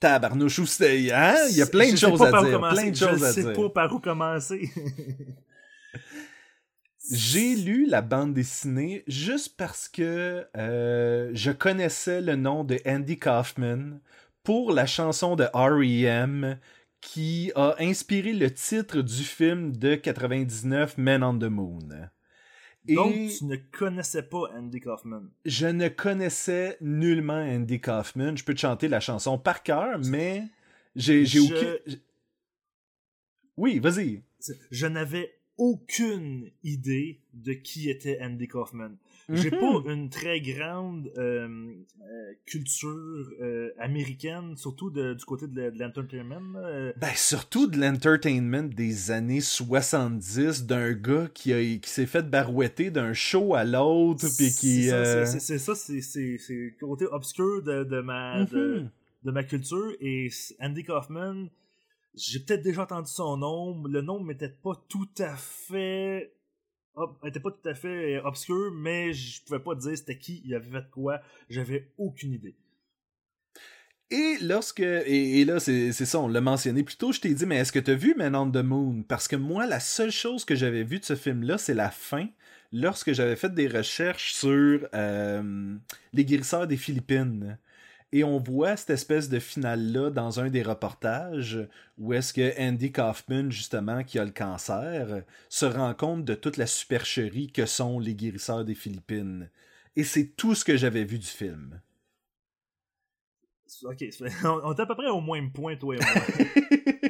Tabarnouche 0.00 0.58
hein? 0.58 1.36
Il 1.50 1.56
y 1.56 1.60
a 1.62 1.66
plein 1.66 1.92
de 1.92 1.96
choses 1.96 2.22
à 2.22 2.30
dire. 2.42 2.60
Plein 2.70 2.90
de 2.90 2.96
choses 2.96 3.22
à 3.22 3.32
dire. 3.34 3.44
sais 3.44 3.52
pas 3.52 3.68
par 3.68 3.94
où 3.94 4.00
commencer. 4.00 4.70
J'ai 7.12 7.56
lu 7.56 7.86
la 7.86 8.00
bande 8.00 8.32
dessinée 8.32 9.04
juste 9.06 9.56
parce 9.58 9.88
que 9.88 10.46
euh, 10.56 11.30
je 11.34 11.50
connaissais 11.50 12.22
le 12.22 12.36
nom 12.36 12.64
de 12.64 12.78
Andy 12.86 13.18
Kaufman 13.18 14.00
pour 14.42 14.72
la 14.72 14.86
chanson 14.86 15.36
de 15.36 15.44
R.E.M. 15.52 16.58
qui 17.02 17.52
a 17.54 17.74
inspiré 17.80 18.32
le 18.32 18.50
titre 18.50 19.02
du 19.02 19.24
film 19.24 19.76
de 19.76 19.94
99 19.94 20.96
Men 20.96 21.22
on 21.22 21.38
the 21.38 21.44
Moon. 21.44 22.10
Donc, 22.94 23.14
tu 23.38 23.44
ne 23.44 23.56
connaissais 23.56 24.22
pas 24.22 24.50
Andy 24.54 24.80
Kaufman. 24.80 25.22
Je 25.44 25.66
ne 25.66 25.88
connaissais 25.88 26.76
nullement 26.80 27.42
Andy 27.42 27.80
Kaufman. 27.80 28.36
Je 28.36 28.44
peux 28.44 28.54
te 28.54 28.60
chanter 28.60 28.88
la 28.88 29.00
chanson 29.00 29.38
par 29.38 29.62
cœur, 29.62 29.98
mais 30.06 30.44
j'ai 30.96 31.24
je... 31.24 31.40
aucun... 31.40 31.94
Oui, 33.56 33.78
vas-y. 33.78 34.22
Je 34.70 34.86
n'avais 34.86 35.38
aucune 35.58 36.50
idée 36.62 37.20
de 37.34 37.52
qui 37.52 37.90
était 37.90 38.18
Andy 38.22 38.48
Kaufman. 38.48 38.96
J'ai 39.32 39.50
pas 39.50 39.80
mhm. 39.80 39.90
une 39.90 40.10
très 40.10 40.40
grande 40.40 41.10
euh, 41.16 41.48
euh, 41.48 42.32
culture 42.46 43.30
euh, 43.40 43.70
américaine, 43.78 44.56
surtout 44.56 44.90
du 44.90 45.24
côté 45.24 45.46
de, 45.46 45.72
l'entertainment. 45.78 46.60
Ben, 46.96 47.12
surtout 47.14 47.66
de 47.66 47.78
l'entertainment 47.78 48.64
des 48.64 49.10
années 49.10 49.40
70, 49.40 50.66
d'un 50.66 50.92
gars 50.92 51.28
qui, 51.32 51.52
a, 51.52 51.60
qui 51.78 51.90
s'est 51.90 52.06
fait 52.06 52.28
barouetter 52.28 52.90
d'un 52.90 53.12
show 53.12 53.54
à 53.54 53.64
l'autre, 53.64 54.26
puis 54.36 54.50
qui... 54.52 54.88
C'est 54.88 55.58
ça, 55.58 55.74
c'est 55.74 56.00
le 56.20 56.78
côté 56.80 57.06
obscur 57.06 57.62
de, 57.62 57.84
de 57.84 58.00
ma, 58.00 58.44
de, 58.44 58.80
mhm. 58.80 58.90
de, 59.24 59.30
ma 59.30 59.44
culture, 59.44 59.92
et 60.00 60.28
Andy 60.60 60.84
Kaufman, 60.84 61.48
j'ai 62.14 62.40
peut-être 62.40 62.62
déjà 62.62 62.82
entendu 62.82 63.10
son 63.10 63.36
nom, 63.36 63.82
le 63.86 64.02
nom 64.02 64.20
m'était 64.20 64.48
pas 64.48 64.74
tout 64.88 65.08
à 65.18 65.36
fait 65.36 66.32
était 67.24 67.40
pas 67.40 67.50
tout 67.50 67.68
à 67.68 67.74
fait 67.74 68.16
euh, 68.16 68.22
obscure, 68.24 68.72
mais 68.72 69.12
je 69.12 69.42
pouvais 69.44 69.60
pas 69.60 69.74
dire 69.74 69.96
c'était 69.96 70.18
qui, 70.18 70.42
il 70.44 70.54
avait 70.54 70.70
fait 70.70 70.90
quoi, 70.90 71.20
j'avais 71.48 71.92
aucune 71.98 72.32
idée. 72.32 72.56
Et 74.10 74.38
lorsque. 74.42 74.80
Et, 74.80 75.44
là, 75.44 75.60
c'est 75.60 75.92
c'est 75.92 76.04
ça, 76.04 76.18
on 76.18 76.26
l'a 76.26 76.40
mentionné 76.40 76.82
plus 76.82 76.96
tôt, 76.96 77.12
je 77.12 77.20
t'ai 77.20 77.32
dit, 77.32 77.46
mais 77.46 77.56
est-ce 77.58 77.72
que 77.72 77.78
t'as 77.78 77.94
vu 77.94 78.14
Man 78.16 78.34
on 78.34 78.50
the 78.50 78.56
Moon? 78.56 79.04
Parce 79.06 79.28
que 79.28 79.36
moi, 79.36 79.66
la 79.66 79.78
seule 79.78 80.10
chose 80.10 80.44
que 80.44 80.56
j'avais 80.56 80.82
vue 80.82 80.98
de 80.98 81.04
ce 81.04 81.14
film-là, 81.14 81.58
c'est 81.58 81.74
la 81.74 81.90
fin. 81.90 82.26
Lorsque 82.72 83.12
j'avais 83.12 83.36
fait 83.36 83.54
des 83.54 83.68
recherches 83.68 84.32
sur 84.32 84.88
euh, 84.94 85.76
les 86.12 86.24
guérisseurs 86.24 86.66
des 86.66 86.76
Philippines. 86.76 87.58
Et 88.12 88.24
on 88.24 88.38
voit 88.38 88.76
cette 88.76 88.90
espèce 88.90 89.28
de 89.28 89.38
finale-là 89.38 90.10
dans 90.10 90.40
un 90.40 90.48
des 90.48 90.62
reportages 90.62 91.68
où 91.96 92.12
est-ce 92.12 92.32
que 92.32 92.60
Andy 92.60 92.90
Kaufman, 92.90 93.50
justement, 93.50 94.02
qui 94.02 94.18
a 94.18 94.24
le 94.24 94.32
cancer, 94.32 95.22
se 95.48 95.66
rend 95.66 95.94
compte 95.94 96.24
de 96.24 96.34
toute 96.34 96.56
la 96.56 96.66
supercherie 96.66 97.52
que 97.52 97.66
sont 97.66 98.00
les 98.00 98.14
guérisseurs 98.14 98.64
des 98.64 98.74
Philippines. 98.74 99.48
Et 99.94 100.02
c'est 100.02 100.26
tout 100.36 100.56
ce 100.56 100.64
que 100.64 100.76
j'avais 100.76 101.04
vu 101.04 101.18
du 101.18 101.26
film. 101.26 101.80
Ok, 103.84 104.04
on 104.44 104.74
est 104.74 104.80
à 104.80 104.86
peu 104.86 104.94
près 104.96 105.08
au 105.08 105.20
même 105.20 105.52
point, 105.52 105.76
toi 105.76 105.94
et 105.94 105.98
moi. 105.98 107.09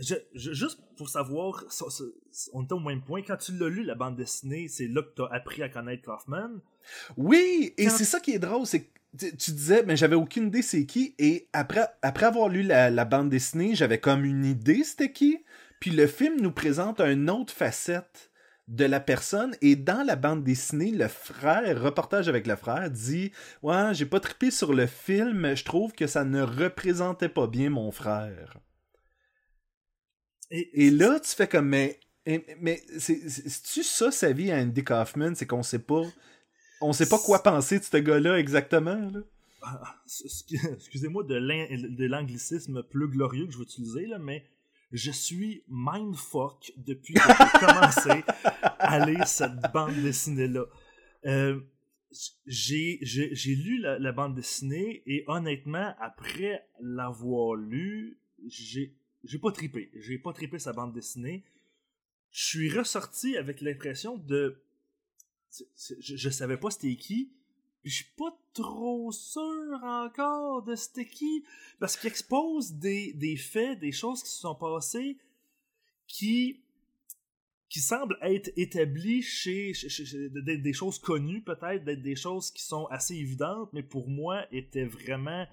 Je- 0.00 0.14
je- 0.32 0.52
juste 0.52 0.78
pour 0.96 1.08
savoir, 1.08 1.64
ça- 1.70 1.90
ça- 1.90 2.04
on 2.52 2.62
était 2.62 2.72
au 2.74 2.78
même 2.80 3.02
point. 3.02 3.22
Quand 3.22 3.36
tu 3.36 3.52
l'as 3.58 3.68
lu, 3.68 3.82
la 3.82 3.96
bande 3.96 4.14
dessinée, 4.16 4.68
c'est 4.68 4.86
là 4.86 5.02
que 5.02 5.12
tu 5.16 5.22
as 5.22 5.34
appris 5.34 5.62
à 5.62 5.68
connaître 5.68 6.04
Kaufman. 6.04 6.60
Oui, 7.16 7.74
et 7.76 7.86
Quand- 7.86 7.90
c'est 7.96 8.04
ça 8.04 8.20
qui 8.20 8.32
est 8.32 8.38
drôle, 8.38 8.64
c'est 8.64 8.82
que 8.84 8.88
tu, 9.36 9.50
disais, 9.50 9.82
mais 9.84 9.96
j'avais 9.96 10.14
aucune 10.14 10.48
idée 10.48 10.62
c'est 10.62 10.86
qui, 10.86 11.14
et 11.18 11.48
après, 11.52 11.86
après 12.02 12.26
avoir 12.26 12.48
lu 12.48 12.62
la, 12.62 12.90
la 12.90 13.04
bande 13.04 13.28
dessinée, 13.30 13.74
j'avais 13.74 13.98
comme 13.98 14.24
une 14.24 14.44
idée 14.44 14.84
c'était 14.84 15.10
qui, 15.12 15.38
puis 15.80 15.90
le 15.90 16.06
film 16.06 16.40
nous 16.40 16.52
présente 16.52 17.00
une 17.00 17.28
autre 17.30 17.52
facette 17.52 18.30
de 18.68 18.84
la 18.84 19.00
personne, 19.00 19.56
et 19.62 19.76
dans 19.76 20.04
la 20.06 20.14
bande 20.14 20.44
dessinée, 20.44 20.90
le 20.92 21.08
frère, 21.08 21.82
reportage 21.82 22.28
avec 22.28 22.46
le 22.46 22.54
frère, 22.54 22.90
dit 22.90 23.32
«Ouais, 23.62 23.94
j'ai 23.94 24.04
pas 24.06 24.20
trippé 24.20 24.50
sur 24.50 24.74
le 24.74 24.86
film, 24.86 25.56
je 25.56 25.64
trouve 25.64 25.92
que 25.92 26.06
ça 26.06 26.24
ne 26.24 26.42
représentait 26.42 27.30
pas 27.30 27.46
bien 27.46 27.70
mon 27.70 27.90
frère.» 27.90 28.58
Et, 30.50 30.86
Et 30.86 30.90
là, 30.90 31.20
tu 31.20 31.30
fais 31.30 31.46
comme, 31.48 31.68
mais, 31.68 31.98
mais, 32.26 32.44
mais 32.60 32.82
c'est- 32.98 33.28
c'est- 33.28 33.48
c'est-tu 33.48 33.82
ça 33.82 34.10
sa 34.10 34.32
vie 34.32 34.50
à 34.50 34.58
Andy 34.58 34.82
Kaufman? 34.84 35.34
C'est 35.34 35.46
qu'on 35.46 35.62
sait 35.62 35.78
pas, 35.78 36.02
on 36.80 36.92
sait 36.92 37.08
pas 37.08 37.18
quoi 37.18 37.42
penser 37.42 37.78
de 37.78 37.84
ce 37.84 37.96
gars-là 37.96 38.38
exactement, 38.38 38.96
là. 39.10 39.20
Ah, 39.62 39.96
excu- 40.06 40.56
excusez-moi 40.74 41.24
de 41.24 42.04
l'anglicisme 42.06 42.82
plus 42.84 43.08
glorieux 43.08 43.46
que 43.46 43.52
je 43.52 43.58
vais 43.58 43.64
utiliser, 43.64 44.06
là, 44.06 44.18
mais 44.18 44.44
je 44.92 45.10
suis 45.10 45.64
mindfuck 45.68 46.72
depuis 46.76 47.14
que 47.14 47.20
j'ai 47.20 47.58
commencé 47.66 48.24
à 48.78 49.04
lire 49.04 49.26
cette 49.26 49.60
bande 49.74 49.94
dessinée-là. 50.00 50.64
Euh, 51.26 51.60
j'ai 52.46 52.98
j'ai- 53.02 53.34
j'ai 53.34 53.54
lu 53.54 53.78
la, 53.80 53.98
la 53.98 54.12
bande 54.12 54.34
dessinée 54.34 55.02
et 55.06 55.24
honnêtement, 55.26 55.94
après 56.00 56.64
l'avoir 56.80 57.54
lu, 57.56 58.18
j'ai 58.46 58.94
j'ai 59.24 59.38
pas 59.38 59.52
tripé. 59.52 59.90
J'ai 59.94 60.18
pas 60.18 60.32
tripé 60.32 60.58
sa 60.58 60.72
bande 60.72 60.92
dessinée. 60.92 61.44
Je 62.30 62.44
suis 62.44 62.70
ressorti 62.70 63.36
avec 63.36 63.60
l'impression 63.60 64.16
de... 64.16 64.62
Je, 66.00 66.28
savais 66.28 66.58
pas 66.58 66.70
c'était 66.70 66.94
qui, 66.96 67.32
puis 67.80 67.90
je 67.90 67.96
suis 67.96 68.12
pas 68.16 68.38
trop 68.52 69.10
sûr 69.12 69.80
encore 69.82 70.62
de 70.62 70.74
c'était 70.74 71.06
qui, 71.06 71.44
parce 71.78 71.96
qu'il 71.96 72.08
expose 72.08 72.74
des, 72.74 73.14
des 73.14 73.36
faits, 73.36 73.78
des 73.78 73.92
choses 73.92 74.22
qui 74.22 74.28
se 74.28 74.40
sont 74.40 74.54
passées 74.54 75.16
qui 76.06 76.60
qui 77.68 77.80
semblent 77.80 78.18
être 78.22 78.50
établies 78.56 79.22
chez- 79.22 79.72
des, 80.42 80.56
des 80.56 80.72
choses 80.72 80.98
connues 80.98 81.42
peut-être, 81.42 81.84
d'être 81.84 82.00
des 82.02 82.16
choses 82.16 82.50
qui 82.50 82.62
sont 82.62 82.86
assez 82.86 83.14
évidentes, 83.14 83.70
mais 83.74 83.82
pour 83.82 84.08
moi 84.08 84.46
étaient 84.52 84.86
vraiment 84.86 85.46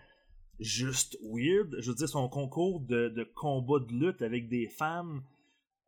juste 0.60 1.18
weird. 1.22 1.76
Je 1.80 1.90
veux 1.90 1.96
dire, 1.96 2.10
son 2.10 2.30
concours 2.30 2.80
de, 2.82 3.24
combat 3.36 3.80
de 3.80 3.94
lutte 3.94 4.22
avec 4.22 4.48
des 4.50 4.68
femmes, 4.68 5.24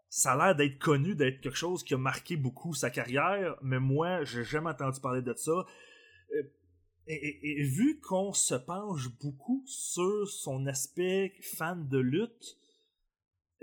ça 0.10 0.34
a 0.34 0.38
l'air 0.38 0.56
d'être 0.56 0.80
connu, 0.80 1.16
d'être 1.16 1.42
quelque 1.42 1.58
chose 1.58 1.84
qui 1.84 1.94
a 1.94 1.98
marqué 1.98 2.38
beaucoup 2.38 2.74
sa 2.74 2.90
carrière, 2.90 3.56
mais 3.62 3.80
moi, 3.80 4.24
j'ai 4.24 4.44
jamais 4.44 4.70
entendu 4.70 5.00
parler 5.00 5.22
de 5.22 5.34
ça. 5.36 5.66
Euh, 6.32 6.44
et 7.10 7.64
vu 7.64 8.02
qu'on 8.02 8.34
se 8.34 8.56
penche 8.56 9.08
beaucoup 9.22 9.64
sur 9.66 10.28
son 10.28 10.68
aspect 10.68 11.34
fan 11.42 11.88
de 11.88 12.00
lutte, 12.00 12.58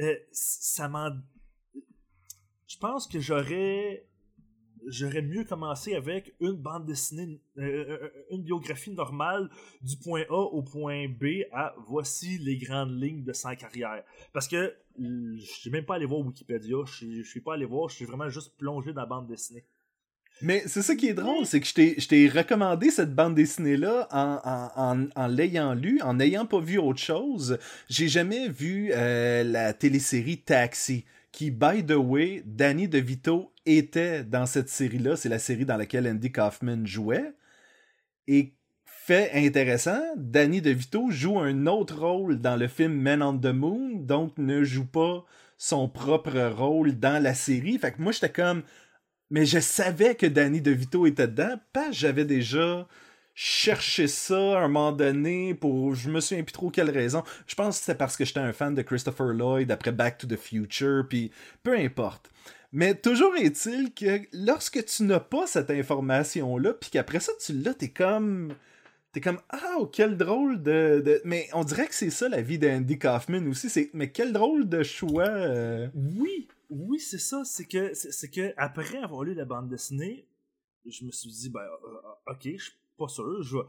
euh, 0.01 0.17
ça 0.33 0.89
m'en. 0.89 1.11
Je 2.67 2.79
pense 2.79 3.07
que 3.07 3.21
j'aurais. 3.21 4.09
J'aurais 4.87 5.23
mieux 5.23 5.45
commencé 5.45 5.95
avec 5.95 6.35
une 6.41 6.53
bande 6.57 6.87
dessinée, 6.87 7.41
euh, 7.59 7.63
euh, 7.63 8.09
une 8.31 8.43
biographie 8.43 8.91
normale 8.91 9.49
du 9.81 9.97
point 9.97 10.23
A 10.29 10.35
au 10.35 10.63
point 10.63 11.07
B 11.09 11.45
à 11.53 11.75
voici 11.89 12.39
les 12.39 12.57
grandes 12.59 13.01
lignes 13.01 13.25
de 13.25 13.33
sa 13.33 13.57
carrière. 13.57 14.03
Parce 14.33 14.49
que 14.49 14.75
je 14.99 15.41
suis 15.45 15.71
même 15.71 15.85
pas 15.85 15.95
allé 15.97 16.07
voir 16.07 16.21
Wikipédia, 16.21 16.79
je 16.87 17.23
suis- 17.23 17.41
pas 17.41 17.55
allé 17.55 17.65
voir, 17.65 17.89
je 17.89 17.97
suis 17.97 18.05
vraiment 18.05 18.29
juste 18.29 18.57
plongé 18.59 18.93
dans 18.93 19.01
la 19.01 19.07
bande 19.07 19.27
dessinée. 19.27 19.65
Mais 20.43 20.65
c'est 20.67 20.83
ça 20.83 20.97
qui 20.97 21.07
est 21.07 21.15
drôle, 21.15 21.47
c'est 21.47 21.61
que 21.61 21.67
je 21.67 22.09
t'ai- 22.09 22.29
recommandé 22.29 22.91
cette 22.91 23.15
bande 23.15 23.35
dessinée-là 23.37 24.09
en 24.11 25.29
l'ayant 25.29 25.75
lu, 25.75 26.01
en 26.03 26.15
n'ayant 26.15 26.45
pas 26.47 26.61
vu 26.61 26.79
autre 26.79 26.99
chose. 27.01 27.59
J'ai 27.89 28.09
jamais 28.09 28.49
vu 28.49 28.91
euh, 28.93 29.45
la 29.45 29.73
télésérie 29.73 30.39
Taxi, 30.39 31.05
qui, 31.31 31.51
by 31.51 31.85
the 31.87 31.93
way, 31.97 32.43
Danny 32.45 32.89
DeVito 32.89 33.51
était 33.67 34.25
dans 34.25 34.47
cette 34.47 34.69
série-là. 34.69 35.17
C'est 35.17 35.29
la 35.29 35.39
série 35.39 35.65
dans 35.65 35.77
laquelle 35.77 36.07
Andy 36.07 36.33
Kaufman 36.33 36.87
jouait. 36.87 37.35
Et 38.27 38.55
fait 38.85 39.31
intéressant, 39.35 40.03
Danny 40.17 40.63
DeVito 40.63 41.11
joue 41.11 41.39
un 41.39 41.67
autre 41.67 41.99
rôle 41.99 42.41
dans 42.41 42.57
le 42.57 42.69
film 42.69 42.95
Men 42.95 43.23
on 43.23 43.39
the 43.39 43.47
Moon, 43.47 43.97
donc 43.97 44.39
ne 44.39 44.65
joue 44.65 44.87
pas 44.87 45.25
son 45.59 45.89
propre 45.89 46.39
rôle 46.57 46.99
dans 46.99 47.23
la 47.23 47.35
série. 47.35 47.79
Fait 47.79 47.93
que 47.93 48.01
moi, 48.01 48.13
j'étais 48.13 48.33
comme... 48.33 48.63
Mais 49.31 49.47
je 49.47 49.59
savais 49.59 50.15
que 50.15 50.27
Danny 50.27 50.61
DeVito 50.61 51.07
était 51.07 51.29
dedans, 51.29 51.59
que 51.73 51.93
j'avais 51.93 52.25
déjà 52.25 52.87
cherché 53.35 54.07
ça 54.07 54.59
à 54.59 54.63
un 54.63 54.69
moment 54.69 54.93
donné 54.93 55.55
pour 55.55 55.95
je 55.95 56.09
me 56.09 56.21
souviens 56.21 56.45
plus 56.45 56.53
trop 56.53 56.71
quelle 56.71 56.91
raison. 56.91 57.25
Je 57.47 57.55
pense 57.55 57.79
que 57.79 57.85
c'était 57.85 57.99
parce 57.99 58.17
que 58.17 58.25
j'étais 58.25 58.41
un 58.41 58.53
fan 58.53 58.75
de 58.75 58.83
Christopher 58.83 59.27
Lloyd 59.27 59.71
après 59.71 59.93
Back 59.93 60.19
to 60.19 60.27
the 60.27 60.37
Future, 60.37 61.05
puis 61.09 61.33
peu 61.63 61.77
importe. 61.77 62.31
Mais 62.75 62.95
toujours 62.95 63.35
est-il 63.37 63.95
que 63.95 64.21
lorsque 64.33 64.85
tu 64.85 65.05
n'as 65.05 65.21
pas 65.21 65.47
cette 65.47 65.71
information-là, 65.71 66.75
puis 66.75 66.91
qu'après 66.91 67.21
ça 67.21 67.33
tu 67.41 67.53
l'as, 67.55 67.75
t'es 67.75 67.91
comme... 67.91 68.55
T'es 69.13 69.21
comme 69.21 69.41
ah 69.49 69.77
oh, 69.79 69.87
quel 69.87 70.17
drôle 70.17 70.61
de, 70.61 71.23
mais 71.25 71.49
on 71.53 71.63
dirait 71.63 71.87
que 71.87 71.95
c'est 71.95 72.11
ça 72.11 72.29
la 72.29 72.43
vie 72.43 72.59
d'Andy 72.59 72.99
Kaufman 72.99 73.47
aussi 73.47 73.71
c'est 73.71 73.91
mais 73.95 74.11
quel 74.11 74.33
drôle 74.33 74.69
de 74.69 74.83
choix 74.83 75.29
euh. 75.29 75.89
Oui, 75.95 76.49
oui, 76.71 76.99
c'est 76.99 77.19
ça. 77.19 77.45
C'est 77.45 77.67
que, 77.67 77.95
c'est 77.95 78.31
que 78.31 78.53
après 78.57 78.99
avoir 78.99 79.23
lu 79.23 79.35
la 79.35 79.45
bande 79.45 79.69
dessinée, 79.69 80.27
je 80.85 81.05
me 81.05 81.11
suis 81.11 81.31
dit, 81.31 81.51
ben, 81.51 81.61
euh, 81.61 82.33
ok, 82.33 82.43
je 82.43 82.65
suis 82.65 82.73
pas 82.99 83.09
sûr, 83.09 83.43
je 83.43 83.57
vais, 83.57 83.65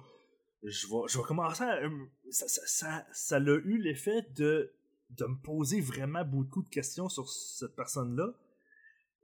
je 0.72 0.88
vais, 1.18 1.24
commencer 1.24 1.64
à. 1.64 1.84
euh, 1.84 1.90
ça, 2.32 3.06
ça 3.12 3.36
a 3.36 3.40
eu 3.40 3.78
l'effet 3.78 4.26
de, 4.36 4.72
de 5.12 5.26
me 5.26 5.38
poser 5.38 5.82
vraiment 5.82 6.26
beaucoup 6.26 6.64
de 6.64 6.70
questions 6.70 7.10
sur 7.10 7.30
cette 7.30 7.76
personne-là. 7.76 8.34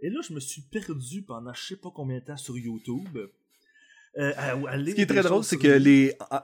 Et 0.02 0.10
là, 0.10 0.20
je 0.28 0.34
me 0.34 0.40
suis 0.40 0.62
perdu 0.64 1.22
pendant 1.22 1.54
je 1.54 1.64
sais 1.64 1.76
pas 1.76 1.90
combien 1.94 2.18
de 2.20 2.24
temps 2.26 2.38
sur 2.38 2.58
YouTube. 2.58 3.18
Euh, 4.18 4.34
à- 4.36 4.52
à 4.70 4.78
lire 4.78 4.90
Ce 4.92 4.96
qui 4.96 5.02
est 5.02 5.06
très 5.06 5.22
drôle, 5.24 5.44
c'est 5.44 5.58
que 5.58 5.68
les. 5.68 6.16
en- 6.32 6.40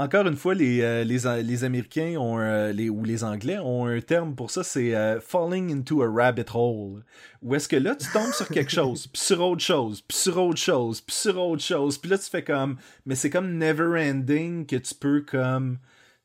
Encore 0.00 0.28
une 0.28 0.36
fois, 0.36 0.54
les, 0.54 0.80
euh, 0.80 1.02
les, 1.02 1.42
les 1.42 1.64
Américains 1.64 2.14
ont 2.20 2.38
les, 2.72 2.88
ou 2.88 3.02
les 3.02 3.24
Anglais 3.24 3.58
ont 3.58 3.86
un 3.86 4.00
terme 4.00 4.36
pour 4.36 4.52
ça, 4.52 4.62
c'est 4.62 4.94
euh, 4.94 5.20
falling 5.20 5.72
into 5.76 6.02
a 6.02 6.08
rabbit 6.08 6.44
hole. 6.54 7.04
Où 7.42 7.54
est-ce 7.56 7.66
que 7.68 7.74
là, 7.74 7.96
tu 7.96 8.06
tombes 8.12 8.32
sur 8.32 8.46
quelque 8.48 8.70
chose, 8.70 9.08
puis 9.08 9.20
sur 9.20 9.40
autre 9.40 9.60
chose, 9.60 10.00
puis 10.00 10.16
sur 10.16 10.38
autre 10.40 10.60
chose, 10.60 11.00
puis 11.00 11.16
sur 11.16 11.36
autre 11.38 11.62
chose, 11.62 11.98
puis 11.98 12.10
là, 12.10 12.16
tu 12.18 12.30
fais 12.30 12.44
comme. 12.44 12.76
Mais 13.06 13.16
c'est 13.16 13.28
comme 13.28 13.58
never 13.58 14.00
ending 14.00 14.66
que 14.66 14.76
tu 14.76 14.94
peux 14.94 15.22
comme. 15.22 15.78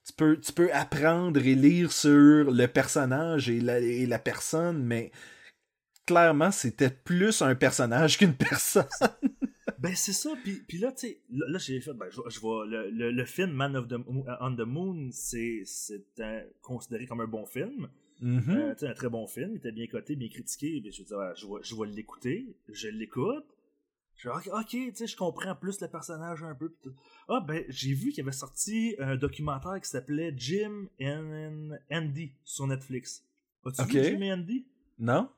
Tu 0.06 0.14
peux, 0.14 0.38
tu 0.40 0.52
peux 0.52 0.70
apprendre 0.72 1.40
et 1.44 1.56
lire 1.56 1.92
sur 1.92 2.52
le 2.52 2.66
personnage 2.68 3.50
et 3.50 3.60
la, 3.60 3.80
et 3.80 4.06
la 4.06 4.20
personne, 4.20 4.84
mais 4.84 5.12
clairement, 6.06 6.52
c'était 6.52 6.90
plus 6.90 7.42
un 7.42 7.56
personnage 7.56 8.18
qu'une 8.18 8.34
personne. 8.50 8.86
Ben 9.80 9.94
c'est 9.96 10.14
ça, 10.14 10.32
puis, 10.44 10.64
puis 10.68 10.78
là, 10.78 10.92
tu 10.94 11.08
sais, 11.08 11.20
là, 11.30 11.46
là, 11.50 11.58
j'ai 11.58 11.82
fait, 11.82 11.94
ben 11.94 12.06
je, 12.10 12.22
je 12.30 12.40
vois, 12.40 12.66
le, 12.66 12.90
le, 12.90 13.12
le 13.12 13.26
film 13.26 13.52
Man 13.52 13.76
of 13.76 13.88
the, 13.90 13.94
Mo- 13.94 14.26
on 14.40 14.56
the 14.56 14.62
Moon, 14.62 15.10
c'est, 15.12 15.64
considéré 16.62 17.06
comme 17.06 17.20
un 17.22 17.28
bon 17.28 17.46
film. 17.46 17.90
Euh, 18.22 18.74
tu 18.74 18.80
sais, 18.80 18.88
un 18.88 18.94
très 18.94 19.10
bon 19.10 19.28
film, 19.28 19.52
il 19.52 19.58
était 19.58 19.74
bien 19.74 19.88
coté, 19.88 20.16
bien 20.16 20.30
critiqué, 20.30 20.80
ben, 20.80 20.92
je 20.94 21.04
dire, 21.04 21.18
je 21.36 21.46
vais, 21.46 21.60
je 21.64 21.76
vais 21.76 21.88
l'écouter, 21.88 22.56
je 22.72 22.88
l'écoute, 22.88 23.46
je 24.16 24.30
dis, 24.30 24.36
ok, 24.50 24.50
ok, 24.62 24.68
tu 24.70 24.92
sais, 24.96 25.08
je 25.08 25.18
comprends 25.18 25.56
plus 25.56 25.82
le 25.82 25.90
personnage 25.90 26.42
un 26.44 26.56
peu, 26.56 26.70
pis 26.70 26.80
tout. 26.84 26.94
ah 27.28 27.44
ben, 27.46 27.66
j'ai 27.68 27.94
vu 27.94 28.12
qu'il 28.14 28.22
avait 28.24 28.32
sorti 28.32 28.96
un 29.00 29.18
documentaire 29.18 29.82
qui 29.82 29.90
s'appelait 29.90 30.34
Jim 30.38 30.88
and 31.02 31.72
Andy 31.92 32.32
sur 32.46 32.66
Netflix. 32.68 33.26
As-tu 33.66 33.82
vu 33.84 34.04
Jim 34.12 34.22
et 34.22 34.32
Andy? 34.32 34.66
Non? 35.00 35.30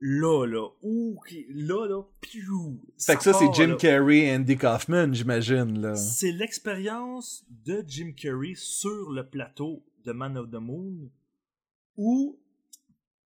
Là, 0.00 0.46
là, 0.46 0.68
ou 0.82 1.20
là, 1.50 1.86
là, 1.88 2.02
piou. 2.20 2.80
Fait 2.98 3.16
que 3.16 3.22
ça, 3.22 3.32
c'est 3.32 3.52
Jim 3.54 3.68
là. 3.68 3.76
Carrey 3.76 4.18
et 4.20 4.34
Andy 4.36 4.56
Kaufman, 4.56 5.12
j'imagine, 5.12 5.80
là. 5.80 5.94
C'est 5.96 6.32
l'expérience 6.32 7.44
de 7.64 7.82
Jim 7.86 8.12
Carrey 8.16 8.52
sur 8.54 9.10
le 9.10 9.26
plateau 9.28 9.84
de 10.04 10.12
Man 10.12 10.36
of 10.36 10.50
the 10.50 10.54
Moon 10.60 11.10
où 11.96 12.38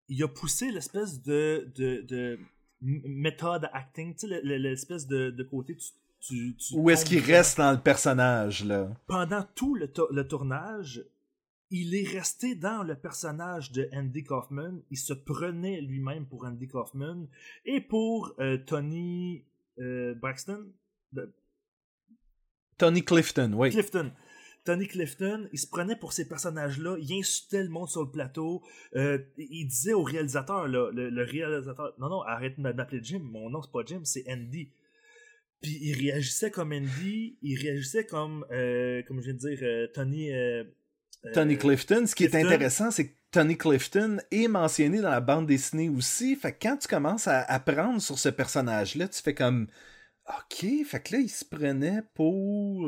il 0.09 0.21
a 0.23 0.27
poussé 0.27 0.71
l'espèce 0.71 1.21
de, 1.21 1.71
de, 1.75 2.39
méthode 2.81 3.69
acting, 3.71 4.13
tu 4.13 4.21
sais, 4.21 4.27
le- 4.27 4.41
le- 4.43 4.57
l'espèce 4.57 5.07
de, 5.07 5.29
de 5.29 5.43
côté 5.43 5.75
tu, 5.77 5.85
tu, 6.19 6.55
tu 6.57 6.73
Où 6.75 6.89
est-ce 6.89 7.05
qu'il 7.05 7.19
reste 7.19 7.57
dans 7.57 7.71
le 7.71 7.79
personnage, 7.79 8.65
là? 8.65 8.89
pendant 9.07 9.43
tout 9.55 9.75
le, 9.75 9.89
le 10.11 10.27
tournage, 10.27 11.05
il 11.75 11.95
est 11.95 12.07
resté 12.07 12.53
dans 12.53 12.83
le 12.83 12.93
personnage 12.93 13.71
de 13.71 13.89
Andy 13.93 14.23
Kaufman. 14.23 14.79
Il 14.91 14.97
se 14.97 15.11
prenait 15.11 15.81
lui-même 15.81 16.27
pour 16.27 16.45
Andy 16.45 16.67
Kaufman 16.67 17.27
et 17.65 17.81
pour 17.81 18.35
euh, 18.39 18.59
Tony 18.59 19.43
euh, 19.79 20.13
Braxton. 20.13 20.71
Tony 22.77 23.03
Clifton, 23.03 23.53
oui. 23.53 23.71
Clifton. 23.71 24.11
Tony 24.65 24.87
Clifton, 24.87 25.49
il 25.51 25.57
se 25.57 25.65
prenait 25.65 25.95
pour 25.95 26.13
ces 26.13 26.27
personnages-là, 26.27 26.95
il 27.01 27.11
insultait 27.11 27.63
le 27.63 27.69
monde 27.69 27.89
sur 27.89 28.03
le 28.03 28.11
plateau, 28.11 28.61
euh, 28.95 29.17
il 29.37 29.65
disait 29.65 29.93
au 29.93 30.03
réalisateur, 30.03 30.67
là, 30.67 30.89
le, 30.91 31.09
le 31.09 31.23
réalisateur, 31.23 31.93
non, 31.99 32.07
non, 32.07 32.21
arrête 32.21 32.55
de 32.57 32.61
m'appeler 32.61 33.03
Jim, 33.03 33.19
mon 33.19 33.49
nom 33.49 33.61
c'est 33.61 33.71
pas 33.71 33.83
Jim, 33.85 34.01
c'est 34.05 34.23
Andy. 34.31 34.71
Puis 35.61 35.79
il 35.81 35.95
réagissait 35.95 36.49
comme 36.49 36.71
Andy, 36.71 37.37
il 37.41 37.59
réagissait 37.59 38.05
comme, 38.05 38.45
euh, 38.51 39.01
comme 39.07 39.19
je 39.19 39.31
viens 39.31 39.33
de 39.33 39.39
dire, 39.39 39.59
euh, 39.63 39.87
Tony... 39.91 40.29
euh, 41.25 41.29
euh, 41.29 41.33
Tony 41.33 41.57
Clifton, 41.57 42.05
ce 42.05 42.15
qui 42.15 42.23
est 42.25 42.35
intéressant, 42.35 42.91
c'est 42.91 43.07
que 43.09 43.13
Tony 43.31 43.57
Clifton 43.57 44.17
est 44.31 44.47
mentionné 44.47 45.01
dans 45.01 45.09
la 45.09 45.21
bande 45.21 45.47
dessinée 45.47 45.89
aussi. 45.89 46.35
Fait 46.35 46.51
que 46.53 46.57
quand 46.67 46.77
tu 46.77 46.87
commences 46.87 47.27
à 47.27 47.41
apprendre 47.41 48.01
sur 48.01 48.19
ce 48.19 48.29
personnage-là, 48.29 49.07
tu 49.07 49.21
fais 49.21 49.33
comme 49.33 49.67
OK, 50.27 50.65
fait 50.85 51.03
que 51.03 51.13
là, 51.15 51.19
il 51.21 51.29
se 51.29 51.43
prenait 51.45 52.01
pour. 52.13 52.87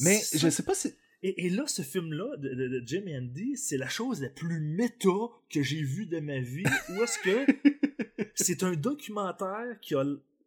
Mais 0.00 0.16
c'est 0.18 0.38
je 0.38 0.48
ça. 0.48 0.50
sais 0.50 0.62
pas 0.62 0.74
si. 0.74 0.94
Et, 1.22 1.46
et 1.46 1.50
là, 1.50 1.64
ce 1.66 1.82
film-là, 1.82 2.36
de, 2.36 2.50
de- 2.50 2.68
de 2.68 2.82
Jim 2.86 3.02
et 3.06 3.16
Andy, 3.16 3.56
c'est 3.56 3.78
la 3.78 3.88
chose 3.88 4.20
la 4.20 4.28
plus 4.28 4.60
méta 4.60 5.08
que 5.50 5.62
j'ai 5.62 5.82
vue 5.82 6.06
de 6.06 6.20
ma 6.20 6.38
vie. 6.40 6.64
Où 6.90 7.02
est-ce 7.02 7.18
que 7.18 7.46
c'est 8.34 8.62
un 8.62 8.74
documentaire 8.74 9.78
qui 9.80 9.94
a. 9.94 10.04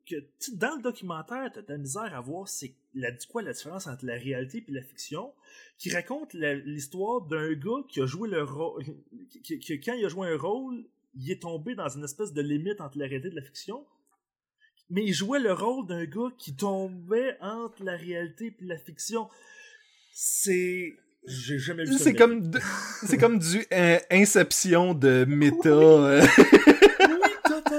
Que, 0.09 0.15
dans 0.53 0.75
le 0.77 0.81
documentaire, 0.81 1.51
t'as 1.53 1.61
de 1.61 1.69
la 1.69 1.77
misère 1.77 2.15
à 2.15 2.21
voir 2.21 2.47
c'est 2.47 2.73
la, 2.95 3.09
quoi 3.29 3.41
la 3.41 3.51
différence 3.51 3.87
entre 3.87 4.05
la 4.05 4.13
réalité 4.13 4.63
et 4.67 4.71
la 4.71 4.81
fiction, 4.81 5.33
qui 5.77 5.91
raconte 5.91 6.33
l'histoire 6.33 7.21
d'un 7.21 7.51
gars 7.53 7.83
qui 7.89 8.01
a 8.01 8.05
joué 8.05 8.29
le 8.29 8.43
rôle. 8.43 8.83
qui- 9.43 9.59
quand 9.81 9.93
il 9.93 10.05
a 10.05 10.09
joué 10.09 10.29
un 10.29 10.37
rôle, 10.37 10.85
il 11.19 11.29
est 11.31 11.41
tombé 11.41 11.75
dans 11.75 11.89
une 11.89 12.03
espèce 12.05 12.31
de 12.31 12.41
limite 12.41 12.79
entre 12.79 12.97
la 12.97 13.05
réalité 13.07 13.27
et 13.29 13.31
la 13.35 13.41
fiction. 13.41 13.85
Mais 14.89 15.03
il 15.03 15.13
jouait 15.13 15.39
le 15.39 15.51
rôle 15.51 15.85
d'un 15.85 16.05
gars 16.05 16.31
qui 16.37 16.55
tombait 16.55 17.35
entre 17.41 17.83
la 17.83 17.97
réalité 17.97 18.55
et 18.61 18.65
la 18.65 18.77
fiction. 18.77 19.27
C'est. 20.13 20.95
J'ai 21.25 21.59
jamais 21.59 21.83
vu 21.83 21.93
ça. 21.97 22.03
C'est 22.05 22.13
comme, 22.13 22.49
c'est 23.05 23.17
comme 23.17 23.37
du 23.39 23.65
euh, 23.73 23.99
Inception 24.09 24.93
de 24.93 25.25
méta. 25.27 25.67
euh. 25.69 26.21
Oui, 26.21 26.76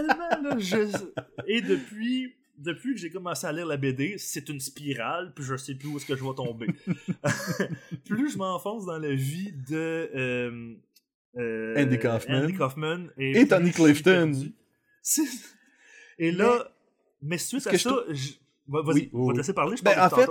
totalement. 0.07 0.49
Là, 0.51 0.59
je- 0.59 1.11
Et 1.47 1.61
depuis, 1.61 2.35
depuis 2.57 2.95
que 2.95 3.01
j'ai 3.01 3.11
commencé 3.11 3.47
à 3.47 3.53
lire 3.53 3.67
la 3.67 3.77
BD, 3.77 4.17
c'est 4.19 4.49
une 4.49 4.61
spirale, 4.61 5.33
puis 5.35 5.45
je 5.45 5.57
sais 5.57 5.75
plus 5.75 5.89
où 5.89 5.97
est-ce 5.97 6.07
que 6.07 6.17
je 6.17 6.25
vais 6.25 6.35
tomber. 6.35 6.67
plus 8.07 8.33
je 8.33 8.39
m'enfonce 8.39 8.87
dans 8.87 8.99
la 8.99 9.15
vie 9.15 9.53
de 9.69 10.11
euh, 10.15 10.75
euh, 11.37 11.83
Andy 11.85 11.99
Kaufman. 11.99 12.45
Andy 12.45 12.55
Kaufman 12.55 13.07
et, 13.17 13.41
Et 13.41 13.49
Tony 13.49 13.71
Clifton. 13.73 14.33
Et 16.19 16.33
là, 16.33 16.73
mais, 17.23 17.39
suite 17.39 17.63
ce 17.63 17.69
à 17.69 17.73
que 17.73 17.79
ça, 17.79 17.97
je... 18.11 18.31
Va- 18.71 18.83
vas-y, 18.83 19.09
Oui, 19.13 19.29
va 19.29 19.33
te 19.33 19.39
laisser 19.39 19.55
parler, 19.55 19.77
je 19.79 19.83
Ben, 19.83 19.99
en 19.99 20.11
fait, 20.11 20.29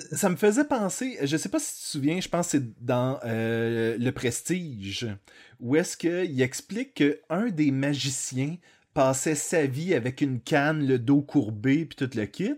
ça 0.16 0.30
me 0.30 0.36
faisait 0.36 0.64
penser, 0.64 1.18
je 1.22 1.36
sais 1.36 1.48
pas 1.50 1.58
si 1.58 1.74
tu 1.76 1.80
te 1.82 1.86
souviens, 1.88 2.20
je 2.20 2.28
pense 2.28 2.46
que 2.46 2.50
c'est 2.52 2.82
dans 2.84 3.20
euh, 3.24 3.98
Le 3.98 4.10
Prestige, 4.12 5.06
où 5.60 5.76
est-ce 5.76 5.96
qu'il 5.96 6.40
explique 6.40 6.94
qu'un 6.94 7.50
des 7.50 7.70
magiciens 7.72 8.56
passait 8.96 9.34
sa 9.34 9.66
vie 9.66 9.92
avec 9.92 10.22
une 10.22 10.40
canne, 10.40 10.86
le 10.86 10.98
dos 10.98 11.20
courbé, 11.20 11.84
puis 11.84 11.96
tout 11.96 12.16
le 12.16 12.24
kit, 12.24 12.56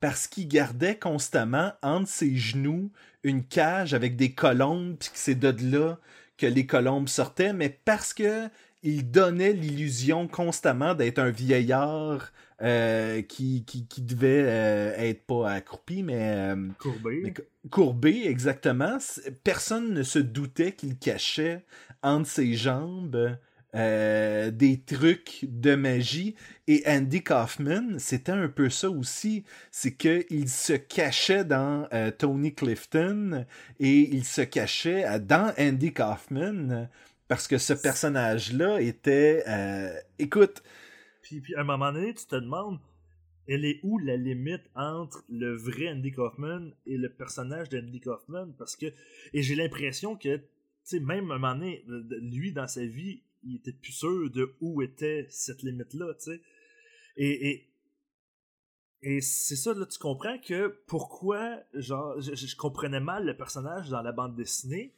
parce 0.00 0.26
qu'il 0.26 0.48
gardait 0.48 0.98
constamment 0.98 1.74
entre 1.80 2.08
ses 2.08 2.34
genoux 2.34 2.90
une 3.22 3.44
cage 3.44 3.94
avec 3.94 4.16
des 4.16 4.32
colombes, 4.32 4.96
puis 4.98 5.10
que 5.10 5.16
c'est 5.16 5.36
de 5.36 5.54
là 5.70 6.00
que 6.38 6.46
les 6.46 6.66
colombes 6.66 7.08
sortaient, 7.08 7.52
mais 7.52 7.68
parce 7.68 8.12
que 8.12 8.48
il 8.82 9.12
donnait 9.12 9.52
l'illusion 9.52 10.26
constamment 10.26 10.94
d'être 10.94 11.20
un 11.20 11.30
vieillard 11.30 12.32
euh, 12.62 13.22
qui, 13.22 13.64
qui, 13.64 13.86
qui 13.86 14.02
devait 14.02 14.42
euh, 14.44 14.92
être 14.96 15.24
pas 15.24 15.52
accroupi, 15.52 16.02
mais, 16.02 16.18
euh, 16.18 16.68
Courbé. 16.80 17.20
mais 17.22 17.34
courbé, 17.70 18.24
exactement. 18.26 18.98
Personne 19.44 19.94
ne 19.94 20.02
se 20.02 20.18
doutait 20.18 20.72
qu'il 20.72 20.98
cachait 20.98 21.64
entre 22.02 22.28
ses 22.28 22.54
jambes 22.54 23.38
euh, 23.76 24.50
des 24.50 24.80
trucs 24.80 25.40
de 25.42 25.74
magie. 25.74 26.34
Et 26.66 26.82
Andy 26.86 27.22
Kaufman, 27.22 27.98
c'était 27.98 28.32
un 28.32 28.48
peu 28.48 28.70
ça 28.70 28.90
aussi. 28.90 29.44
C'est 29.70 29.94
qu'il 29.94 30.48
se 30.48 30.72
cachait 30.72 31.44
dans 31.44 31.86
euh, 31.92 32.10
Tony 32.10 32.54
Clifton 32.54 33.44
et 33.78 34.14
il 34.14 34.24
se 34.24 34.40
cachait 34.40 35.20
dans 35.20 35.52
Andy 35.58 35.92
Kaufman 35.92 36.88
parce 37.28 37.46
que 37.48 37.58
ce 37.58 37.72
personnage-là 37.74 38.80
était... 38.80 39.44
euh, 39.46 39.92
écoute, 40.18 40.62
Puis, 41.22 41.40
puis 41.40 41.54
à 41.54 41.60
un 41.60 41.64
moment 41.64 41.92
donné, 41.92 42.14
tu 42.14 42.24
te 42.24 42.36
demandes, 42.36 42.78
elle 43.48 43.64
est 43.64 43.80
où 43.82 43.98
la 43.98 44.16
limite 44.16 44.62
entre 44.74 45.24
le 45.28 45.54
vrai 45.54 45.88
Andy 45.88 46.12
Kaufman 46.12 46.70
et 46.86 46.96
le 46.96 47.08
personnage 47.08 47.68
d'Andy 47.68 48.00
Kaufman? 48.00 48.52
Parce 48.58 48.76
que, 48.76 48.86
et 49.32 49.42
j'ai 49.42 49.54
l'impression 49.54 50.16
que, 50.16 50.36
tu 50.36 50.42
sais, 50.82 51.00
même 51.00 51.30
à 51.30 51.34
un 51.34 51.38
moment 51.38 51.54
donné, 51.54 51.84
lui, 52.22 52.52
dans 52.52 52.68
sa 52.68 52.84
vie, 52.84 53.22
il 53.42 53.56
était 53.56 53.72
plus 53.72 53.92
sûr 53.92 54.30
de 54.30 54.54
où 54.60 54.82
était 54.82 55.26
cette 55.30 55.62
limite-là, 55.62 56.14
tu 56.14 56.32
sais. 56.32 56.40
Et, 57.16 57.48
et, 57.48 57.68
et 59.02 59.20
c'est 59.20 59.56
ça, 59.56 59.72
là, 59.72 59.86
tu 59.86 59.98
comprends 59.98 60.38
que 60.38 60.68
pourquoi, 60.86 61.60
genre, 61.74 62.20
je, 62.20 62.34
je 62.34 62.56
comprenais 62.56 63.00
mal 63.00 63.24
le 63.24 63.36
personnage 63.36 63.88
dans 63.88 64.02
la 64.02 64.12
bande 64.12 64.36
dessinée, 64.36 64.94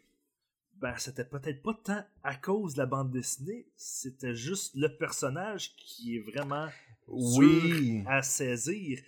ben, 0.81 0.95
c'était 0.97 1.25
peut-être 1.25 1.63
pas 1.63 1.75
tant 1.83 2.05
à 2.23 2.37
cause 2.37 2.75
de 2.75 2.79
la 2.79 2.87
bande 2.87 3.11
dessinée, 3.11 3.67
c'était 3.77 4.35
juste 4.35 4.75
le 4.77 4.89
personnage 4.97 5.75
qui 5.77 6.17
est 6.17 6.21
vraiment 6.21 6.69
oui... 7.09 8.05
à 8.07 8.23
saisir. 8.23 9.01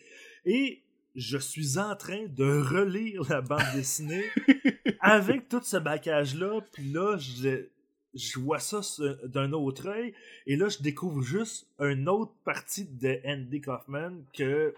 Et 0.44 0.82
je 1.14 1.38
suis 1.38 1.78
en 1.78 1.94
train 1.96 2.26
de 2.26 2.60
relire 2.60 3.22
la 3.28 3.40
bande 3.40 3.72
dessinée 3.74 4.24
avec 5.00 5.48
tout 5.48 5.62
ce 5.62 5.76
bagage-là, 5.76 6.60
puis 6.72 6.92
là, 6.92 7.16
je, 7.18 7.68
je 8.14 8.38
vois 8.38 8.58
ça 8.58 8.82
ce- 8.82 9.26
d'un 9.26 9.52
autre 9.52 9.88
œil, 9.88 10.14
et 10.46 10.56
là, 10.56 10.68
je 10.68 10.78
découvre 10.82 11.22
juste 11.22 11.66
une 11.78 12.08
autre 12.08 12.32
partie 12.44 12.84
de 12.86 13.20
Andy 13.24 13.60
Kaufman 13.60 14.22
que 14.34 14.74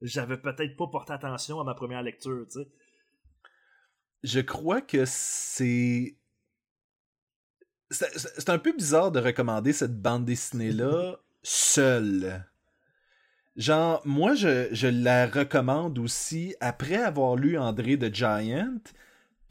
j'avais 0.00 0.36
peut-être 0.36 0.76
pas 0.76 0.86
porté 0.88 1.12
attention 1.12 1.60
à 1.60 1.64
ma 1.64 1.74
première 1.74 2.02
lecture, 2.02 2.44
tu 2.50 2.60
sais. 2.60 2.68
je 4.24 4.40
crois 4.40 4.80
que 4.80 5.04
c'est. 5.04 6.16
C'est 7.90 8.48
un 8.48 8.58
peu 8.58 8.72
bizarre 8.72 9.12
de 9.12 9.20
recommander 9.20 9.72
cette 9.74 10.00
bande 10.00 10.24
dessinée-là 10.24 11.18
seule. 11.42 12.46
Genre, 13.56 14.00
moi, 14.06 14.34
je, 14.34 14.68
je 14.72 14.86
la 14.86 15.26
recommande 15.26 15.98
aussi 15.98 16.54
après 16.60 16.96
avoir 16.96 17.36
lu 17.36 17.58
André 17.58 17.98
the 17.98 18.12
Giant 18.14 18.78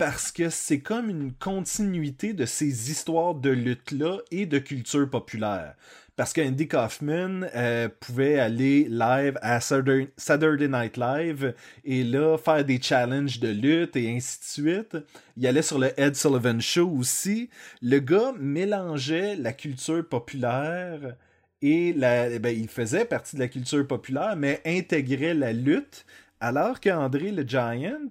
parce 0.01 0.31
que 0.31 0.49
c'est 0.49 0.79
comme 0.79 1.11
une 1.11 1.31
continuité 1.31 2.33
de 2.33 2.47
ces 2.47 2.89
histoires 2.89 3.35
de 3.35 3.51
lutte-là 3.51 4.17
et 4.31 4.47
de 4.47 4.57
culture 4.57 5.07
populaire. 5.07 5.75
Parce 6.15 6.33
qu'Andy 6.33 6.67
Kaufman 6.67 7.45
euh, 7.53 7.87
pouvait 7.99 8.39
aller 8.39 8.87
live 8.89 9.37
à 9.43 9.59
Saturday 9.59 10.67
Night 10.67 10.97
Live 10.97 11.53
et 11.83 12.03
là 12.03 12.39
faire 12.39 12.65
des 12.65 12.81
challenges 12.81 13.39
de 13.39 13.49
lutte 13.49 13.95
et 13.95 14.09
ainsi 14.09 14.39
de 14.39 14.43
suite. 14.43 14.97
Il 15.37 15.45
allait 15.45 15.61
sur 15.61 15.77
le 15.77 15.91
Ed 16.01 16.15
Sullivan 16.15 16.59
Show 16.59 16.89
aussi. 16.97 17.51
Le 17.83 17.99
gars 17.99 18.33
mélangeait 18.39 19.35
la 19.35 19.53
culture 19.53 20.03
populaire 20.09 21.15
et 21.61 21.93
la, 21.93 22.39
ben, 22.39 22.57
il 22.57 22.69
faisait 22.69 23.05
partie 23.05 23.35
de 23.35 23.41
la 23.41 23.49
culture 23.49 23.85
populaire, 23.85 24.35
mais 24.35 24.63
intégrait 24.65 25.35
la 25.35 25.53
lutte, 25.53 26.07
alors 26.39 26.79
qu'André 26.79 27.31
le 27.31 27.43
Giant, 27.43 28.09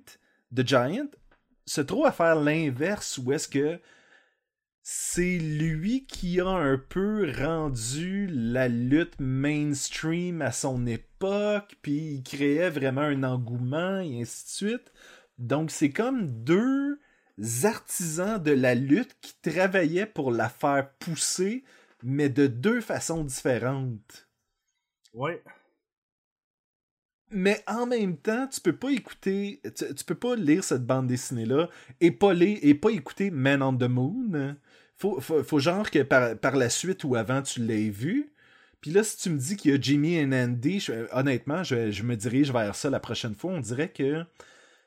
The 0.55 0.65
Giant, 0.65 1.09
se 1.71 1.81
trouve 1.81 2.07
à 2.07 2.13
faire 2.13 2.37
l'inverse, 2.37 3.19
où 3.19 3.33
est-ce 3.33 3.49
que 3.49 3.79
c'est 4.83 5.39
lui 5.39 6.07
qui 6.07 6.41
a 6.41 6.49
un 6.49 6.79
peu 6.79 7.31
rendu 7.39 8.27
la 8.29 8.69
lutte 8.69 9.21
mainstream 9.21 10.43
à 10.43 10.53
son 10.53 10.87
époque, 10.87 11.77
puis 11.83 12.15
il 12.15 12.23
créait 12.23 12.71
vraiment 12.71 13.03
un 13.03 13.23
engouement, 13.23 14.01
et 14.01 14.23
ainsi 14.23 14.45
de 14.45 14.71
suite. 14.71 14.93
Donc 15.39 15.71
c'est 15.71 15.91
comme 15.91 16.43
deux 16.45 16.99
artisans 17.65 18.43
de 18.43 18.53
la 18.53 18.75
lutte 18.75 19.17
qui 19.21 19.35
travaillaient 19.41 20.07
pour 20.07 20.31
la 20.31 20.49
faire 20.49 20.91
pousser 20.99 21.65
mais 22.03 22.29
de 22.29 22.47
deux 22.47 22.81
façons 22.81 23.25
différentes. 23.25 24.29
Ouais. 25.13 25.43
Mais 27.31 27.63
en 27.67 27.87
même 27.87 28.17
temps, 28.17 28.49
tu 28.49 28.61
peux 28.61 28.75
pas 28.75 28.91
écouter, 28.91 29.61
tu, 29.77 29.95
tu 29.95 30.05
peux 30.05 30.15
pas 30.15 30.35
lire 30.35 30.65
cette 30.65 30.85
bande 30.85 31.07
dessinée-là 31.07 31.69
et 32.01 32.11
pas, 32.11 32.35
et 32.35 32.75
pas 32.75 32.91
écouter 32.91 33.31
Man 33.31 33.63
on 33.63 33.77
the 33.77 33.85
Moon. 33.85 34.57
Faut, 34.97 35.21
faut, 35.21 35.59
genre 35.59 35.91
que 35.91 36.03
par, 36.03 36.57
la 36.57 36.69
suite 36.69 37.05
ou 37.05 37.15
avant 37.15 37.43
tu 37.43 37.61
l'aies 37.61 37.89
vu. 37.89 38.33
Puis 38.81 38.91
là, 38.91 39.05
si 39.05 39.17
tu 39.19 39.31
me 39.31 39.39
dis 39.39 39.57
qu'il 39.57 39.71
y 39.71 39.75
a 39.75 39.81
Jimmy 39.81 40.15
et 40.15 40.25
Andy, 40.25 40.87
honnêtement, 41.13 41.63
je, 41.63 41.91
je 41.91 42.03
me 42.03 42.17
dirige 42.17 42.53
vers 42.53 42.75
ça 42.75 42.91
la 42.91 43.01
prochaine 43.01 43.35
fois. 43.35 43.53
On 43.53 43.61
dirait 43.61 43.91
que 43.91 44.25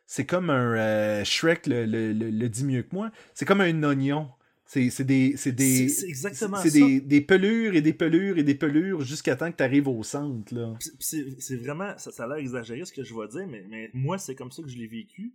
c'est 0.05 0.25
comme 0.25 0.49
un 0.49 0.75
euh, 0.75 1.23
Shrek 1.23 1.65
le 1.65 2.47
dit 2.47 2.65
mieux 2.65 2.83
que 2.83 2.93
moi. 2.93 3.11
C'est 3.33 3.45
comme 3.45 3.61
un 3.61 3.83
oignon. 3.83 4.29
C'est 4.74 5.03
des. 5.03 5.38
C'est 5.38 5.51
des. 5.51 5.88
C'est- 5.89 6.07
exactement 6.07 6.57
c'est 6.57 6.71
des, 6.71 6.99
des 6.99 7.21
pelures 7.21 7.76
et 7.76 7.82
des 7.82 7.93
pelures 7.93 8.38
et 8.39 8.43
des 8.43 8.55
pelures 8.55 9.01
jusqu'à 9.01 9.36
temps 9.36 9.51
que 9.51 9.57
tu 9.57 9.63
arrives 9.63 9.88
au 9.88 10.01
centre. 10.03 10.53
Là. 10.53 10.74
C'est 10.99 11.39
c'est 11.39 11.57
vraiment, 11.57 11.95
ça, 11.97 12.11
ça 12.11 12.24
a 12.24 12.28
l'air 12.28 12.38
exagéré 12.38 12.84
ce 12.86 12.91
que 12.91 13.03
je 13.03 13.13
vais 13.13 13.28
dire, 13.28 13.47
mais, 13.47 13.65
mais 13.69 13.91
moi, 13.93 14.17
c'est 14.17 14.36
comme 14.36 14.51
ça 14.51 14.63
que 14.63 14.69
je 14.69 14.78
l'ai 14.78 14.88
vécu. 14.88 15.34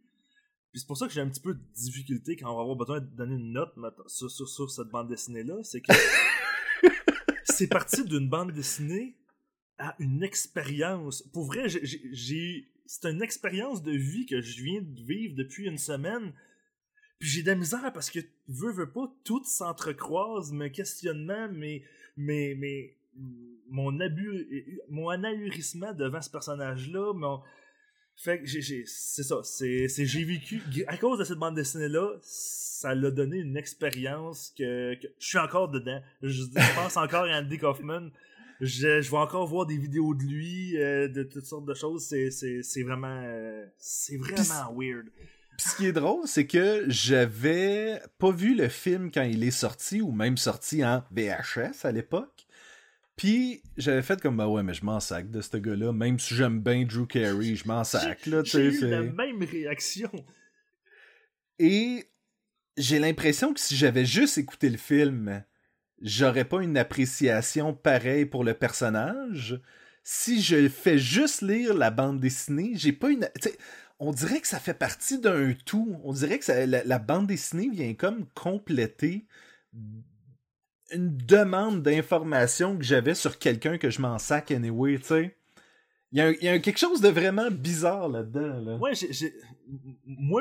Puis 0.72 0.80
c'est 0.80 0.86
pour 0.86 0.98
ça 0.98 1.06
que 1.06 1.12
j'ai 1.12 1.20
un 1.20 1.28
petit 1.28 1.40
peu 1.40 1.54
de 1.54 1.60
difficulté 1.74 2.36
quand 2.36 2.52
on 2.52 2.56
va 2.56 2.62
avoir 2.62 2.76
besoin 2.76 3.00
de 3.00 3.06
donner 3.06 3.36
une 3.36 3.52
note 3.52 3.72
sur, 4.06 4.30
sur, 4.30 4.48
sur 4.48 4.70
cette 4.70 4.88
bande 4.88 5.08
dessinée-là. 5.08 5.54
C'est 5.62 5.80
que 5.80 5.92
c'est 7.44 7.68
parti 7.68 8.04
d'une 8.04 8.28
bande 8.28 8.52
dessinée 8.52 9.14
à 9.78 9.94
une 9.98 10.22
expérience. 10.22 11.22
Pour 11.32 11.46
vrai, 11.46 11.68
j'ai. 11.68 12.68
C'est 12.90 13.04
une 13.04 13.22
expérience 13.22 13.82
de 13.82 13.92
vie 13.92 14.24
que 14.24 14.40
je 14.40 14.62
viens 14.62 14.80
de 14.80 15.02
vivre 15.02 15.34
depuis 15.36 15.66
une 15.66 15.76
semaine. 15.76 16.32
Puis 17.18 17.28
j'ai 17.30 17.42
de 17.42 17.48
la 17.48 17.54
misère 17.56 17.92
parce 17.92 18.10
que, 18.10 18.20
veux, 18.48 18.72
veux 18.72 18.90
pas, 18.90 19.12
tout 19.24 19.42
s'entrecroise, 19.44 20.52
mes 20.52 20.70
questionnements, 20.70 21.48
mes, 21.50 21.82
mes, 22.16 22.54
mes, 22.54 22.96
mon 23.68 23.98
abus, 24.00 24.78
mon 24.88 25.08
anahurissement 25.08 25.92
devant 25.92 26.20
ce 26.22 26.30
personnage-là, 26.30 27.12
mon... 27.14 27.40
Fait 28.20 28.40
que 28.40 28.46
j'ai, 28.46 28.82
c'est 28.86 29.22
ça, 29.22 29.40
c'est, 29.44 29.86
c'est- 29.86 30.04
j'ai 30.04 30.24
vécu, 30.24 30.60
à 30.88 30.96
cause 30.96 31.20
de 31.20 31.24
cette 31.24 31.38
bande 31.38 31.54
dessinée-là, 31.54 32.16
ça 32.22 32.92
l'a 32.92 33.12
donné 33.12 33.38
une 33.38 33.56
expérience 33.56 34.52
que, 34.58 34.94
que 35.00 35.06
je 35.20 35.26
suis 35.28 35.38
encore 35.38 35.68
dedans. 35.68 36.00
Je, 36.22 36.28
je 36.30 36.74
pense 36.74 36.96
encore 36.96 37.24
à 37.24 37.38
Andy 37.38 37.58
Kaufman. 37.58 38.10
Je, 38.60 39.00
je 39.00 39.08
vais 39.10 39.16
encore 39.16 39.46
voir 39.46 39.66
des 39.66 39.76
vidéos 39.76 40.14
de 40.14 40.24
lui, 40.24 40.76
euh, 40.78 41.06
de 41.06 41.22
toutes 41.22 41.44
sortes 41.44 41.64
de 41.66 41.74
choses. 41.74 42.06
C'est, 42.06 42.32
c'est, 42.32 42.64
c'est 42.64 42.82
vraiment, 42.82 43.22
euh, 43.24 43.64
c'est 43.78 44.16
vraiment 44.16 44.74
weird. 44.76 45.06
Ce 45.58 45.76
qui 45.76 45.86
est 45.86 45.92
drôle, 45.92 46.26
c'est 46.26 46.46
que 46.46 46.84
j'avais 46.86 48.00
pas 48.18 48.30
vu 48.30 48.54
le 48.54 48.68
film 48.68 49.10
quand 49.10 49.22
il 49.22 49.42
est 49.42 49.50
sorti, 49.50 50.00
ou 50.00 50.12
même 50.12 50.36
sorti 50.36 50.84
en 50.84 51.02
VHS 51.10 51.84
à 51.84 51.90
l'époque. 51.90 52.46
Puis 53.16 53.62
j'avais 53.76 54.02
fait 54.02 54.20
comme, 54.20 54.36
bah 54.36 54.46
ouais, 54.46 54.62
mais 54.62 54.74
je 54.74 54.84
m'en 54.84 55.00
sac 55.00 55.28
de 55.28 55.40
ce 55.40 55.56
gars-là. 55.56 55.92
Même 55.92 56.20
si 56.20 56.36
j'aime 56.36 56.60
bien 56.60 56.84
Drew 56.84 57.06
Carey, 57.06 57.56
je 57.56 57.66
m'en 57.66 57.82
sac, 57.82 58.24
là, 58.26 58.44
tu 58.44 58.50
J'ai 58.52 58.64
eu 58.66 58.86
la 58.86 59.02
même 59.02 59.42
réaction. 59.42 60.10
Et 61.58 62.04
j'ai 62.76 63.00
l'impression 63.00 63.52
que 63.52 63.58
si 63.58 63.76
j'avais 63.76 64.04
juste 64.04 64.38
écouté 64.38 64.70
le 64.70 64.78
film, 64.78 65.42
j'aurais 66.00 66.44
pas 66.44 66.62
une 66.62 66.78
appréciation 66.78 67.74
pareille 67.74 68.26
pour 68.26 68.44
le 68.44 68.54
personnage. 68.54 69.60
Si 70.04 70.40
je 70.40 70.68
fais 70.68 70.98
juste 70.98 71.42
lire 71.42 71.74
la 71.74 71.90
bande 71.90 72.20
dessinée, 72.20 72.72
j'ai 72.76 72.92
pas 72.92 73.10
une. 73.10 73.28
On 74.00 74.12
dirait 74.12 74.40
que 74.40 74.46
ça 74.46 74.60
fait 74.60 74.74
partie 74.74 75.18
d'un 75.18 75.52
tout. 75.66 75.98
On 76.04 76.12
dirait 76.12 76.38
que 76.38 76.52
la, 76.88 76.98
bande 76.98 77.26
dessinée 77.26 77.68
vient 77.68 77.94
comme 77.94 78.26
compléter 78.34 79.26
une 80.92 81.16
demande 81.16 81.82
d'information 81.82 82.78
que 82.78 82.84
j'avais 82.84 83.14
sur 83.14 83.38
quelqu'un 83.38 83.76
que 83.78 83.90
je 83.90 84.00
m'en 84.00 84.18
sac 84.18 84.50
anyway, 84.50 84.98
tu 84.98 85.04
sais. 85.04 85.36
Il 86.12 86.18
y, 86.18 86.48
a 86.48 86.58
quelque 86.58 86.78
chose 86.78 87.02
de 87.02 87.10
vraiment 87.10 87.50
bizarre 87.50 88.08
là-dedans. 88.08 88.78
Moi, 88.78 88.92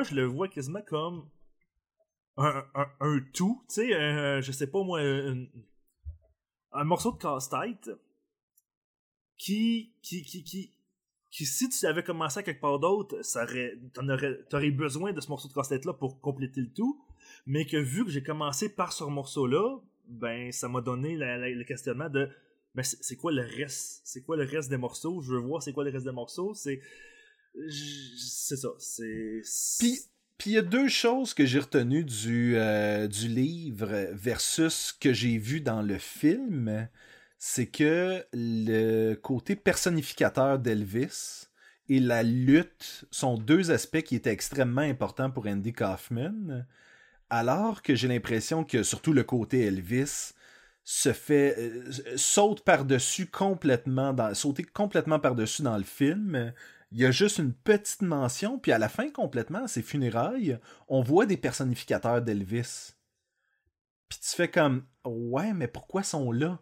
je 0.02 0.14
le 0.14 0.24
vois 0.24 0.48
quasiment 0.48 0.80
comme 0.80 1.28
un, 2.38 3.20
tout. 3.34 3.62
Tu 3.68 3.74
sais, 3.74 3.94
un- 3.94 4.40
je 4.40 4.50
sais 4.50 4.66
pas 4.66 4.82
moi, 4.82 5.00
un, 5.02 6.84
morceau 6.84 7.12
de 7.12 7.18
casse-tête 7.18 7.90
qui, 9.36 9.92
qui, 10.00 10.22
qui, 10.22 10.72
qui, 11.30 11.46
si 11.46 11.68
tu 11.68 11.86
avais 11.86 12.02
commencé 12.02 12.40
à 12.40 12.42
quelque 12.42 12.60
part 12.60 12.78
d'autre, 12.78 13.22
ça 13.22 13.44
aurais, 13.44 13.78
t'aurais 14.48 14.70
besoin 14.70 15.12
de 15.12 15.20
ce 15.20 15.28
morceau 15.28 15.48
de 15.48 15.52
casse-tête-là 15.52 15.92
pour 15.92 16.20
compléter 16.20 16.60
le 16.60 16.70
tout. 16.70 17.00
Mais 17.46 17.66
que 17.66 17.76
vu 17.76 18.04
que 18.04 18.10
j'ai 18.10 18.22
commencé 18.22 18.68
par 18.68 18.92
ce 18.92 19.04
morceau-là, 19.04 19.78
ben, 20.08 20.50
ça 20.52 20.68
m'a 20.68 20.80
donné 20.80 21.16
le 21.16 21.64
questionnement 21.64 22.08
de 22.08 22.30
mais 22.74 22.84
c'est 22.84 23.16
quoi 23.16 23.32
le 23.32 23.42
reste? 23.42 24.02
C'est 24.04 24.22
quoi 24.22 24.36
le 24.36 24.44
reste 24.44 24.70
des 24.70 24.76
morceaux? 24.76 25.20
Je 25.20 25.32
veux 25.32 25.40
voir 25.40 25.62
c'est 25.62 25.72
quoi 25.72 25.84
le 25.84 25.90
reste 25.90 26.04
des 26.04 26.12
morceaux. 26.12 26.54
C'est 26.54 26.80
c'est 27.70 28.56
ça. 28.56 28.68
C'est. 28.78 29.42
Puis, 29.78 29.98
puis 30.36 30.50
il 30.50 30.52
y 30.52 30.58
a 30.58 30.62
deux 30.62 30.88
choses 30.88 31.34
que 31.34 31.44
j'ai 31.44 31.58
retenues 31.58 32.04
du, 32.04 32.56
euh, 32.56 33.08
du 33.08 33.26
livre 33.26 34.10
versus 34.12 34.74
ce 34.74 34.92
que 34.92 35.12
j'ai 35.12 35.38
vu 35.38 35.60
dans 35.60 35.82
le 35.82 35.98
film. 35.98 36.88
C'est 37.38 37.68
que 37.68 38.24
le 38.32 39.14
côté 39.14 39.56
personnificateur 39.56 40.58
d'Elvis 40.58 41.46
et 41.88 42.00
la 42.00 42.22
lutte 42.22 43.06
sont 43.10 43.38
deux 43.38 43.70
aspects 43.70 44.02
qui 44.02 44.16
étaient 44.16 44.32
extrêmement 44.32 44.82
importants 44.82 45.30
pour 45.30 45.46
Andy 45.46 45.72
Kaufman. 45.72 46.66
Alors 47.30 47.82
que 47.82 47.94
j'ai 47.94 48.08
l'impression 48.08 48.64
que 48.64 48.82
surtout 48.82 49.12
le 49.12 49.22
côté 49.22 49.66
Elvis 49.66 50.32
se 50.82 51.12
fait 51.12 51.54
euh, 51.58 52.16
saute 52.16 52.62
par-dessus 52.62 53.26
complètement 53.26 54.14
dans 54.14 54.34
sauter 54.34 54.64
complètement 54.64 55.20
par-dessus 55.20 55.62
dans 55.62 55.76
le 55.76 55.84
film. 55.84 56.52
Il 56.92 56.98
y 56.98 57.04
a 57.04 57.10
juste 57.10 57.38
une 57.38 57.52
petite 57.52 58.00
mention, 58.00 58.58
puis 58.58 58.72
à 58.72 58.78
la 58.78 58.88
fin, 58.88 59.10
complètement, 59.10 59.64
à 59.64 59.68
ses 59.68 59.82
funérailles, 59.82 60.58
on 60.88 61.02
voit 61.02 61.26
des 61.26 61.36
personnificateurs 61.36 62.22
d'Elvis. 62.22 62.94
Puis 64.08 64.18
tu 64.22 64.34
fais 64.34 64.48
comme, 64.48 64.86
ouais, 65.04 65.52
mais 65.52 65.68
pourquoi 65.68 66.02
sont 66.02 66.32
là? 66.32 66.58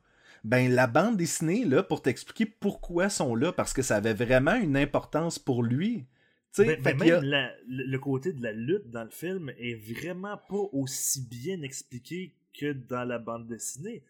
Ben, 0.46 0.70
la 0.72 0.86
bande 0.86 1.16
dessinée, 1.16 1.64
là, 1.64 1.82
pour 1.82 2.02
t'expliquer 2.02 2.46
pourquoi 2.46 3.08
sont 3.08 3.34
là, 3.34 3.52
parce 3.52 3.72
que 3.72 3.82
ça 3.82 3.96
avait 3.96 4.14
vraiment 4.14 4.54
une 4.54 4.76
importance 4.76 5.38
pour 5.40 5.64
lui. 5.64 6.06
Tu 6.54 6.62
sais, 6.62 6.76
Ben- 6.76 6.82
ben 6.82 6.96
a- 7.02 7.20
même 7.20 7.24
la- 7.24 7.52
le, 7.66 7.98
côté 7.98 8.32
de 8.32 8.40
la 8.42 8.52
lutte 8.52 8.88
dans 8.90 9.02
le 9.02 9.10
film 9.10 9.50
est 9.58 9.74
vraiment 9.74 10.36
pas 10.36 10.62
aussi 10.72 11.20
bien 11.28 11.62
expliqué 11.62 12.36
que 12.58 12.72
dans 12.72 13.04
la 13.04 13.18
bande 13.18 13.48
dessinée. 13.48 14.04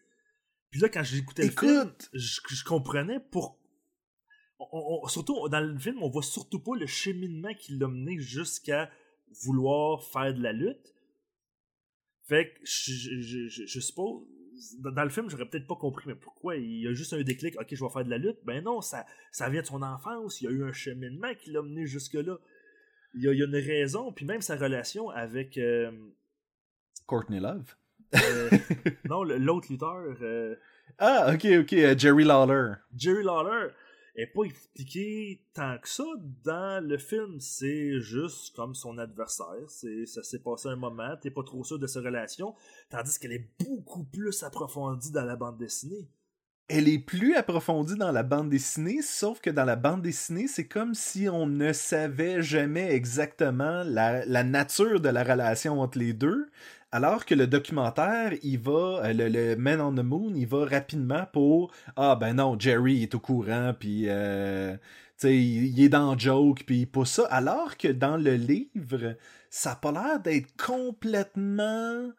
Puis 0.69 0.79
là, 0.79 0.89
quand 0.89 1.01
j'écoutais 1.03 1.43
le 1.43 1.49
film, 1.49 1.91
je, 2.13 2.39
je 2.49 2.63
comprenais 2.63 3.19
pour. 3.19 3.57
on- 4.59 5.01
on- 5.03 5.07
surtout 5.07 5.49
dans 5.49 5.59
le 5.59 5.77
film, 5.79 6.03
on 6.03 6.09
voit 6.09 6.21
surtout 6.23 6.59
pas 6.59 6.75
le 6.75 6.85
cheminement 6.87 7.53
qui 7.55 7.77
l'a 7.77 7.87
mené 7.87 8.19
jusqu'à 8.19 8.91
vouloir 9.43 10.03
faire 10.03 10.33
de 10.35 10.41
la 10.43 10.53
lutte. 10.53 10.93
Fait 12.27 12.53
que 12.53 12.59
je, 12.63 12.91
je- 12.91 13.21
je- 13.21 13.47
je- 13.47 13.65
je 13.65 13.79
suppose. 13.79 14.23
Dans 14.79 15.03
le 15.03 15.09
film, 15.09 15.29
j'aurais 15.29 15.45
peut-être 15.45 15.67
pas 15.67 15.75
compris, 15.75 16.05
mais 16.07 16.15
pourquoi 16.15 16.55
il 16.55 16.81
y 16.81 16.87
a 16.87 16.93
juste 16.93 17.13
un 17.13 17.21
déclic, 17.21 17.55
ok, 17.59 17.67
je 17.69 17.83
vais 17.83 17.89
faire 17.89 18.03
de 18.05 18.09
la 18.09 18.17
lutte? 18.17 18.37
Ben 18.43 18.63
non, 18.63 18.81
ça, 18.81 19.05
ça 19.31 19.49
vient 19.49 19.61
de 19.61 19.67
son 19.67 19.81
enfance, 19.81 20.41
il 20.41 20.45
y 20.45 20.47
a 20.47 20.51
eu 20.51 20.63
un 20.63 20.73
cheminement 20.73 21.33
qui 21.35 21.51
l'a 21.51 21.61
mené 21.61 21.85
jusque-là. 21.85 22.37
Il 23.13 23.23
y, 23.23 23.27
a, 23.27 23.33
il 23.33 23.39
y 23.39 23.43
a 23.43 23.45
une 23.45 23.55
raison, 23.55 24.11
puis 24.11 24.25
même 24.25 24.41
sa 24.41 24.55
relation 24.57 25.09
avec. 25.09 25.57
euh, 25.57 25.91
Courtney 27.05 27.39
Love? 27.39 27.75
euh, 28.15 28.49
non, 29.09 29.23
l'autre 29.23 29.67
lutteur, 29.71 30.15
euh, 30.21 30.55
Ah, 30.97 31.31
ok, 31.33 31.45
ok, 31.61 31.97
Jerry 31.97 32.23
Lawler. 32.23 32.73
Jerry 32.95 33.23
Lawler, 33.23 33.69
est 34.17 34.27
pas 34.27 34.43
expliqué 34.43 35.43
tant 35.53 35.77
que 35.77 35.87
ça 35.87 36.03
dans 36.43 36.83
le 36.83 36.97
film. 36.97 37.39
C'est 37.39 38.01
juste 38.01 38.55
comme 38.55 38.73
son 38.73 38.97
adversaire. 38.97 39.69
C'est, 39.69 40.05
ça 40.05 40.23
s'est 40.23 40.39
passé 40.39 40.69
un 40.69 40.75
moment, 40.75 41.15
t'es 41.21 41.31
pas 41.31 41.43
trop 41.43 41.63
sûr 41.63 41.77
de 41.79 41.87
sa 41.87 42.01
relation, 42.01 42.55
tandis 42.89 43.19
qu'elle 43.19 43.33
est 43.33 43.49
beaucoup 43.63 44.03
plus 44.03 44.43
approfondie 44.43 45.11
dans 45.11 45.25
la 45.25 45.35
bande 45.35 45.57
dessinée. 45.57 46.09
Elle 46.69 46.89
est 46.89 46.99
plus 46.99 47.33
approfondie 47.33 47.95
dans 47.95 48.11
la 48.11 48.23
bande 48.23 48.49
dessinée, 48.49 49.01
sauf 49.01 49.39
que 49.39 49.49
dans 49.49 49.63
la 49.63 49.77
bande 49.77 50.01
dessinée, 50.01 50.49
c'est 50.49 50.67
comme 50.67 50.95
si 50.95 51.29
on 51.29 51.47
ne 51.47 51.71
savait 51.71 52.41
jamais 52.41 52.91
exactement 52.91 53.83
la, 53.85 54.25
la 54.25 54.43
nature 54.43 54.99
de 54.99 55.07
la 55.07 55.23
relation 55.23 55.79
entre 55.79 55.97
les 55.97 56.11
deux, 56.11 56.49
alors 56.91 57.25
que 57.25 57.35
le 57.35 57.47
documentaire, 57.47 58.33
il 58.43 58.59
va, 58.59 59.01
euh, 59.03 59.13
le, 59.13 59.27
le 59.29 59.55
Man 59.55 59.81
on 59.81 59.93
the 59.93 60.03
Moon, 60.05 60.33
il 60.35 60.47
va 60.47 60.65
rapidement 60.65 61.25
pour 61.33 61.71
ah 61.95 62.15
ben 62.15 62.35
non, 62.35 62.57
Jerry 62.57 63.03
est 63.03 63.13
au 63.15 63.19
courant, 63.19 63.73
puis 63.77 64.05
euh, 64.07 64.73
tu 64.75 64.79
sais, 65.17 65.37
il, 65.37 65.65
il 65.77 65.83
est 65.83 65.89
dans 65.89 66.13
le 66.13 66.19
joke, 66.19 66.63
puis 66.65 66.79
il 66.81 66.85
pousse 66.87 67.11
ça, 67.11 67.25
alors 67.25 67.77
que 67.77 67.87
dans 67.89 68.17
le 68.17 68.35
livre, 68.35 69.15
ça 69.49 69.73
a 69.73 69.75
pas 69.75 69.91
l'air 69.91 70.19
d'être 70.19 70.55
complètement 70.63 72.11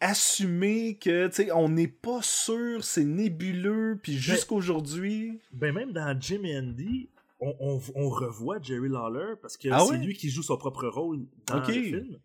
assumer 0.00 0.96
que, 0.98 1.26
tu 1.28 1.34
sais, 1.34 1.52
on 1.52 1.68
n'est 1.68 1.88
pas 1.88 2.20
sûr, 2.22 2.84
c'est 2.84 3.04
nébuleux, 3.04 3.98
puis 4.02 4.16
jusqu'aujourd'hui... 4.18 5.40
Ben 5.52 5.74
même 5.74 5.92
dans 5.92 6.18
Jim 6.20 6.40
et 6.44 6.58
Andy, 6.58 7.08
on, 7.40 7.54
on, 7.60 7.80
on 7.94 8.08
revoit 8.08 8.58
Jerry 8.62 8.88
Lawler 8.88 9.34
parce 9.40 9.56
que 9.56 9.68
Ah 9.70 9.80
c'est 9.80 9.92
ouais? 9.92 9.98
lui 9.98 10.14
qui 10.14 10.30
joue 10.30 10.42
son 10.42 10.56
propre 10.56 10.86
rôle 10.86 11.26
dans 11.46 11.58
le 11.58 11.64
film. 11.64 12.18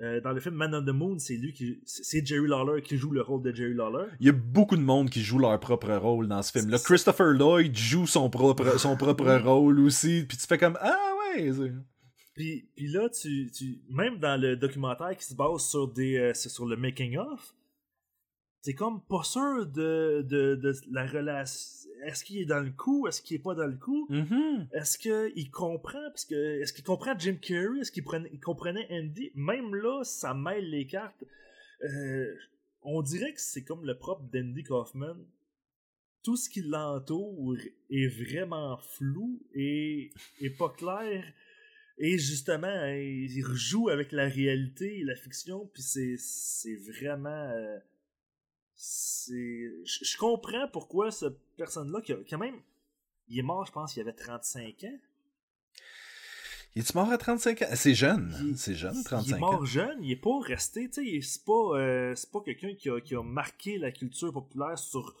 Euh, 0.00 0.20
dans 0.20 0.32
le 0.32 0.40
film 0.40 0.54
Man 0.54 0.74
on 0.74 0.84
the 0.84 0.94
Moon, 0.94 1.18
c'est 1.18 1.36
lui 1.36 1.52
qui. 1.52 1.80
C'est 1.84 2.24
Jerry 2.24 2.46
Lawler 2.46 2.82
qui 2.82 2.96
joue 2.96 3.10
le 3.10 3.20
rôle 3.20 3.42
de 3.42 3.52
Jerry 3.52 3.74
Lawler. 3.74 4.06
Il 4.20 4.26
y 4.26 4.28
a 4.28 4.32
beaucoup 4.32 4.76
de 4.76 4.82
monde 4.82 5.10
qui 5.10 5.22
joue 5.22 5.38
leur 5.38 5.58
propre 5.58 5.92
rôle 5.94 6.28
dans 6.28 6.42
ce 6.42 6.52
film-là. 6.52 6.78
Christopher 6.78 7.32
Lloyd 7.32 7.76
joue 7.76 8.06
son 8.06 8.30
propre, 8.30 8.78
son 8.78 8.96
propre 8.96 9.34
rôle 9.44 9.80
aussi. 9.80 10.24
Puis 10.28 10.38
tu 10.38 10.46
fais 10.46 10.58
comme 10.58 10.78
Ah 10.80 10.96
ouais! 11.36 11.52
Puis, 12.34 12.68
puis 12.76 12.86
là, 12.86 13.08
tu, 13.08 13.50
tu, 13.50 13.80
même 13.90 14.18
dans 14.18 14.40
le 14.40 14.56
documentaire 14.56 15.16
qui 15.16 15.24
se 15.24 15.34
base 15.34 15.62
sur, 15.68 15.88
des, 15.88 16.16
euh, 16.18 16.34
sur 16.34 16.66
le 16.66 16.76
making-of, 16.76 17.52
t'es 18.62 18.74
comme 18.74 19.00
pas 19.02 19.22
sûr 19.22 19.66
de, 19.66 20.22
de, 20.28 20.54
de 20.56 20.72
la 20.90 21.06
relation. 21.06 21.88
Est-ce 22.04 22.24
qu'il 22.24 22.38
est 22.38 22.44
dans 22.44 22.60
le 22.60 22.70
coup? 22.70 23.06
Est-ce 23.08 23.20
qu'il 23.22 23.36
est 23.36 23.42
pas 23.42 23.54
dans 23.54 23.66
le 23.66 23.76
coup? 23.76 24.06
Mhm. 24.08 24.68
Est-ce 24.72 24.96
qu'il 24.98 25.50
comprend? 25.50 26.10
Parce 26.10 26.24
que, 26.24 26.60
est-ce 26.60 26.72
qu'il 26.72 26.84
comprend 26.84 27.18
Jim 27.18 27.36
Carrey? 27.40 27.80
Est-ce 27.80 27.90
qu'il 27.90 28.04
prenait- 28.04 28.30
il 28.32 28.40
comprenait 28.40 28.86
Andy? 28.90 29.32
Même 29.34 29.74
là, 29.74 30.04
ça 30.04 30.32
mêle 30.34 30.70
les 30.70 30.86
cartes. 30.86 31.24
Euh, 31.82 32.34
on 32.82 33.02
dirait 33.02 33.32
que 33.34 33.40
c'est 33.40 33.64
comme 33.64 33.84
le 33.84 33.96
propre 33.98 34.22
d'Andy 34.32 34.62
Kaufman. 34.62 35.16
Tout 36.22 36.36
ce 36.36 36.48
qui 36.48 36.62
l'entoure 36.62 37.56
est 37.90 38.06
vraiment 38.08 38.76
flou 38.78 39.40
et, 39.54 40.10
et 40.40 40.50
pas 40.50 40.68
clair. 40.70 41.24
Et 41.98 42.16
justement, 42.18 42.84
il 42.86 43.42
rejoue 43.44 43.88
avec 43.88 44.12
la 44.12 44.28
réalité 44.28 45.00
et 45.00 45.04
la 45.04 45.16
fiction, 45.16 45.68
puis 45.72 45.82
c'est, 45.82 46.14
c'est 46.16 46.76
vraiment. 46.76 47.28
euh, 47.50 47.78
c'est. 48.78 49.70
Je 49.84 50.16
comprends 50.16 50.68
pourquoi 50.72 51.10
cette 51.10 51.38
personne-là, 51.56 52.00
qui 52.00 52.12
a, 52.12 52.16
quand 52.30 52.38
même. 52.38 52.54
Il 53.28 53.38
est 53.38 53.42
mort, 53.42 53.66
je 53.66 53.72
pense, 53.72 53.94
il 53.96 54.00
avait 54.00 54.12
35 54.14 54.84
ans. 54.84 54.98
Il 56.74 56.80
est 56.82 56.94
mort 56.94 57.10
à 57.10 57.18
35 57.18 57.62
ans? 57.62 57.66
C'est 57.74 57.94
jeune. 57.94 58.34
Il- 58.40 58.56
C'est 58.56 58.74
jeune, 58.74 58.94
Il 58.96 59.04
35 59.04 59.36
est 59.36 59.40
mort 59.40 59.54
ans. 59.62 59.64
jeune, 59.64 60.02
il 60.04 60.12
est 60.12 60.16
pas 60.16 60.38
resté, 60.40 60.86
tu 60.88 60.94
sais, 60.94 61.04
il- 61.04 61.22
c'est 61.24 61.44
pas, 61.44 61.78
euh, 61.78 62.14
c'est 62.14 62.30
pas 62.30 62.40
quelqu'un 62.40 62.74
qui 62.74 62.88
a, 62.88 63.00
qui 63.00 63.14
a 63.16 63.22
marqué 63.22 63.78
la 63.78 63.90
culture 63.90 64.32
populaire 64.32 64.78
sur 64.78 65.14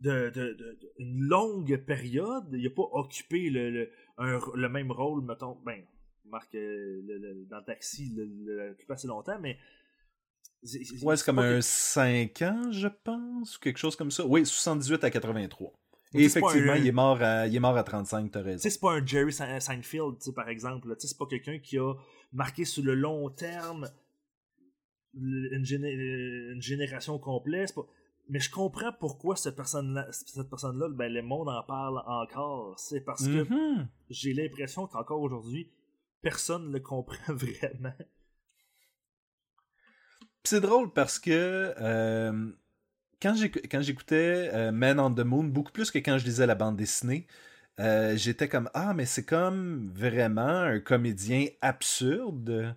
de, 0.00 0.30
de- 0.30 0.78
une 0.98 1.20
longue 1.22 1.76
période. 1.84 2.44
Il 2.52 2.66
a 2.66 2.70
pas 2.70 2.88
occupé 2.92 3.50
le, 3.50 3.70
le, 3.70 3.90
un- 4.18 4.40
le 4.54 4.68
même 4.68 4.92
rôle, 4.92 5.24
mettons, 5.24 5.58
ben, 5.66 5.82
Marc, 6.26 6.54
euh, 6.54 7.02
le- 7.06 7.18
le- 7.18 7.44
dans 7.46 7.62
Taxi, 7.62 8.12
le- 8.14 8.24
le- 8.24 8.56
l'a 8.56 8.70
occupé 8.72 8.92
assez 8.92 9.08
longtemps, 9.08 9.38
mais. 9.40 9.58
Ouais, 11.02 11.16
c'est 11.16 11.24
comme 11.26 11.38
un 11.40 11.56
que- 11.56 11.60
5 11.60 12.42
ans, 12.42 12.72
je 12.72 12.88
pense, 12.88 13.56
ou 13.56 13.60
quelque 13.60 13.78
chose 13.78 13.96
comme 13.96 14.10
ça. 14.10 14.24
Oui, 14.26 14.46
78 14.46 15.04
à 15.04 15.10
83. 15.10 15.72
Mais 16.14 16.22
Et 16.22 16.24
effectivement, 16.26 16.72
un- 16.72 16.76
il, 16.76 16.86
est 16.86 16.92
mort 16.92 17.20
à, 17.20 17.46
il 17.48 17.54
est 17.56 17.60
mort 17.60 17.76
à 17.76 17.82
35, 17.82 18.30
t'as 18.30 18.40
raison. 18.42 18.60
c'est 18.62 18.80
pas 18.80 18.92
un 18.94 19.04
Jerry 19.04 19.32
Sein- 19.32 19.58
Seinfeld, 19.60 20.16
par 20.34 20.48
exemple. 20.48 20.94
c'est 20.98 21.18
pas 21.18 21.26
quelqu'un 21.26 21.58
qui 21.58 21.76
a 21.78 21.92
marqué 22.32 22.64
sur 22.64 22.84
le 22.84 22.94
long 22.94 23.28
terme 23.30 23.90
une, 25.14 25.64
géné- 25.64 25.92
une 26.52 26.62
génération 26.62 27.18
complète. 27.18 27.74
pas- 27.74 27.86
Mais 28.30 28.40
je 28.40 28.50
comprends 28.50 28.92
pourquoi 28.98 29.36
cette 29.36 29.54
personne-là, 29.56 30.06
cette 30.12 30.48
personne-là, 30.48 30.88
ben, 30.88 31.12
le 31.12 31.20
monde 31.22 31.48
en 31.48 31.62
parle 31.62 32.02
encore. 32.06 32.78
C'est 32.78 33.02
parce 33.02 33.26
que 33.26 33.42
Mhm. 33.52 33.86
j'ai 34.08 34.32
l'impression 34.32 34.86
qu'encore 34.86 35.20
aujourd'hui, 35.20 35.68
personne 36.22 36.68
ne 36.68 36.72
le 36.72 36.80
comprend 36.80 37.16
vraiment. 37.34 37.92
C'est 40.46 40.60
drôle 40.60 40.92
parce 40.92 41.18
que 41.18 41.74
euh, 41.80 42.50
quand 43.22 43.34
j'éc- 43.34 43.66
quand 43.70 43.80
j'écoutais 43.80 44.50
euh, 44.52 44.72
Man 44.72 45.00
on 45.00 45.10
the 45.12 45.20
Moon, 45.20 45.44
beaucoup 45.44 45.72
plus 45.72 45.90
que 45.90 45.98
quand 45.98 46.18
je 46.18 46.24
lisais 46.26 46.46
la 46.46 46.54
bande 46.54 46.76
dessinée, 46.76 47.26
euh, 47.80 48.16
j'étais 48.16 48.48
comme 48.48 48.70
Ah, 48.74 48.92
mais 48.94 49.06
c'est 49.06 49.24
comme 49.24 49.90
vraiment 49.94 50.42
un 50.62 50.80
comédien 50.80 51.46
absurde 51.62 52.76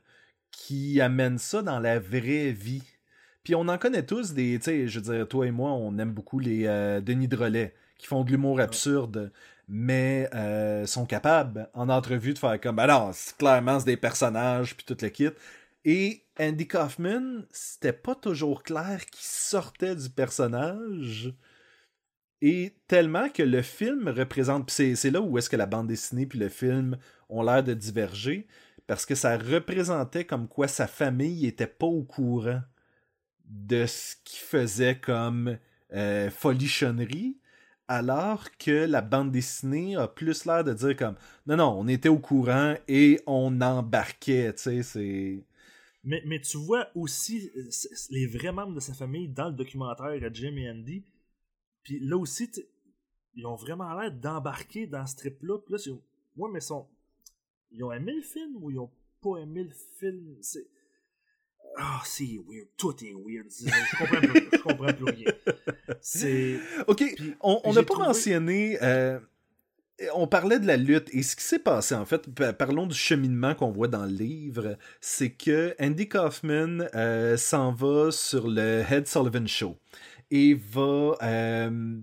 qui 0.51 1.01
amène 1.01 1.37
ça 1.37 1.61
dans 1.61 1.79
la 1.79 1.99
vraie 1.99 2.51
vie. 2.51 2.83
Puis 3.43 3.55
on 3.55 3.67
en 3.67 3.77
connaît 3.77 4.05
tous 4.05 4.33
des, 4.33 4.57
tu 4.59 4.65
sais, 4.65 4.87
je 4.87 4.99
veux 4.99 5.13
dire, 5.15 5.27
toi 5.27 5.47
et 5.47 5.51
moi, 5.51 5.71
on 5.73 5.97
aime 5.99 6.11
beaucoup 6.13 6.39
les 6.39 6.65
Denis 7.03 7.27
Drolet 7.27 7.73
qui 7.97 8.07
font 8.07 8.23
de 8.23 8.31
l'humour 8.31 8.59
absurde, 8.59 9.31
mais 9.67 10.29
euh, 10.35 10.85
sont 10.85 11.05
capables 11.05 11.69
en 11.73 11.89
entrevue 11.89 12.33
de 12.33 12.39
faire 12.39 12.59
comme, 12.61 12.79
ah 12.79 12.87
non, 12.87 13.11
clairement 13.37 13.79
c'est 13.79 13.85
des 13.87 13.97
personnages 13.97 14.75
puis 14.75 14.85
tout 14.85 14.97
le 15.01 15.09
kit. 15.09 15.29
Et 15.85 16.23
Andy 16.39 16.67
Kaufman, 16.67 17.45
c'était 17.51 17.93
pas 17.93 18.15
toujours 18.15 18.63
clair 18.63 19.05
qu'il 19.07 19.25
sortait 19.25 19.95
du 19.95 20.09
personnage. 20.09 21.33
Et 22.41 22.75
tellement 22.87 23.29
que 23.29 23.41
le 23.41 23.63
film 23.63 24.07
représente. 24.09 24.69
c'est 24.69 25.09
là 25.09 25.21
où 25.21 25.37
est-ce 25.37 25.49
que 25.49 25.55
la 25.55 25.65
bande 25.65 25.87
dessinée 25.87 26.27
puis 26.27 26.37
le 26.37 26.49
film 26.49 26.97
ont 27.29 27.41
l'air 27.41 27.63
de 27.63 27.73
diverger. 27.73 28.47
Parce 28.85 29.05
que 29.05 29.15
ça 29.15 29.37
représentait 29.37 30.25
comme 30.25 30.47
quoi 30.47 30.67
sa 30.67 30.87
famille 30.87 31.47
était 31.47 31.67
pas 31.67 31.87
au 31.87 32.03
courant 32.03 32.61
de 33.45 33.85
ce 33.85 34.15
qu'il 34.23 34.39
faisait 34.39 34.99
comme 34.99 35.57
euh, 35.93 36.29
folichonnerie. 36.29 37.39
Alors 37.87 38.45
que 38.59 38.85
la 38.85 39.01
bande 39.01 39.31
dessinée 39.31 39.95
a 39.95 40.07
plus 40.07 40.45
l'air 40.45 40.63
de 40.63 40.73
dire 40.73 40.95
comme 40.95 41.15
non, 41.47 41.55
non, 41.57 41.79
on 41.79 41.87
était 41.87 42.09
au 42.09 42.19
courant 42.19 42.75
et 42.87 43.21
on 43.25 43.61
embarquait, 43.61 44.53
tu 44.53 44.61
sais, 44.61 44.83
c'est. 44.83 45.46
Mais, 46.07 46.21
mais 46.25 46.39
tu 46.39 46.57
vois 46.57 46.87
aussi 46.95 47.51
euh, 47.57 47.69
les 48.11 48.27
vrais 48.27 48.51
membres 48.53 48.73
de 48.73 48.79
sa 48.79 48.93
famille 48.93 49.27
dans 49.27 49.49
le 49.49 49.53
documentaire 49.55 50.05
à 50.05 50.31
Jim 50.33 50.55
et 50.55 50.69
Andy. 50.69 51.03
Puis 51.83 51.99
là 51.99 52.17
aussi, 52.17 52.49
ils 53.35 53.45
ont 53.45 53.55
vraiment 53.55 53.93
l'air 53.99 54.11
d'embarquer 54.11 54.87
dans 54.87 55.05
ce 55.05 55.15
trip-là. 55.17 55.57
Puis 55.59 55.73
là, 55.73 55.77
c'est- 55.77 55.89
ouais, 55.91 56.49
mais 56.51 56.59
ils 56.59 56.61
sont. 56.61 56.87
Ils 57.71 57.83
ont 57.83 57.91
aimé 57.91 58.13
le 58.15 58.21
film 58.21 58.55
ou 58.55 58.71
ils 58.71 58.79
ont 58.79 58.91
pas 59.21 59.37
aimé 59.39 59.63
le 59.65 59.73
film? 59.99 60.37
C'est. 60.41 60.67
Ah, 61.77 62.01
c'est 62.05 62.39
weird. 62.47 62.67
Tout 62.77 62.95
est 63.03 63.13
weird. 63.13 63.47
Je 63.51 63.97
comprends 63.97 64.21
plus, 64.21 64.49
je 64.51 64.61
comprends 64.61 64.93
plus 64.93 65.03
rien. 65.05 65.31
C'est. 66.01 66.59
Ok, 66.87 67.03
Puis- 67.15 67.33
on 67.41 67.61
n'a 67.73 67.83
pas 67.83 67.93
trouvé- 67.93 68.07
mentionné. 68.07 68.81
euh, 68.81 69.19
on 70.13 70.27
parlait 70.27 70.59
de 70.59 70.67
la 70.67 70.77
lutte 70.77 71.09
et 71.13 71.23
ce 71.23 71.35
qui 71.35 71.43
s'est 71.43 71.59
passé 71.59 71.95
en 71.95 72.05
fait, 72.05 72.27
pa- 72.33 72.53
parlons 72.53 72.85
du 72.85 72.95
cheminement 72.95 73.55
qu'on 73.55 73.71
voit 73.71 73.87
dans 73.87 74.05
le 74.05 74.11
livre, 74.11 74.77
c'est 75.01 75.31
que 75.31 75.75
Andy 75.81 76.07
Kaufman 76.07 76.87
euh, 76.95 77.35
s'en 77.37 77.71
va 77.71 78.11
sur 78.11 78.47
le 78.47 78.83
Head 78.89 79.07
Sullivan 79.07 79.47
Show 79.47 79.77
et 80.29 80.53
va 80.53 81.15
euh, 81.23 81.97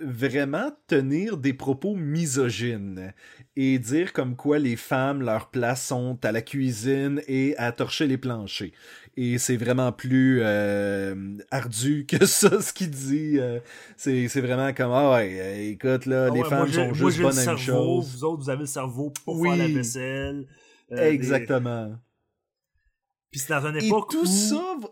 vraiment 0.00 0.70
tenir 0.86 1.36
des 1.36 1.52
propos 1.52 1.94
misogynes 1.94 3.12
et 3.56 3.78
dire 3.78 4.12
comme 4.12 4.36
quoi 4.36 4.58
les 4.58 4.76
femmes, 4.76 5.22
leur 5.22 5.50
place 5.50 5.86
sont 5.86 6.18
à 6.24 6.32
la 6.32 6.42
cuisine 6.42 7.22
et 7.28 7.56
à 7.58 7.72
torcher 7.72 8.06
les 8.06 8.18
planchers. 8.18 8.72
Et 9.16 9.38
c'est 9.38 9.56
vraiment 9.56 9.92
plus 9.92 10.40
euh, 10.42 11.36
ardu 11.50 12.06
que 12.06 12.24
ça, 12.26 12.60
ce 12.60 12.72
qu'il 12.72 12.90
dit. 12.90 13.38
euh, 13.38 13.60
c'est 13.96 14.28
c'est 14.28 14.40
vraiment 14.40 14.72
comme, 14.72 14.92
ah 14.92 15.12
ouais, 15.16 15.38
euh, 15.40 15.70
écoute, 15.72 16.06
là, 16.06 16.28
Ah 16.30 16.34
les 16.34 16.44
femmes 16.44 16.68
moi, 16.68 16.72
sont 16.72 16.86
moi, 16.86 17.10
juste 17.10 17.20
bonnes 17.20 17.38
à 17.38 17.42
une 17.52 17.58
chose. 17.58 18.10
Vous 18.14 18.24
autres, 18.24 18.42
vous 18.42 18.50
avez 18.50 18.60
le 18.60 18.66
cerveau 18.66 19.10
pour 19.24 19.38
Oui. 19.38 19.48
faire 19.48 19.58
la 19.58 19.68
vaisselle. 19.68 20.46
euh, 20.92 20.96
des- 20.96 21.14
Exactement. 21.14 21.98
Puis 23.30 23.40
c'est 23.40 23.52
dans 23.52 23.66
une 23.66 23.76
Et 23.76 23.86
époque 23.86 24.10
tout 24.10 24.22
où... 24.22 24.26
ça... 24.26 24.76
va- 24.80 24.88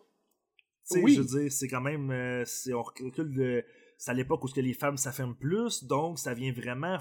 Oui. 1.02 1.14
Je 1.14 1.20
veux 1.20 1.40
dire, 1.42 1.52
c'est 1.52 1.68
quand 1.68 1.80
même. 1.80 2.12
c'est, 2.46 2.72
on 2.72 2.82
recule 2.82 3.30
de. 3.34 3.64
C'est 3.98 4.12
à 4.12 4.14
l'époque 4.14 4.44
où 4.44 4.48
ce 4.48 4.54
que 4.54 4.60
les 4.60 4.74
femmes 4.74 4.96
s'affirment 4.96 5.34
plus, 5.34 5.84
donc 5.84 6.20
ça 6.20 6.32
vient 6.32 6.52
vraiment 6.52 6.98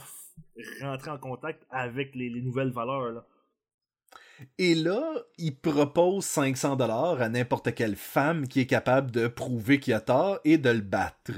rentrer 0.81 1.11
en 1.11 1.19
contact 1.19 1.63
avec 1.69 2.15
les, 2.15 2.27
les 2.29 2.41
nouvelles 2.41 2.71
valeurs. 2.71 3.23
Et 4.57 4.73
là, 4.73 5.13
il 5.37 5.55
propose 5.55 6.25
500 6.25 6.75
dollars 6.75 7.21
à 7.21 7.29
n'importe 7.29 7.73
quelle 7.75 7.95
femme 7.95 8.47
qui 8.47 8.61
est 8.61 8.65
capable 8.65 9.11
de 9.11 9.27
prouver 9.27 9.79
qu'il 9.79 9.93
a 9.93 9.99
tort 9.99 10.39
et 10.43 10.57
de 10.57 10.69
le 10.69 10.81
battre. 10.81 11.33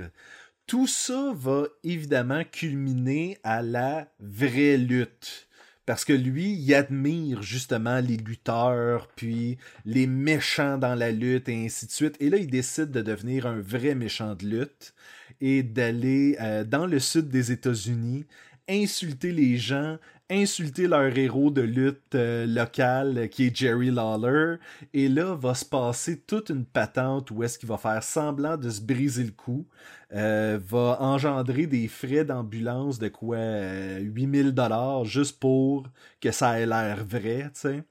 Tout 0.65 0.87
ça 0.87 1.33
va 1.35 1.63
évidemment 1.83 2.43
culminer 2.43 3.37
à 3.43 3.61
la 3.61 4.07
vraie 4.19 4.77
lutte. 4.77 5.47
Parce 5.85 6.05
que 6.05 6.13
lui, 6.13 6.53
il 6.53 6.73
admire 6.73 7.41
justement 7.41 7.99
les 7.99 8.17
lutteurs, 8.17 9.07
puis 9.15 9.57
les 9.85 10.05
méchants 10.05 10.77
dans 10.77 10.93
la 10.95 11.11
lutte 11.11 11.49
et 11.49 11.65
ainsi 11.65 11.87
de 11.87 11.91
suite. 11.91 12.15
Et 12.19 12.29
là, 12.29 12.37
il 12.37 12.47
décide 12.47 12.91
de 12.91 13.01
devenir 13.01 13.47
un 13.47 13.59
vrai 13.59 13.95
méchant 13.95 14.35
de 14.35 14.45
lutte 14.45 14.93
et 15.41 15.63
d'aller 15.63 16.37
euh, 16.41 16.63
dans 16.63 16.85
le 16.85 16.99
sud 16.99 17.29
des 17.29 17.51
États-Unis, 17.51 18.25
insulter 18.67 19.31
les 19.31 19.57
gens, 19.57 19.97
insulter 20.29 20.87
leur 20.87 21.17
héros 21.17 21.49
de 21.49 21.61
lutte 21.61 22.13
euh, 22.13 22.45
local 22.45 23.17
euh, 23.17 23.27
qui 23.27 23.47
est 23.47 23.55
Jerry 23.55 23.89
Lawler. 23.89 24.57
Et 24.93 25.09
là, 25.09 25.35
va 25.35 25.55
se 25.55 25.65
passer 25.65 26.19
toute 26.19 26.49
une 26.49 26.65
patente 26.65 27.31
où 27.31 27.43
est-ce 27.43 27.57
qu'il 27.57 27.67
va 27.67 27.77
faire 27.77 28.03
semblant 28.03 28.55
de 28.55 28.69
se 28.69 28.81
briser 28.81 29.23
le 29.23 29.31
cou, 29.31 29.67
va 30.11 30.97
engendrer 30.99 31.67
des 31.67 31.87
frais 31.87 32.25
d'ambulance 32.25 32.99
de 32.99 33.09
quoi 33.09 33.37
euh, 33.37 33.99
8000 33.99 34.51
dollars 34.53 35.05
juste 35.05 35.39
pour 35.39 35.87
que 36.21 36.31
ça 36.31 36.59
ait 36.59 36.65
l'air 36.65 37.03
vrai, 37.03 37.51
tu. 37.59 37.83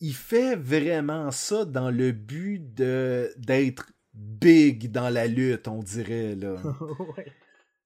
Il 0.00 0.14
fait 0.14 0.56
vraiment 0.56 1.30
ça 1.30 1.64
dans 1.64 1.90
le 1.90 2.12
but 2.12 2.62
d'être 2.74 3.86
big 4.16 4.90
dans 4.90 5.08
la 5.08 5.26
lutte, 5.26 5.68
on 5.68 5.82
dirait 5.82 6.34
là. 6.34 6.56
Ouais. 7.16 7.32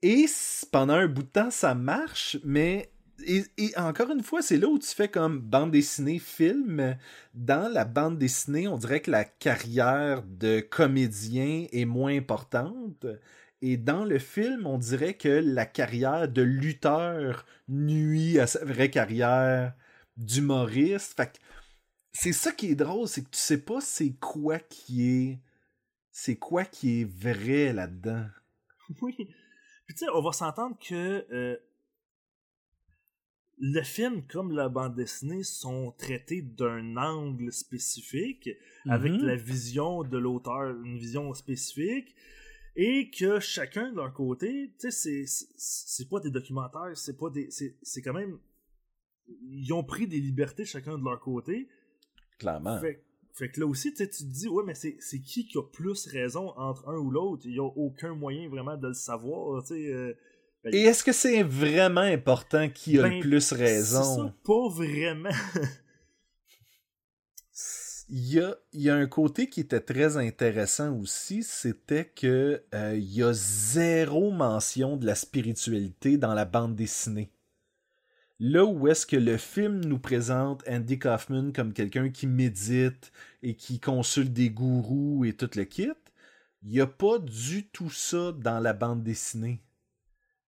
Et 0.02 0.26
pendant 0.72 0.94
un 0.94 1.08
bout 1.08 1.24
de 1.24 1.28
temps, 1.28 1.50
ça 1.50 1.74
marche, 1.74 2.38
mais 2.42 2.90
et, 3.26 3.44
et 3.58 3.76
encore 3.76 4.10
une 4.10 4.22
fois, 4.22 4.42
c'est 4.42 4.56
là 4.56 4.68
où 4.68 4.78
tu 4.78 4.88
fais 4.88 5.08
comme 5.08 5.40
bande 5.40 5.70
dessinée, 5.72 6.18
film. 6.18 6.96
Dans 7.34 7.70
la 7.70 7.84
bande 7.84 8.18
dessinée, 8.18 8.68
on 8.68 8.78
dirait 8.78 9.00
que 9.00 9.10
la 9.10 9.24
carrière 9.24 10.22
de 10.22 10.60
comédien 10.60 11.66
est 11.72 11.84
moins 11.84 12.16
importante. 12.16 13.06
Et 13.62 13.76
dans 13.76 14.04
le 14.04 14.18
film, 14.18 14.66
on 14.66 14.78
dirait 14.78 15.14
que 15.14 15.28
la 15.28 15.66
carrière 15.66 16.28
de 16.28 16.42
lutteur 16.42 17.44
nuit 17.68 18.38
à 18.38 18.46
sa 18.46 18.64
vraie 18.64 18.90
carrière 18.90 19.74
d'humoriste. 20.16 21.14
Fait 21.16 21.26
que 21.26 21.38
c'est 22.12 22.32
ça 22.32 22.52
qui 22.52 22.70
est 22.70 22.74
drôle, 22.74 23.06
c'est 23.06 23.22
que 23.22 23.30
tu 23.30 23.38
sais 23.38 23.58
pas 23.58 23.80
c'est 23.80 24.14
quoi 24.20 24.58
qui 24.58 25.08
est. 25.08 25.38
C'est 26.12 26.36
quoi 26.36 26.64
qui 26.64 27.00
est 27.02 27.04
vrai 27.04 27.72
là-dedans? 27.72 28.26
Oui. 29.02 29.14
Puis 29.86 29.94
tu 29.94 30.04
sais, 30.04 30.06
on 30.14 30.20
va 30.22 30.32
s'entendre 30.32 30.76
que 30.78 31.24
euh, 31.32 31.56
le 33.58 33.82
film 33.82 34.26
comme 34.26 34.52
la 34.52 34.68
bande 34.68 34.94
dessinée 34.96 35.42
sont 35.42 35.92
traités 35.92 36.42
d'un 36.42 36.96
angle 36.96 37.52
spécifique, 37.52 38.48
avec 38.88 39.12
Mhm. 39.12 39.26
la 39.26 39.36
vision 39.36 40.02
de 40.02 40.16
l'auteur, 40.18 40.70
une 40.84 40.96
vision 40.98 41.32
spécifique, 41.34 42.14
et 42.76 43.10
que 43.10 43.38
chacun 43.40 43.90
de 43.90 43.96
leur 43.96 44.12
côté, 44.14 44.72
tu 44.80 44.90
sais, 44.90 45.24
c'est- 45.26 46.08
pas 46.08 46.20
des 46.20 46.30
documentaires, 46.30 46.96
c'est 46.96 47.16
pas 47.18 47.28
des. 47.30 47.50
c'est 47.50 47.76
c'est 47.82 48.00
quand 48.00 48.14
même. 48.14 48.38
Ils 49.28 49.72
ont 49.72 49.84
pris 49.84 50.06
des 50.08 50.18
libertés 50.20 50.64
chacun 50.64 50.96
de 50.98 51.04
leur 51.04 51.20
côté. 51.20 51.68
Clairement. 52.38 52.80
Fait, 52.80 53.04
fait 53.34 53.50
que 53.50 53.60
là 53.60 53.66
aussi, 53.66 53.94
tu 53.94 54.06
te 54.08 54.22
dis, 54.24 54.48
ouais, 54.48 54.64
mais 54.66 54.74
c'est 54.74 54.96
c'est 55.00 55.20
qui 55.20 55.46
qui 55.46 55.58
a 55.58 55.62
plus 55.62 56.06
raison 56.06 56.50
entre 56.58 56.88
un 56.88 56.96
ou 56.98 57.10
l'autre? 57.10 57.42
Il 57.46 57.52
n'y 57.52 57.58
a 57.58 57.64
aucun 57.64 58.14
moyen 58.14 58.48
vraiment 58.48 58.76
de 58.76 58.88
le 58.88 58.94
savoir, 58.94 59.62
tu 59.62 59.68
sais. 59.74 59.92
euh, 59.92 60.14
ben, 60.64 60.72
Et 60.72 60.82
est-ce 60.82 61.04
que 61.04 61.12
c'est 61.12 61.42
vraiment 61.44 62.00
important 62.00 62.68
qui 62.68 62.98
a 62.98 63.02
Ben, 63.02 63.08
le 63.08 63.12
plus 63.12 63.52
C'est 63.52 63.54
raison? 63.54 64.02
ça, 64.04 64.34
pas 64.44 64.68
vraiment. 64.68 65.30
Il 68.08 68.26
y, 68.34 68.40
a, 68.40 68.56
il 68.72 68.80
y 68.82 68.90
a 68.90 68.96
un 68.96 69.06
côté 69.06 69.48
qui 69.48 69.60
était 69.60 69.80
très 69.80 70.16
intéressant 70.16 70.98
aussi, 70.98 71.44
c'était 71.44 72.04
que 72.06 72.62
euh, 72.74 72.96
il 72.96 73.14
y 73.14 73.22
a 73.22 73.32
zéro 73.32 74.32
mention 74.32 74.96
de 74.96 75.06
la 75.06 75.14
spiritualité 75.14 76.16
dans 76.18 76.34
la 76.34 76.44
bande 76.44 76.74
dessinée. 76.74 77.30
Là 78.40 78.64
où 78.64 78.88
est-ce 78.88 79.04
que 79.06 79.16
le 79.16 79.36
film 79.36 79.84
nous 79.84 79.98
présente 79.98 80.64
Andy 80.66 80.98
Kaufman 80.98 81.52
comme 81.52 81.74
quelqu'un 81.74 82.08
qui 82.08 82.26
médite 82.26 83.12
et 83.42 83.54
qui 83.54 83.78
consulte 83.80 84.32
des 84.32 84.48
gourous 84.48 85.26
et 85.26 85.34
tout 85.34 85.50
le 85.56 85.64
kit, 85.64 85.90
il 86.62 86.70
n'y 86.70 86.80
a 86.80 86.86
pas 86.86 87.18
du 87.18 87.68
tout 87.68 87.90
ça 87.90 88.32
dans 88.32 88.58
la 88.58 88.72
bande 88.72 89.02
dessinée. 89.02 89.60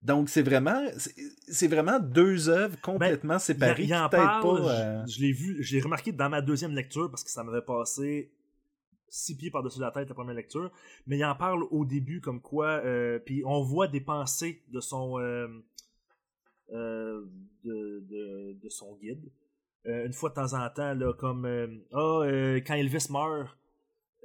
Donc 0.01 0.30
c'est 0.30 0.43
vraiment 0.43 0.82
c'est- 0.97 1.68
vraiment 1.68 2.01
deux 2.01 2.49
œuvres 2.49 2.80
complètement 2.80 3.38
séparées 3.38 3.82
il, 3.84 3.88
qui 3.88 3.95
en 3.95 4.09
parle, 4.09 4.43
pas. 4.43 4.70
euh, 4.72 5.05
je, 5.07 5.12
je 5.12 5.20
l'ai 5.20 5.32
vu, 5.32 5.62
je 5.62 5.76
l'ai 5.76 5.82
remarqué 5.82 6.12
dans 6.12 6.30
ma 6.30 6.40
deuxième 6.40 6.74
lecture 6.74 7.11
parce 7.11 7.22
que 7.22 7.30
ça 7.30 7.45
m'avait 7.45 7.62
passé 7.62 8.32
six 9.09 9.36
pieds 9.36 9.51
par-dessus 9.51 9.80
la 9.80 9.90
tête 9.90 10.09
la 10.09 10.14
première 10.14 10.34
lecture, 10.34 10.72
mais 11.07 11.18
il 11.18 11.24
en 11.26 11.34
parle 11.36 11.64
au 11.70 11.84
début 11.84 12.22
comme 12.22 12.40
quoi, 12.40 12.80
euh, 12.84 13.18
puis 13.18 13.43
on 13.45 13.62
voit 13.62 13.86
des 13.86 14.01
pensées 14.01 14.62
de 14.72 14.80
son 14.80 15.20
euh, 15.20 15.47
de, 16.73 18.05
de, 18.09 18.59
de 18.62 18.68
son 18.68 18.97
guide. 18.97 19.31
Euh, 19.87 20.07
une 20.07 20.12
fois 20.12 20.31
de 20.31 20.35
temps 20.35 20.55
en 20.55 20.68
temps, 20.70 20.95
là, 20.95 21.12
comme 21.14 21.45
euh, 21.45 21.66
euh, 21.95 22.61
quand 22.64 22.75
Elvis 22.75 23.07
meurt, 23.11 23.57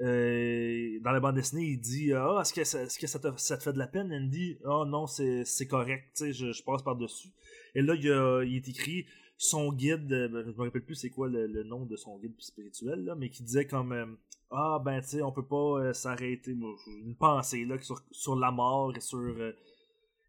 euh, 0.02 1.00
dans 1.02 1.12
la 1.12 1.20
bande 1.20 1.36
dessinée, 1.36 1.64
il 1.66 1.80
dit 1.80 2.14
Ah, 2.14 2.40
est-ce 2.42 2.54
que, 2.54 2.64
ça, 2.64 2.84
est-ce 2.84 3.00
que 3.00 3.08
ça, 3.08 3.18
te, 3.20 3.28
ça 3.38 3.58
te 3.58 3.64
fait 3.64 3.74
de 3.74 3.80
la 3.80 3.88
peine 3.88 4.14
Andy 4.14 4.60
Ah 4.66 4.84
non, 4.88 5.08
c'est, 5.08 5.44
correct, 5.68 6.24
je, 6.32 6.52
je 6.52 6.64
passe 6.64 6.84
par-dessus. 6.84 7.30
Et 7.74 7.82
là, 7.82 7.96
il, 7.96 8.56
est 8.56 8.68
écrit 8.68 9.08
son 9.38 9.72
guide, 9.74 10.12
euh, 10.12 10.28
ben, 10.28 10.44
je 10.46 10.52
me 10.52 10.66
rappelle 10.66 10.86
plus 10.86 10.96
c'est 10.96 11.10
quoi 11.10 11.28
le, 11.28 11.48
le 11.48 11.64
nom 11.64 11.86
de 11.86 11.96
son 11.96 12.20
guide 12.20 12.36
spirituel, 12.40 13.04
là, 13.06 13.16
mais 13.16 13.30
qui 13.30 13.42
disait 13.44 13.66
comme 13.66 13.92
euh, 13.92 14.06
Ah, 14.52 14.80
ben, 14.86 15.02
tu 15.02 15.08
sais, 15.08 15.22
on 15.24 15.32
peut 15.32 15.46
pas 15.48 15.80
euh, 15.80 15.94
s'arrêter. 15.94 16.52
Une 16.52 17.16
pensée 17.16 17.66
là, 17.66 17.80
sur, 17.82 18.00
sur 18.12 18.36
la 18.36 18.52
mort 18.52 18.96
et 18.96 19.00
sur. 19.00 19.18
euh, 19.18 19.54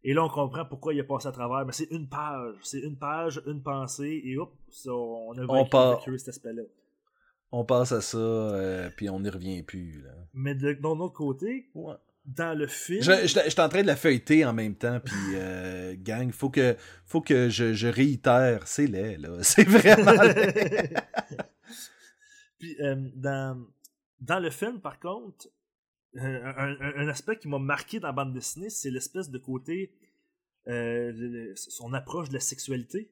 et 0.03 0.13
là, 0.13 0.23
on 0.23 0.29
comprend 0.29 0.65
pourquoi 0.65 0.93
il 0.93 0.99
a 0.99 1.03
passé 1.03 1.27
à 1.27 1.31
travers. 1.31 1.65
Mais 1.65 1.73
c'est 1.73 1.89
une 1.91 2.07
page. 2.07 2.55
C'est 2.63 2.79
une 2.79 2.97
page, 2.97 3.41
une 3.45 3.61
pensée, 3.61 4.21
et 4.23 4.37
hop, 4.37 4.53
ça, 4.69 4.91
on 4.93 5.33
a 5.37 5.45
On 5.47 5.65
part. 5.65 6.03
cet 6.17 6.29
aspect-là. 6.29 6.63
On 7.51 7.65
passe 7.65 7.91
à 7.91 8.01
ça, 8.01 8.17
euh, 8.17 8.89
puis 8.95 9.09
on 9.09 9.19
n'y 9.19 9.29
revient 9.29 9.63
plus. 9.63 10.01
Là. 10.03 10.11
Mais 10.33 10.53
de, 10.55 10.77
autre 10.83 11.13
côté, 11.13 11.67
Ouais. 11.73 11.95
dans 12.25 12.55
le 12.57 12.67
film. 12.67 13.01
Je, 13.01 13.11
je, 13.27 13.39
je 13.43 13.49
suis 13.49 13.59
en 13.61 13.69
train 13.69 13.81
de 13.81 13.87
la 13.87 13.95
feuilleter 13.95 14.45
en 14.45 14.53
même 14.53 14.75
temps, 14.75 14.99
puis 15.03 15.15
euh, 15.33 15.95
gang, 15.97 16.31
faut 16.31 16.51
que, 16.51 16.75
faut 17.05 17.21
que 17.21 17.49
je, 17.49 17.73
je 17.73 17.87
réitère, 17.87 18.67
c'est 18.67 18.85
laid, 18.85 19.17
là. 19.17 19.29
C'est 19.41 19.67
vraiment 19.67 20.11
laid. 20.21 20.93
Puis 22.59 22.75
euh, 22.81 22.95
dans, 23.15 23.65
dans 24.19 24.39
le 24.39 24.49
film, 24.49 24.79
par 24.81 24.99
contre, 24.99 25.47
un, 26.15 27.07
aspect 27.07 27.37
qui 27.37 27.47
m'a 27.47 27.59
marqué 27.59 27.99
dans 27.99 28.07
la 28.07 28.13
bande 28.13 28.33
dessinée, 28.33 28.69
c'est 28.69 28.89
l'espèce 28.89 29.29
de 29.29 29.37
côté, 29.37 29.93
euh, 30.67 31.11
le- 31.13 31.55
son 31.55 31.93
approche 31.93 32.29
de 32.29 32.33
la 32.33 32.39
sexualité. 32.39 33.11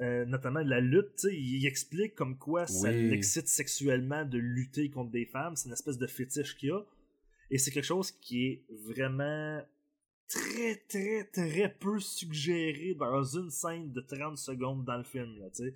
Euh, 0.00 0.24
notamment 0.24 0.64
de 0.64 0.70
la 0.70 0.80
lutte, 0.80 1.26
il 1.30 1.64
explique 1.66 2.14
comme 2.14 2.38
quoi 2.38 2.66
ça 2.66 2.90
l'excite 3.10 3.46
sexuellement 3.46 4.24
de 4.24 4.38
lutter 4.38 4.90
contre 4.90 5.10
des 5.10 5.26
femmes, 5.26 5.54
c'est 5.54 5.66
une 5.68 5.74
espèce 5.74 5.98
de 5.98 6.06
fétiche 6.06 6.56
qu'il 6.56 6.72
a, 6.72 6.80
et 7.50 7.58
c'est 7.58 7.70
quelque 7.70 7.84
chose 7.84 8.10
qui 8.10 8.46
est 8.46 8.64
vraiment 8.70 9.60
très 10.28 10.76
très 10.88 11.24
très 11.24 11.68
peu 11.78 12.00
suggéré 12.00 12.94
dans 12.94 13.22
une 13.22 13.50
scène 13.50 13.92
de 13.92 14.00
30 14.00 14.38
secondes 14.38 14.84
dans 14.84 14.96
le 14.96 15.04
film, 15.04 15.38
là, 15.38 15.50
tu 15.50 15.64
sais. 15.64 15.74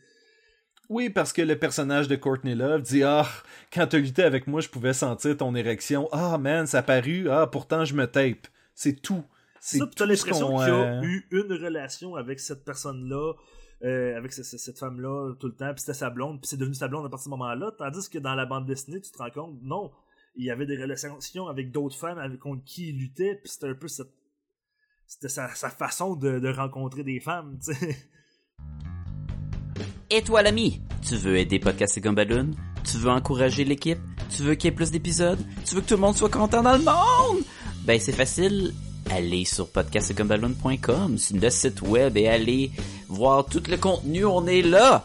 Oui, 0.89 1.11
parce 1.11 1.33
que 1.33 1.43
le 1.43 1.59
personnage 1.59 2.07
de 2.09 2.17
Courtney 2.17 2.55
Love 2.55 2.83
dit 2.83 3.03
Ah, 3.03 3.27
quand 3.73 3.87
t'as 3.89 3.99
lutté 3.99 4.23
avec 4.23 4.47
moi, 4.47 4.61
je 4.61 4.69
pouvais 4.69 4.93
sentir 4.93 5.37
ton 5.37 5.55
érection. 5.55 6.09
Ah, 6.13 6.39
man, 6.39 6.67
ça 6.67 6.83
paru. 6.83 7.29
Ah, 7.29 7.47
pourtant, 7.47 7.85
je 7.85 7.95
me 7.95 8.07
tape. 8.07 8.47
C'est 8.75 9.01
tout. 9.03 9.25
C'est 9.61 9.79
ça, 9.79 9.87
tout 9.87 9.93
ce 9.99 10.05
l'impression 10.05 10.49
qu'il 10.59 10.69
y 10.69 10.71
a 10.71 10.99
euh, 10.99 11.03
eu 11.03 11.27
une 11.33 11.53
relation 11.53 12.15
avec 12.15 12.39
cette 12.39 12.65
personne-là, 12.65 13.33
euh, 13.85 14.17
avec 14.17 14.33
ce- 14.33 14.45
ce- 14.45 14.59
cette 14.59 14.79
femme-là 14.79 15.35
tout 15.41 15.49
le 15.49 15.55
temps, 15.55 15.73
puis 15.73 15.81
c'était 15.81 15.95
sa 15.95 16.09
blonde, 16.11 16.41
puis 16.41 16.49
c'est 16.49 16.57
devenu 16.57 16.75
sa 16.75 16.87
blonde 16.87 17.05
à 17.05 17.09
partir 17.09 17.25
de 17.31 17.35
ce 17.35 17.39
moment-là, 17.39 17.73
tandis 17.77 18.09
que 18.09 18.19
dans 18.19 18.35
la 18.37 18.47
bande 18.47 18.65
dessinée, 18.67 19.01
tu 19.01 19.11
te 19.11 19.19
rends 19.19 19.31
compte, 19.31 19.59
non, 19.63 19.91
il 20.37 20.45
y 20.45 20.51
avait 20.53 20.67
des 20.67 20.77
relations 20.81 21.49
avec 21.49 21.73
d'autres 21.73 21.97
femmes 21.97 22.19
avec 22.19 22.39
contre 22.39 22.63
qui 22.65 22.91
il 22.91 22.99
luttait, 22.99 23.41
puis 23.43 23.51
c'était 23.51 23.69
un 23.69 23.75
peu 23.75 23.89
cette... 23.89 24.13
C'était 25.09 25.29
sa, 25.29 25.49
sa 25.55 25.71
façon 25.71 26.15
de, 26.15 26.39
de 26.39 26.49
rencontrer 26.49 27.03
des 27.03 27.19
femmes, 27.19 27.59
tu 27.65 27.75
sais. 27.75 27.97
Et 30.09 30.23
toi 30.23 30.41
l'ami, 30.41 30.81
tu 31.07 31.17
veux 31.17 31.37
aider 31.37 31.59
Podcast 31.59 31.99
et? 31.99 32.55
Tu 32.85 32.97
veux 32.97 33.11
encourager 33.11 33.65
l'équipe? 33.65 33.99
Tu 34.31 34.43
veux 34.43 34.55
qu'il 34.55 34.71
y 34.71 34.73
ait 34.73 34.77
plus 34.77 34.93
d'épisodes? 34.93 35.45
Tu 35.65 35.75
veux 35.75 35.81
que 35.81 35.87
tout 35.89 35.95
le 35.95 36.01
monde 36.01 36.17
soit 36.17 36.29
content 36.29 36.63
dans 36.63 36.77
le 36.77 36.85
monde? 36.85 37.43
Ben 37.85 37.99
c'est 37.99 38.13
facile, 38.13 38.73
allez 39.11 39.45
sur 39.45 39.69
podcastgumballoon.com, 39.69 41.19
c'est 41.19 41.41
le 41.41 41.51
site 41.51 41.83
web 41.83 42.17
et 42.17 42.29
allez 42.29 42.71
voir 43.09 43.47
tout 43.47 43.63
le 43.69 43.77
contenu, 43.77 44.25
on 44.25 44.47
est 44.47 44.63
là! 44.63 45.05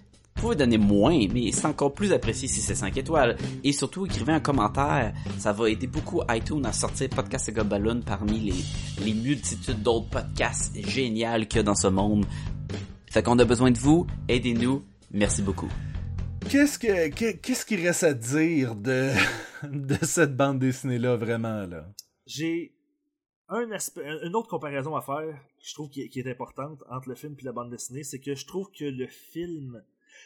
Vous 0.35 0.41
pouvez 0.47 0.55
donner 0.55 0.77
moins, 0.79 1.27
mais 1.31 1.51
c'est 1.51 1.67
encore 1.67 1.93
plus 1.93 2.11
apprécié 2.13 2.47
si 2.47 2.61
c'est 2.61 2.73
5 2.73 2.97
étoiles. 2.97 3.37
Et 3.63 3.71
surtout, 3.73 4.05
écrivez 4.07 4.33
un 4.33 4.39
commentaire. 4.39 5.13
Ça 5.37 5.53
va 5.53 5.69
aider 5.69 5.85
beaucoup 5.87 6.21
iTunes 6.29 6.65
à 6.65 6.73
sortir 6.73 7.09
Podcast 7.09 7.49
et 7.49 7.51
Gumballoon 7.51 8.01
parmi 8.03 8.39
les, 8.39 9.05
les 9.05 9.13
multitudes 9.13 9.83
d'autres 9.83 10.09
podcasts 10.09 10.75
géniaux 10.89 11.45
qu'il 11.47 11.57
y 11.57 11.59
a 11.59 11.63
dans 11.63 11.75
ce 11.75 11.87
monde. 11.87 12.25
Fait 13.11 13.21
qu'on 13.21 13.37
a 13.37 13.45
besoin 13.45 13.69
de 13.71 13.77
vous. 13.77 14.07
Aidez-nous. 14.29 14.83
Merci 15.11 15.41
beaucoup. 15.43 15.69
Qu'est-ce 16.49 16.79
que 16.79 17.09
que- 17.09 17.33
qu'est-ce 17.37 17.65
qu'il 17.65 17.85
reste 17.85 18.03
à 18.03 18.13
dire 18.15 18.73
de 18.75 19.11
de 19.69 19.97
cette 20.01 20.35
bande 20.35 20.57
dessinée 20.57 20.97
là 20.97 21.17
vraiment 21.17 21.67
là? 21.67 21.85
J'ai 22.25 22.73
un 23.49 23.69
aspect, 23.71 24.01
une 24.23 24.35
autre 24.35 24.47
comparaison 24.47 24.95
à 24.95 25.01
faire, 25.01 25.27
que 25.59 25.67
je 25.67 25.73
trouve 25.75 25.89
qui 25.89 26.01
est, 26.01 26.07
qui 26.09 26.19
est 26.21 26.31
importante 26.31 26.79
entre 26.89 27.09
le 27.09 27.15
film 27.15 27.35
et 27.37 27.43
la 27.43 27.51
bande 27.51 27.69
dessinée, 27.69 28.03
c'est 28.03 28.19
que 28.19 28.33
je 28.33 28.45
trouve 28.47 28.69
que 28.71 28.85
le 28.85 29.05
film, 29.07 29.83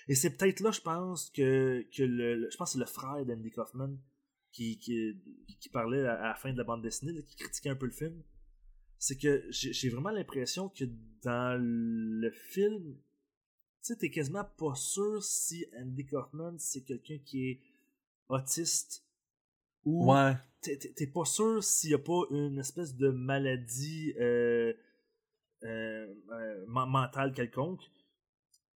et 0.07 0.15
c'est 0.15 0.37
peut-être 0.37 0.59
là, 0.61 0.71
je 0.71 0.81
pense 0.81 1.29
que, 1.31 1.85
que 1.95 2.03
le, 2.03 2.35
le- 2.35 2.49
je 2.51 2.57
pense 2.57 2.69
que 2.69 2.73
c'est 2.73 2.79
le 2.79 2.85
frère 2.85 3.25
d'Andy 3.25 3.51
Kaufman 3.51 3.97
qui, 4.51 4.77
qui, 4.77 5.13
qui 5.59 5.69
parlait 5.69 6.05
à, 6.05 6.21
la 6.29 6.35
fin 6.35 6.51
de 6.53 6.57
la 6.57 6.63
bande 6.63 6.81
dessinée, 6.83 7.23
qui 7.23 7.35
critiquait 7.35 7.69
un 7.69 7.75
peu 7.75 7.85
le 7.87 7.91
film. 7.91 8.21
C'est 8.97 9.17
que 9.17 9.45
j'ai 9.49 9.89
vraiment 9.89 10.11
l'impression 10.11 10.69
que 10.69 10.85
dans 11.23 11.59
le 11.61 12.31
film, 12.31 12.95
tu 12.95 12.99
sais, 13.81 13.95
t'es 13.97 14.09
quasiment 14.09 14.45
pas 14.57 14.73
sûr 14.75 15.21
si 15.23 15.65
Andy 15.79 16.05
Kaufman 16.05 16.55
c'est 16.57 16.81
quelqu'un 16.83 17.17
qui 17.19 17.49
est 17.49 17.61
autiste 18.29 19.03
ou 19.83 20.11
Ouais. 20.11 20.33
t'es- 20.61 21.07
pas 21.07 21.25
sûr 21.25 21.63
s'il 21.63 21.91
y 21.91 21.93
a 21.93 21.99
pas 21.99 22.21
une 22.31 22.57
espèce 22.57 22.95
de 22.95 23.09
maladie 23.09 24.13
euh, 24.19 24.73
euh, 25.63 26.07
euh, 26.31 26.65
men- 26.67 26.89
mentale 26.89 27.33
quelconque. 27.33 27.83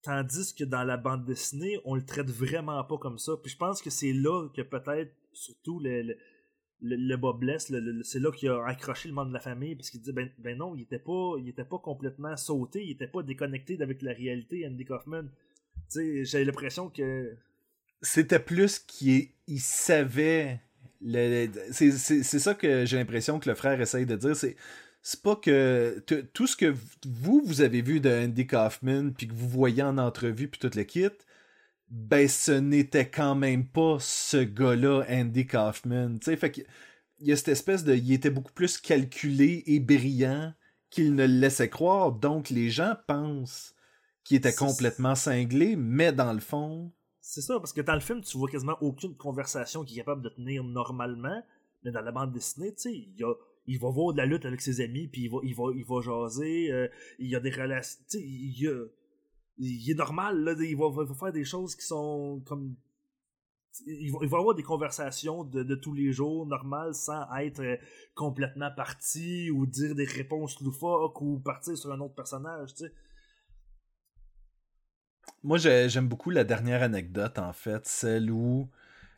Tandis 0.02 0.54
que 0.54 0.64
dans 0.64 0.84
la 0.84 0.96
bande 0.96 1.24
dessinée, 1.24 1.78
on 1.84 1.94
le 1.94 2.04
traite 2.04 2.30
vraiment 2.30 2.82
pas 2.84 2.98
comme 2.98 3.18
ça. 3.18 3.32
Puis 3.42 3.52
je 3.52 3.56
pense 3.56 3.82
que 3.82 3.90
c'est 3.90 4.12
là 4.12 4.48
que 4.54 4.62
peut-être, 4.62 5.12
surtout, 5.32 5.80
le, 5.80 6.02
le, 6.02 6.16
le, 6.80 7.80
le- 7.80 8.02
c'est 8.04 8.20
là 8.20 8.30
qu'il 8.30 8.48
a 8.48 8.64
accroché 8.64 9.08
le 9.08 9.14
monde 9.14 9.28
de 9.28 9.34
la 9.34 9.40
famille, 9.40 9.74
parce 9.74 9.90
qu'il 9.90 10.00
dit 10.00 10.12
ben, 10.12 10.30
ben 10.38 10.56
non, 10.56 10.74
il 10.76 10.82
était 10.82 11.00
pas 11.00 11.34
il 11.38 11.48
était 11.48 11.64
pas 11.64 11.78
complètement 11.78 12.36
sauté, 12.36 12.84
il 12.84 12.92
était 12.92 13.08
pas 13.08 13.22
déconnecté 13.22 13.76
avec 13.82 14.00
la 14.02 14.12
réalité, 14.12 14.66
Andy 14.66 14.84
Kaufman. 14.84 15.24
J'ai 15.94 16.44
l'impression 16.44 16.88
que 16.90 17.34
C'était 18.02 18.38
plus 18.40 18.78
qu'il 18.78 19.28
il 19.48 19.60
savait. 19.60 20.60
le- 21.00 21.48
c'est 21.72 21.90
ça 22.38 22.54
que 22.54 22.84
j'ai 22.86 22.96
l'impression 22.96 23.40
que 23.40 23.48
le 23.48 23.54
frère 23.56 23.80
essaye 23.80 24.06
de 24.06 24.14
dire. 24.16 24.36
C'est 24.36 24.56
c'est 25.10 25.22
pas 25.22 25.36
que 25.36 26.04
tout 26.34 26.46
ce 26.46 26.54
que 26.54 26.74
vous 27.06 27.40
vous 27.42 27.62
avez 27.62 27.80
vu 27.80 27.98
de 27.98 28.10
Andy 28.10 28.46
Kaufman 28.46 29.12
puis 29.16 29.26
que 29.26 29.32
vous 29.32 29.48
voyez 29.48 29.82
en 29.82 29.96
entrevue 29.96 30.48
puis 30.48 30.60
tout 30.60 30.70
le 30.76 30.82
kit, 30.82 31.08
ben 31.88 32.28
ce 32.28 32.52
n'était 32.52 33.08
quand 33.08 33.34
même 33.34 33.66
pas 33.66 33.96
ce 34.00 34.36
gars-là 34.36 35.06
Andy 35.08 35.46
Kaufman. 35.46 36.18
Tu 36.18 36.26
sais, 36.26 36.36
fait 36.36 36.52
que 36.52 36.60
il 37.20 37.26
y 37.26 37.32
a 37.32 37.36
cette 37.36 37.48
espèce 37.48 37.84
de, 37.84 37.94
il 37.94 38.12
était 38.12 38.28
beaucoup 38.28 38.52
plus 38.52 38.76
calculé 38.76 39.62
et 39.64 39.80
brillant 39.80 40.52
qu'il 40.90 41.14
ne 41.14 41.26
le 41.26 41.40
laissait 41.40 41.70
croire. 41.70 42.12
Donc 42.12 42.50
les 42.50 42.68
gens 42.68 42.94
pensent 43.06 43.74
qu'il 44.24 44.36
était 44.36 44.52
complètement 44.52 45.14
cinglé, 45.14 45.74
mais 45.74 46.12
dans 46.12 46.34
le 46.34 46.40
fond. 46.40 46.92
C'est 47.22 47.40
ça, 47.40 47.58
parce 47.58 47.72
que 47.72 47.80
dans 47.80 47.94
le 47.94 48.00
film, 48.00 48.20
tu 48.20 48.36
vois 48.36 48.50
quasiment 48.50 48.76
aucune 48.82 49.16
conversation 49.16 49.84
qui 49.84 49.94
est 49.94 50.02
capable 50.02 50.20
de 50.20 50.28
tenir 50.28 50.64
normalement, 50.64 51.42
mais 51.82 51.92
dans 51.92 52.02
la 52.02 52.12
bande 52.12 52.30
dessinée, 52.30 52.74
tu 52.74 52.82
sais, 52.82 52.92
il, 52.92 53.16
y 53.16 53.24
a- 53.24 53.34
il 53.68 53.78
va 53.78 53.90
voir 53.90 54.12
de 54.12 54.18
la 54.18 54.26
lutte 54.26 54.44
avec 54.46 54.60
ses 54.60 54.80
amis, 54.80 55.06
puis 55.06 55.22
il 55.24 55.30
va, 55.30 55.38
il 55.44 55.54
va, 55.54 55.64
il 55.76 55.84
va 55.84 56.00
jaser, 56.00 56.72
euh, 56.72 56.88
il 57.20 57.28
y 57.28 57.36
a 57.36 57.40
des 57.40 57.50
relations, 57.50 58.00
tu 58.10 58.18
sais, 58.18 58.24
il, 58.26 58.88
il 59.58 59.90
est 59.90 59.94
normal, 59.94 60.40
là, 60.44 60.52
il 60.58 60.76
va, 60.76 60.86
il 60.90 61.06
va 61.08 61.14
faire 61.14 61.32
des 61.32 61.44
choses 61.44 61.76
qui 61.76 61.86
sont 61.86 62.42
comme... 62.46 62.74
Il 63.86 64.10
va, 64.10 64.18
il 64.22 64.28
va 64.28 64.38
avoir 64.38 64.54
des 64.56 64.62
conversations 64.64 65.44
de, 65.44 65.62
de 65.62 65.74
tous 65.76 65.92
les 65.94 66.10
jours 66.12 66.46
normales 66.46 66.94
sans 66.94 67.22
être 67.36 67.60
euh, 67.60 67.76
complètement 68.14 68.70
parti 68.74 69.50
ou 69.52 69.66
dire 69.66 69.94
des 69.94 70.04
réponses 70.06 70.60
loufoques 70.60 71.20
ou 71.20 71.38
partir 71.38 71.76
sur 71.78 71.92
un 71.92 72.00
autre 72.00 72.14
personnage, 72.14 72.74
tu 72.74 72.84
sais. 72.86 72.92
Moi, 75.44 75.58
j'ai- 75.58 75.88
j'aime 75.88 76.08
beaucoup 76.08 76.30
la 76.30 76.42
dernière 76.44 76.82
anecdote, 76.82 77.38
en 77.38 77.52
fait, 77.52 77.86
celle 77.86 78.30
où 78.32 78.68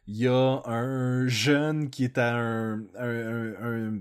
il 0.06 0.16
y 0.16 0.26
a 0.26 0.62
un 0.66 1.26
jeune 1.28 1.88
qui 1.88 2.04
est 2.04 2.18
à 2.18 2.36
un- 2.36 4.00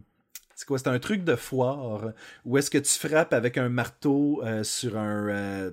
c'est 0.59 0.65
quoi? 0.65 0.77
C'est 0.77 0.89
un 0.89 0.99
truc 0.99 1.23
de 1.23 1.37
foire 1.37 2.11
où 2.43 2.57
est-ce 2.57 2.69
que 2.69 2.77
tu 2.77 2.91
frappes 2.91 3.31
avec 3.31 3.57
un 3.57 3.69
marteau 3.69 4.41
euh, 4.43 4.65
sur 4.65 4.97
un. 4.97 5.29
euh, 5.29 5.71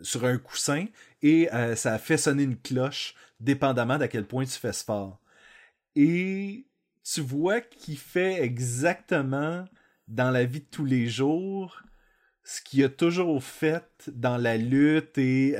sur 0.00 0.24
un 0.24 0.38
coussin 0.38 0.86
et 1.20 1.52
euh, 1.52 1.74
ça 1.76 1.98
fait 1.98 2.16
sonner 2.16 2.44
une 2.44 2.56
cloche 2.56 3.14
dépendamment 3.38 3.98
d'à 3.98 4.08
quel 4.08 4.24
point 4.24 4.46
tu 4.46 4.58
fais 4.58 4.72
ce 4.72 4.82
fort. 4.82 5.20
Et 5.94 6.64
tu 7.04 7.20
vois 7.20 7.60
qu'il 7.60 7.98
fait 7.98 8.40
exactement 8.42 9.66
dans 10.06 10.30
la 10.30 10.44
vie 10.44 10.60
de 10.60 10.66
tous 10.70 10.86
les 10.86 11.06
jours 11.08 11.82
ce 12.44 12.62
qu'il 12.62 12.82
a 12.84 12.88
toujours 12.88 13.42
fait 13.44 13.84
dans 14.06 14.38
la 14.38 14.56
lutte 14.56 15.18
et 15.18 15.52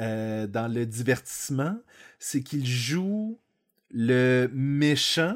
dans 0.49 0.73
le 0.73 0.87
divertissement, 0.87 1.77
c'est 2.19 2.43
qu'il 2.43 2.67
joue 2.67 3.39
le 3.91 4.49
méchant 4.55 5.35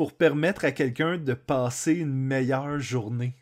pour 0.00 0.14
permettre 0.14 0.64
à 0.64 0.72
quelqu'un 0.72 1.18
de 1.18 1.34
passer 1.34 1.92
une 1.92 2.14
meilleure 2.14 2.80
journée. 2.80 3.34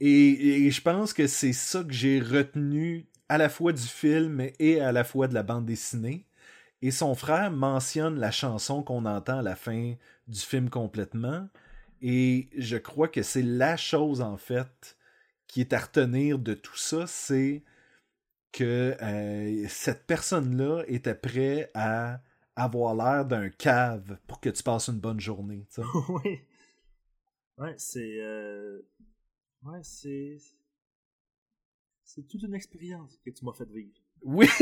Et, 0.00 0.68
je 0.68 0.80
pense 0.82 1.12
que 1.12 1.28
c'est 1.28 1.52
ça 1.52 1.84
que 1.84 1.92
j'ai 1.92 2.18
retenu 2.18 3.06
à 3.28 3.38
la 3.38 3.50
fois 3.50 3.72
du 3.72 3.86
film 3.86 4.44
et 4.58 4.80
à 4.80 4.90
la 4.90 5.04
fois 5.04 5.28
de 5.28 5.34
la 5.34 5.44
bande 5.44 5.64
dessinée. 5.64 6.26
Et 6.82 6.90
son 6.90 7.14
frère 7.14 7.52
mentionne 7.52 8.18
la 8.18 8.32
chanson 8.32 8.82
qu'on 8.82 9.04
entend 9.06 9.38
à 9.38 9.42
la 9.42 9.54
fin 9.54 9.94
du 10.26 10.40
film 10.40 10.70
complètement. 10.70 11.48
Et 12.02 12.48
je 12.58 12.78
crois 12.78 13.06
que 13.06 13.22
c'est 13.22 13.42
la 13.42 13.76
chose, 13.76 14.20
en 14.20 14.38
fait, 14.38 14.98
qui 15.46 15.60
est 15.60 15.72
à 15.72 15.78
retenir 15.78 16.40
de 16.40 16.54
tout 16.54 16.76
ça, 16.76 17.06
c'est 17.06 17.62
que 18.50 18.96
euh, 19.00 19.66
cette 19.68 20.08
personne-là 20.08 20.82
était 20.88 21.14
prêt 21.14 21.70
à 21.74 22.18
avoir 22.58 22.94
l'air 22.94 23.24
d'un 23.24 23.48
cave 23.50 24.18
pour 24.26 24.40
que 24.40 24.48
tu 24.50 24.62
passes 24.62 24.88
une 24.88 24.98
bonne 25.00 25.20
journée. 25.20 25.66
oui. 26.24 26.40
Ouais, 27.56 27.74
c'est. 27.76 28.18
euh, 28.20 28.80
Ouais, 29.64 29.80
c'est. 29.82 30.36
C'est 32.04 32.26
toute 32.26 32.42
une 32.42 32.54
expérience 32.54 33.18
que 33.24 33.30
tu 33.30 33.44
m'as 33.44 33.52
fait 33.52 33.68
vivre. 33.70 33.94
Oui. 34.22 34.48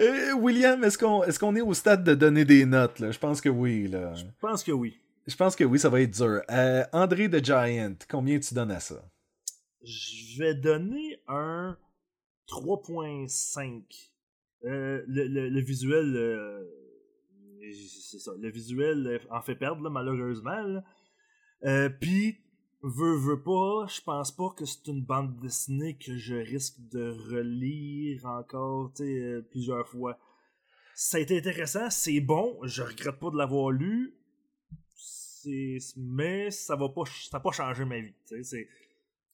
Euh, 0.00 0.32
William, 0.34 0.82
est-ce 0.82 0.96
qu'on 0.96 1.22
est, 1.24 1.38
qu'on 1.38 1.54
est 1.54 1.60
au 1.60 1.74
stade 1.74 2.04
de 2.04 2.14
donner 2.14 2.44
des 2.46 2.64
notes? 2.64 2.98
Là? 3.00 3.10
Je 3.10 3.18
pense 3.18 3.40
que 3.40 3.50
oui. 3.50 3.86
Là. 3.86 4.14
Je 4.14 4.24
pense 4.40 4.64
que 4.64 4.72
oui. 4.72 4.98
Je 5.26 5.36
pense 5.36 5.54
que 5.54 5.64
oui, 5.64 5.78
ça 5.78 5.90
va 5.90 6.00
être 6.00 6.10
dur. 6.10 6.40
Euh, 6.50 6.84
André 6.92 7.28
de 7.28 7.38
Giant, 7.44 7.94
combien 8.08 8.38
tu 8.40 8.54
donnes 8.54 8.70
à 8.70 8.80
ça? 8.80 9.04
Je 9.82 10.38
vais 10.38 10.54
donner 10.54 11.20
un 11.28 11.76
3.5. 12.48 13.82
Euh, 14.64 15.02
le, 15.06 15.26
le, 15.26 15.48
le 15.48 15.60
visuel. 15.60 16.16
euh, 16.16 16.64
c'est 17.72 18.18
ça. 18.18 18.32
Le 18.40 18.50
visuel 18.50 19.06
euh, 19.06 19.18
en 19.30 19.42
fait 19.42 19.54
perdre, 19.54 19.88
malheureusement. 19.90 20.82
Puis, 22.00 22.38
veux, 22.82 23.16
veux 23.16 23.42
pas, 23.42 23.86
je 23.88 24.00
pense 24.02 24.32
pas 24.32 24.50
que 24.56 24.64
c'est 24.66 24.86
une 24.88 25.02
bande 25.02 25.40
dessinée 25.40 25.96
que 25.96 26.16
je 26.16 26.34
risque 26.34 26.76
de 26.90 27.10
relire 27.30 28.26
encore 28.26 28.92
plusieurs 29.50 29.88
fois. 29.88 30.18
Ça 30.94 31.16
a 31.16 31.20
été 31.20 31.38
intéressant, 31.38 31.90
c'est 31.90 32.20
bon, 32.20 32.58
je 32.62 32.82
regrette 32.82 33.18
pas 33.18 33.30
de 33.30 33.36
l'avoir 33.36 33.70
lu. 33.70 34.14
Mais 35.96 36.50
ça 36.50 36.76
va 36.76 36.88
pas, 36.88 37.04
ça 37.06 37.38
va 37.38 37.40
pas 37.40 37.52
changer 37.52 37.84
ma 37.84 38.00
vie. 38.00 38.14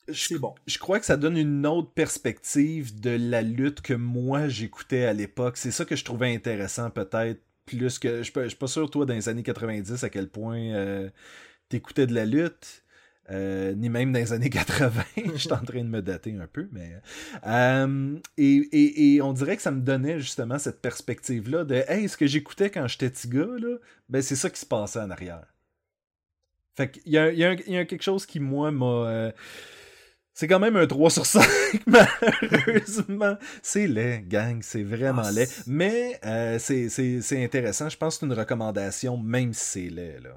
C'est 0.08 0.38
bon. 0.38 0.54
je 0.66 0.78
crois 0.78 0.98
que 0.98 1.06
ça 1.06 1.16
donne 1.16 1.36
une 1.36 1.66
autre 1.66 1.92
perspective 1.92 2.98
de 3.00 3.10
la 3.10 3.42
lutte 3.42 3.80
que 3.80 3.94
moi 3.94 4.48
j'écoutais 4.48 5.04
à 5.04 5.12
l'époque. 5.12 5.56
C'est 5.56 5.70
ça 5.70 5.84
que 5.84 5.94
je 5.96 6.04
trouvais 6.04 6.34
intéressant 6.34 6.90
peut-être 6.90 7.40
plus 7.66 7.98
que... 7.98 8.18
Je 8.18 8.22
suis 8.24 8.32
pas- 8.32 8.44
je 8.44 8.48
suis 8.48 8.58
pas 8.58 8.66
sûr, 8.66 8.90
toi, 8.90 9.06
dans 9.06 9.14
les 9.14 9.28
années 9.28 9.42
90, 9.44 10.02
à 10.02 10.10
quel 10.10 10.28
point 10.28 10.58
euh, 10.58 11.08
t'écoutais 11.68 12.06
de 12.06 12.14
la 12.14 12.26
lutte. 12.26 12.84
euh, 13.30 13.74
ni 13.74 13.88
même 13.90 14.12
dans 14.12 14.18
les 14.20 14.32
années 14.32 14.50
80. 14.50 15.04
Je 15.34 15.38
suis 15.38 15.52
en 15.52 15.58
train 15.64 15.80
de 15.84 15.88
me 15.88 16.02
dater 16.02 16.34
un 16.40 16.46
peu, 16.48 16.68
mais... 16.72 16.92
euh, 17.46 18.18
et, 18.38 18.56
et- 18.72 19.14
et 19.16 19.22
on 19.22 19.32
dirait 19.32 19.56
que 19.56 19.62
ça 19.62 19.70
me 19.70 19.80
donnait 19.82 20.18
justement 20.20 20.58
cette 20.58 20.82
perspective-là 20.82 21.64
de 21.64 21.76
«Hey, 21.88 22.08
ce 22.08 22.16
que 22.16 22.26
j'écoutais 22.26 22.70
quand 22.70 22.88
j'étais 22.88 23.10
petit 23.10 23.28
gars, 23.28 23.46
là, 23.60 23.76
ben 24.08 24.22
c'est 24.22 24.36
ça 24.36 24.50
qui 24.50 24.60
se 24.60 24.66
passait 24.66 25.00
en 25.00 25.10
arrière.» 25.10 25.46
Fait 26.76 26.90
qu'il 26.90 27.12
y 27.12 27.18
a, 27.18 27.30
il 27.32 27.38
y 27.38 27.44
a 27.44 27.50
un- 27.50 27.56
il 27.66 27.72
y 27.74 27.78
a 27.78 27.84
quelque 27.84 28.02
chose 28.02 28.26
qui, 28.26 28.40
moi, 28.40 28.70
m'a... 28.70 29.32
c'est 30.32 30.46
quand 30.46 30.58
même 30.58 30.76
un 30.76 30.86
3 30.86 31.10
sur 31.10 31.26
5, 31.26 31.42
malheureusement. 31.86 33.36
C'est 33.62 33.86
laid, 33.86 34.22
gang, 34.28 34.62
c'est 34.62 34.84
vraiment 34.84 35.22
Ah, 35.24 35.32
laid. 35.32 35.48
Mais 35.66 36.18
euh, 36.24 36.58
c'est, 36.58 37.44
intéressant. 37.44 37.88
Je 37.88 37.96
pense 37.96 38.16
que 38.16 38.20
c'est 38.20 38.26
une 38.26 38.38
recommandation, 38.38 39.16
même 39.18 39.52
si 39.52 39.64
c'est 39.64 39.90
laid. 39.90 40.20
Là. 40.20 40.30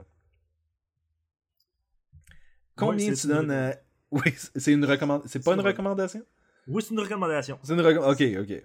Combien 2.75 3.09
Ouais, 3.09 3.15
tu 3.15 3.27
une 3.27 3.33
donnes 3.33 3.51
à... 3.51 3.75
Oui, 4.11 4.33
c'est 4.55 4.73
une 4.73 4.85
recommandation. 4.85 5.29
C'est 5.31 5.43
pas 5.43 5.53
une 5.53 5.61
recommandation? 5.61 6.21
Oui, 6.67 6.83
c'est 6.83 6.93
une 6.93 6.99
recommandation. 6.99 7.59
C'est 7.63 7.73
une 7.73 7.81
recommandation. 7.81 8.39
Ok, 8.39 8.49
ok. 8.49 8.63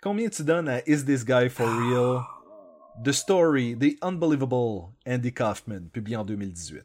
Combien 0.00 0.28
tu 0.28 0.44
donnes 0.44 0.68
à 0.68 0.80
Is 0.88 1.04
This 1.04 1.24
Guy 1.24 1.48
For 1.48 1.66
Real? 1.66 2.22
The 3.02 3.12
Story, 3.12 3.76
The 3.78 3.96
Unbelievable 4.02 4.92
Andy 5.06 5.32
Kaufman, 5.32 5.88
publié 5.92 6.16
en 6.16 6.24
2018. 6.24 6.84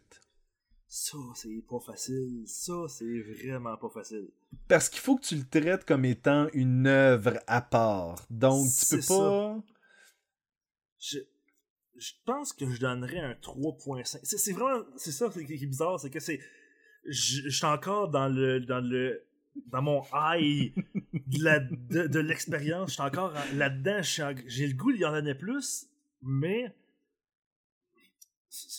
Ça, 0.88 1.18
c'est 1.36 1.64
pas 1.68 1.80
facile. 1.80 2.44
Ça, 2.46 2.74
c'est 2.88 3.20
vraiment 3.22 3.76
pas 3.78 3.90
facile. 3.90 4.30
Parce 4.68 4.88
qu'il 4.88 5.00
faut 5.02 5.16
que 5.18 5.26
tu 5.26 5.36
le 5.36 5.44
traites 5.46 5.84
comme 5.86 6.06
étant 6.06 6.48
une 6.54 6.88
œuvre 6.88 7.40
à 7.48 7.62
part. 7.62 8.26
Donc, 8.30 8.68
tu 8.68 8.96
peux 8.96 9.02
pas. 9.08 9.64
Je, 11.00 11.20
je 11.98 12.12
pense 12.26 12.54
que 12.54 12.70
je 12.70 12.80
donnerais 12.80 13.20
un 13.20 13.34
3.5. 13.34 14.20
C'est 14.24 14.52
vraiment. 14.54 14.86
C'est 14.96 15.12
ça 15.12 15.30
qui 15.30 15.40
est 15.54 15.66
bizarre, 15.66 16.00
c'est 16.00 16.10
que 16.10 16.20
c'est. 16.20 16.40
Je 17.08 17.42
je 17.44 17.50
suis 17.50 17.66
encore 17.66 18.10
dans 18.10 18.28
le. 18.30 18.60
dans 18.62 18.80
le. 18.80 19.26
dans 19.68 19.82
mon 19.82 20.04
high 20.14 20.74
de 21.14 21.44
la- 21.44 21.60
de, 21.60 22.08
de 22.08 22.20
l'expérience. 22.20 22.90
Je 22.90 22.94
suis 22.94 23.04
encore 23.04 23.34
en- 23.36 23.56
là-dedans. 23.58 24.02
J'ai 24.48 24.68
le 24.68 24.74
goût 24.74 24.94
d'y 24.94 25.04
en 25.04 25.12
donner 25.12 25.36
plus, 25.36 25.88
mais. 26.22 26.74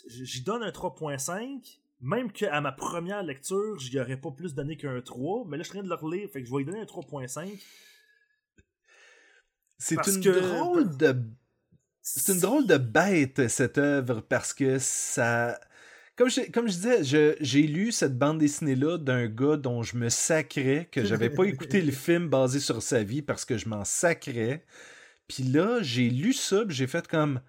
J'y 0.09 0.43
donne 0.43 0.63
un 0.63 0.71
3.5. 0.71 1.81
Même 2.01 2.31
qu'à 2.31 2.61
ma 2.61 2.73
première 2.73 3.23
lecture, 3.23 3.79
j'y 3.79 3.99
aurais 3.99 4.19
pas 4.19 4.31
plus 4.31 4.55
donné 4.55 4.77
qu'un 4.77 5.01
3, 5.01 5.47
mais 5.49 5.57
là 5.57 5.63
je 5.63 5.71
suis 5.71 5.79
en 5.79 5.81
train 5.81 5.85
de 5.85 5.89
le 5.89 5.95
relire, 5.95 6.29
fait 6.31 6.43
que 6.43 6.47
je 6.47 6.53
vais 6.53 6.59
lui 6.59 6.67
donner 6.67 6.81
un 6.81 6.85
3.5. 6.85 7.59
C'est 9.79 9.95
une 10.07 10.23
que- 10.23 10.41
drôle 10.41 10.97
de. 10.97 11.17
C'est 12.03 12.33
une 12.35 12.41
drôle 12.41 12.67
de 12.67 12.77
bête, 12.77 13.49
cette 13.49 13.79
œuvre, 13.79 14.21
parce 14.21 14.55
que 14.55 14.79
ça. 14.79 15.59
Comme 16.17 16.31
je, 16.31 16.51
comme 16.51 16.67
je 16.69 16.73
disais, 16.75 17.35
j'ai 17.41 17.63
lu 17.63 17.93
cette 17.93 18.17
bande 18.17 18.39
dessinée-là 18.39 18.97
d'un 18.97 19.27
gars 19.27 19.57
dont 19.57 19.83
je 19.83 19.97
me 19.97 20.09
sacrais, 20.09 20.89
que 20.91 21.05
j'avais 21.05 21.29
pas 21.29 21.45
écouté 21.49 21.83
le 21.83 21.93
film 21.93 22.29
basé 22.29 22.61
sur 22.61 22.83
sa 22.83 23.03
vie 23.03 23.23
parce 23.23 23.45
que 23.45 23.59
je 23.59 23.69
m'en 23.69 23.85
sacrais. 23.85 24.65
Puis 25.29 25.43
là, 25.43 25.81
j'ai 25.83 26.09
lu 26.09 26.33
ça, 26.33 26.65
j'ai 26.69 26.87
fait 26.87 27.07
comme. 27.09 27.41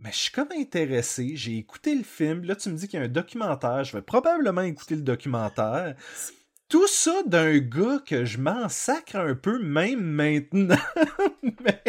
Mais 0.00 0.12
je 0.12 0.16
suis 0.16 0.30
comme 0.32 0.52
intéressé, 0.52 1.32
j'ai 1.36 1.56
écouté 1.58 1.94
le 1.94 2.04
film, 2.04 2.44
là 2.44 2.54
tu 2.54 2.68
me 2.70 2.76
dis 2.76 2.86
qu'il 2.86 3.00
y 3.00 3.02
a 3.02 3.06
un 3.06 3.08
documentaire, 3.08 3.82
je 3.82 3.96
vais 3.96 4.02
probablement 4.02 4.60
écouter 4.62 4.94
le 4.94 5.02
documentaire. 5.02 5.96
Tout 6.68 6.86
ça 6.86 7.22
d'un 7.24 7.58
gars 7.58 8.00
que 8.06 8.24
je 8.26 8.38
m'en 8.38 8.68
sacre 8.68 9.16
un 9.16 9.34
peu, 9.34 9.58
même 9.58 10.02
maintenant. 10.02 10.76
Mais- 11.42 11.82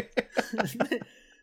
mais 0.79 0.99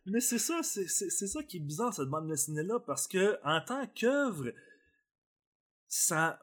mais 0.07 0.21
c'est 0.21 0.39
ça, 0.39 0.61
c'est 0.63 0.89
c'est- 0.89 1.11
c'est 1.11 1.27
ça 1.27 1.43
qui 1.43 1.59
est 1.59 1.61
bizarre 1.61 1.93
cette 1.93 2.09
bande 2.09 2.29
dessinée 2.29 2.63
là 2.63 2.79
parce 2.81 3.07
que 3.07 3.39
en 3.45 3.61
tant 3.61 3.87
qu'œuvre, 3.95 4.53
ça, 5.89 6.39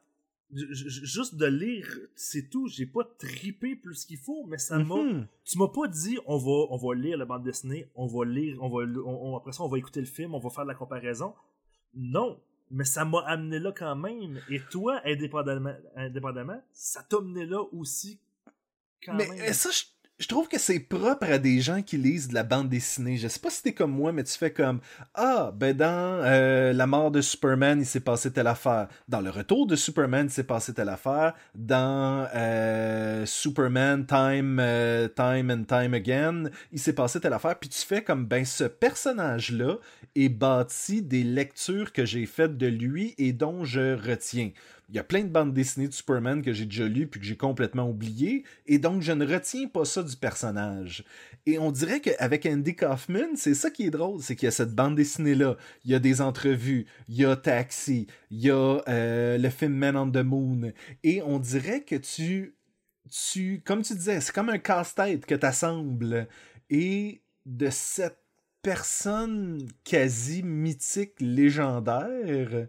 juste 0.55 1.35
de 1.35 1.45
lire, 1.45 1.87
c'est 2.15 2.49
tout. 2.49 2.67
J'ai 2.67 2.85
pas 2.85 3.03
tripé 3.17 3.75
plus 3.75 4.05
qu'il 4.05 4.17
faut, 4.17 4.45
mais 4.47 4.57
ça 4.57 4.77
m'a. 4.79 4.95
Mhm. 4.95 5.27
Tu 5.45 5.57
m'as 5.57 5.67
pas 5.67 5.87
dit 5.87 6.17
on 6.25 6.37
va 6.37 6.67
on 6.69 6.77
va 6.77 6.95
lire 6.95 7.17
la 7.17 7.25
bande 7.25 7.43
dessinée, 7.43 7.89
on 7.95 8.07
va 8.07 8.25
lire, 8.25 8.57
on 8.61 8.69
va 8.69 8.85
on- 9.05 9.33
on- 9.33 9.37
après 9.37 9.51
ça 9.51 9.63
on 9.63 9.67
va 9.69 9.77
écouter 9.77 9.99
le 9.99 10.05
film, 10.05 10.33
on 10.35 10.39
va 10.39 10.49
faire 10.49 10.63
de 10.63 10.69
la 10.69 10.75
comparaison. 10.75 11.33
Non, 11.95 12.39
mais 12.71 12.85
ça 12.85 13.05
m'a 13.05 13.19
amené 13.27 13.59
là 13.59 13.71
quand 13.71 13.95
même. 13.95 14.39
Et 14.49 14.59
toi, 14.71 15.01
indépendamment, 15.05 15.75
indépendamment, 15.95 16.61
ça 16.71 17.03
t'a 17.03 17.17
amené 17.17 17.45
là 17.45 17.61
aussi. 17.71 18.19
Quand 19.05 19.13
Mais 19.15 19.27
même. 19.27 19.39
euh, 19.49 19.53
ça, 19.53 19.69
je, 19.71 19.83
je 20.19 20.27
trouve 20.27 20.47
que 20.47 20.59
c'est 20.59 20.79
propre 20.79 21.25
à 21.25 21.39
des 21.39 21.59
gens 21.59 21.81
qui 21.81 21.97
lisent 21.97 22.27
de 22.27 22.35
la 22.35 22.43
bande 22.43 22.69
dessinée. 22.69 23.17
Je 23.17 23.27
sais 23.27 23.39
pas 23.39 23.49
si 23.49 23.63
t'es 23.63 23.73
comme 23.73 23.91
moi, 23.91 24.11
mais 24.11 24.23
tu 24.23 24.37
fais 24.37 24.53
comme 24.53 24.79
Ah, 25.15 25.51
ben 25.55 25.75
dans 25.75 26.21
euh, 26.23 26.71
La 26.71 26.85
mort 26.85 27.09
de 27.09 27.19
Superman, 27.19 27.79
il 27.79 27.85
s'est 27.85 27.99
passé 27.99 28.31
telle 28.31 28.47
affaire. 28.47 28.87
Dans 29.07 29.21
Le 29.21 29.31
retour 29.31 29.65
de 29.65 29.75
Superman, 29.75 30.27
il 30.27 30.31
s'est 30.31 30.43
passé 30.43 30.73
telle 30.73 30.89
affaire. 30.89 31.33
Dans 31.55 32.27
euh, 32.35 33.25
Superman 33.25 34.05
Time, 34.05 34.59
euh, 34.59 35.07
Time 35.07 35.49
and 35.49 35.63
Time 35.63 35.93
Again, 35.95 36.43
il 36.71 36.79
s'est 36.79 36.93
passé 36.93 37.19
telle 37.19 37.33
affaire. 37.33 37.57
Puis 37.57 37.69
tu 37.69 37.81
fais 37.81 38.03
comme 38.03 38.25
Ben, 38.25 38.45
ce 38.45 38.65
personnage-là 38.65 39.77
est 40.15 40.29
bâti 40.29 41.01
des 41.01 41.23
lectures 41.23 41.91
que 41.91 42.05
j'ai 42.05 42.27
faites 42.27 42.55
de 42.55 42.67
lui 42.67 43.15
et 43.17 43.33
dont 43.33 43.65
je 43.65 43.95
retiens. 43.95 44.51
Il 44.93 44.97
y 44.97 44.99
a 44.99 45.03
plein 45.03 45.23
de 45.23 45.29
bandes 45.29 45.55
dessinées 45.55 45.87
de 45.87 45.93
Superman 45.93 46.43
que 46.43 46.53
j'ai 46.53 46.65
déjà 46.65 46.87
lues 46.87 47.07
puis 47.07 47.19
que 47.19 47.25
j'ai 47.25 47.35
complètement 47.35 47.89
oublié, 47.89 48.43
et 48.67 48.77
donc 48.77 49.01
je 49.01 49.11
ne 49.11 49.25
retiens 49.25 49.67
pas 49.67 49.85
ça 49.85 50.03
du 50.03 50.15
personnage. 50.15 51.03
Et 51.47 51.57
on 51.57 51.71
dirait 51.71 51.99
qu'avec 51.99 52.45
Andy 52.45 52.75
Kaufman, 52.75 53.35
c'est 53.35 53.55
ça 53.55 53.71
qui 53.71 53.87
est 53.87 53.89
drôle, 53.89 54.21
c'est 54.21 54.35
qu'il 54.35 54.45
y 54.45 54.49
a 54.49 54.51
cette 54.51 54.75
bande 54.75 54.93
dessinée-là, 54.93 55.57
il 55.83 55.89
y 55.89 55.95
a 55.95 55.99
des 55.99 56.21
entrevues, 56.21 56.85
il 57.07 57.15
y 57.15 57.25
a 57.25 57.35
Taxi, 57.35 58.05
il 58.29 58.39
y 58.39 58.51
a 58.51 58.83
euh, 58.87 59.39
le 59.39 59.49
film 59.49 59.73
Man 59.73 59.97
on 59.97 60.11
the 60.11 60.17
Moon, 60.17 60.71
et 61.03 61.23
on 61.23 61.39
dirait 61.39 61.81
que 61.81 61.95
tu, 61.95 62.55
tu 63.09 63.63
comme 63.65 63.81
tu 63.81 63.95
disais, 63.95 64.21
c'est 64.21 64.35
comme 64.35 64.49
un 64.49 64.59
casse-tête 64.59 65.25
que 65.25 65.33
tu 65.33 65.45
assembles, 65.47 66.27
et 66.69 67.23
de 67.47 67.71
cette 67.71 68.19
personne 68.61 69.67
quasi 69.83 70.43
mythique, 70.43 71.15
légendaire, 71.19 72.67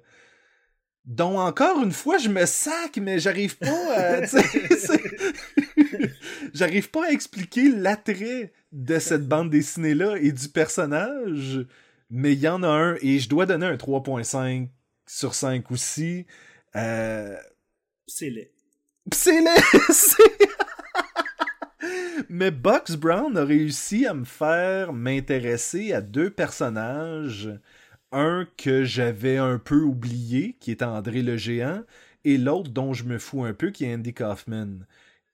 dont 1.04 1.38
encore 1.38 1.82
une 1.82 1.92
fois 1.92 2.18
je 2.18 2.28
me 2.28 2.46
sac, 2.46 2.96
mais 3.00 3.18
j'arrive 3.18 3.56
pas 3.58 3.66
à. 3.96 4.26
c'est- 4.26 5.10
j'arrive 6.54 6.90
pas 6.90 7.06
à 7.06 7.10
expliquer 7.10 7.68
l'attrait 7.70 8.52
de 8.72 8.98
cette 8.98 9.26
bande 9.28 9.50
dessinée-là 9.50 10.16
et 10.20 10.32
du 10.32 10.48
personnage, 10.48 11.66
mais 12.10 12.32
il 12.32 12.40
y 12.40 12.48
en 12.48 12.62
a 12.62 12.68
un, 12.68 12.96
et 13.02 13.18
je 13.18 13.28
dois 13.28 13.46
donner 13.46 13.66
un 13.66 13.76
3.5 13.76 14.68
sur 15.06 15.34
5 15.34 15.70
aussi. 15.70 16.26
Euh, 16.76 17.36
c'est 18.06 18.30
laid. 18.30 18.50
C'est 19.12 19.40
laid! 19.40 19.62
Mais 22.30 22.50
Box 22.50 22.96
Brown 22.96 23.36
a 23.36 23.44
réussi 23.44 24.06
à 24.06 24.14
me 24.14 24.24
faire 24.24 24.92
m'intéresser 24.92 25.92
à 25.92 26.00
deux 26.00 26.30
personnages. 26.30 27.50
Un 28.16 28.46
que 28.56 28.84
j'avais 28.84 29.38
un 29.38 29.58
peu 29.58 29.82
oublié, 29.82 30.56
qui 30.60 30.70
est 30.70 30.84
André 30.84 31.20
le 31.20 31.36
Géant, 31.36 31.82
et 32.24 32.38
l'autre 32.38 32.70
dont 32.70 32.92
je 32.92 33.02
me 33.02 33.18
fous 33.18 33.44
un 33.44 33.54
peu, 33.54 33.70
qui 33.70 33.84
est 33.84 33.92
Andy 33.92 34.14
Kaufman. 34.14 34.86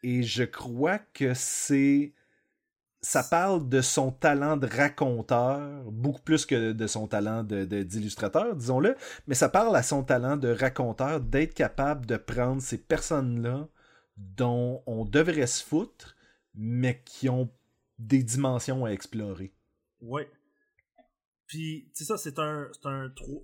Et 0.02 0.22
je 0.22 0.44
crois 0.44 0.98
que 0.98 1.34
c'est. 1.34 2.14
Ça 3.02 3.22
parle 3.22 3.68
de 3.68 3.82
son 3.82 4.12
talent 4.12 4.56
de 4.56 4.66
raconteur, 4.66 5.90
beaucoup 5.90 6.22
plus 6.22 6.46
que 6.46 6.72
de 6.72 6.86
son 6.86 7.06
talent 7.06 7.44
d'illustrateur, 7.44 8.56
disons-le, 8.56 8.96
mais 9.26 9.34
ça 9.34 9.50
parle 9.50 9.76
à 9.76 9.82
son 9.82 10.02
talent 10.02 10.38
de 10.38 10.48
raconteur, 10.48 11.20
d'être 11.20 11.54
capable 11.54 12.06
de 12.06 12.16
prendre 12.16 12.62
ces 12.62 12.78
personnes-là 12.78 13.68
dont 14.16 14.82
on 14.86 15.04
devrait 15.04 15.46
se 15.46 15.62
foutre, 15.62 16.16
mais 16.54 17.02
qui 17.04 17.28
ont 17.28 17.50
des 17.98 18.22
dimensions 18.22 18.86
à 18.86 18.90
explorer. 18.90 19.52
Ouais. 20.00 20.30
Puis, 21.50 21.90
tu 21.96 22.04
sais, 22.04 22.04
ça, 22.04 22.16
c'est 22.16 22.38
un, 22.38 22.70
un 22.84 23.10
3. 23.10 23.42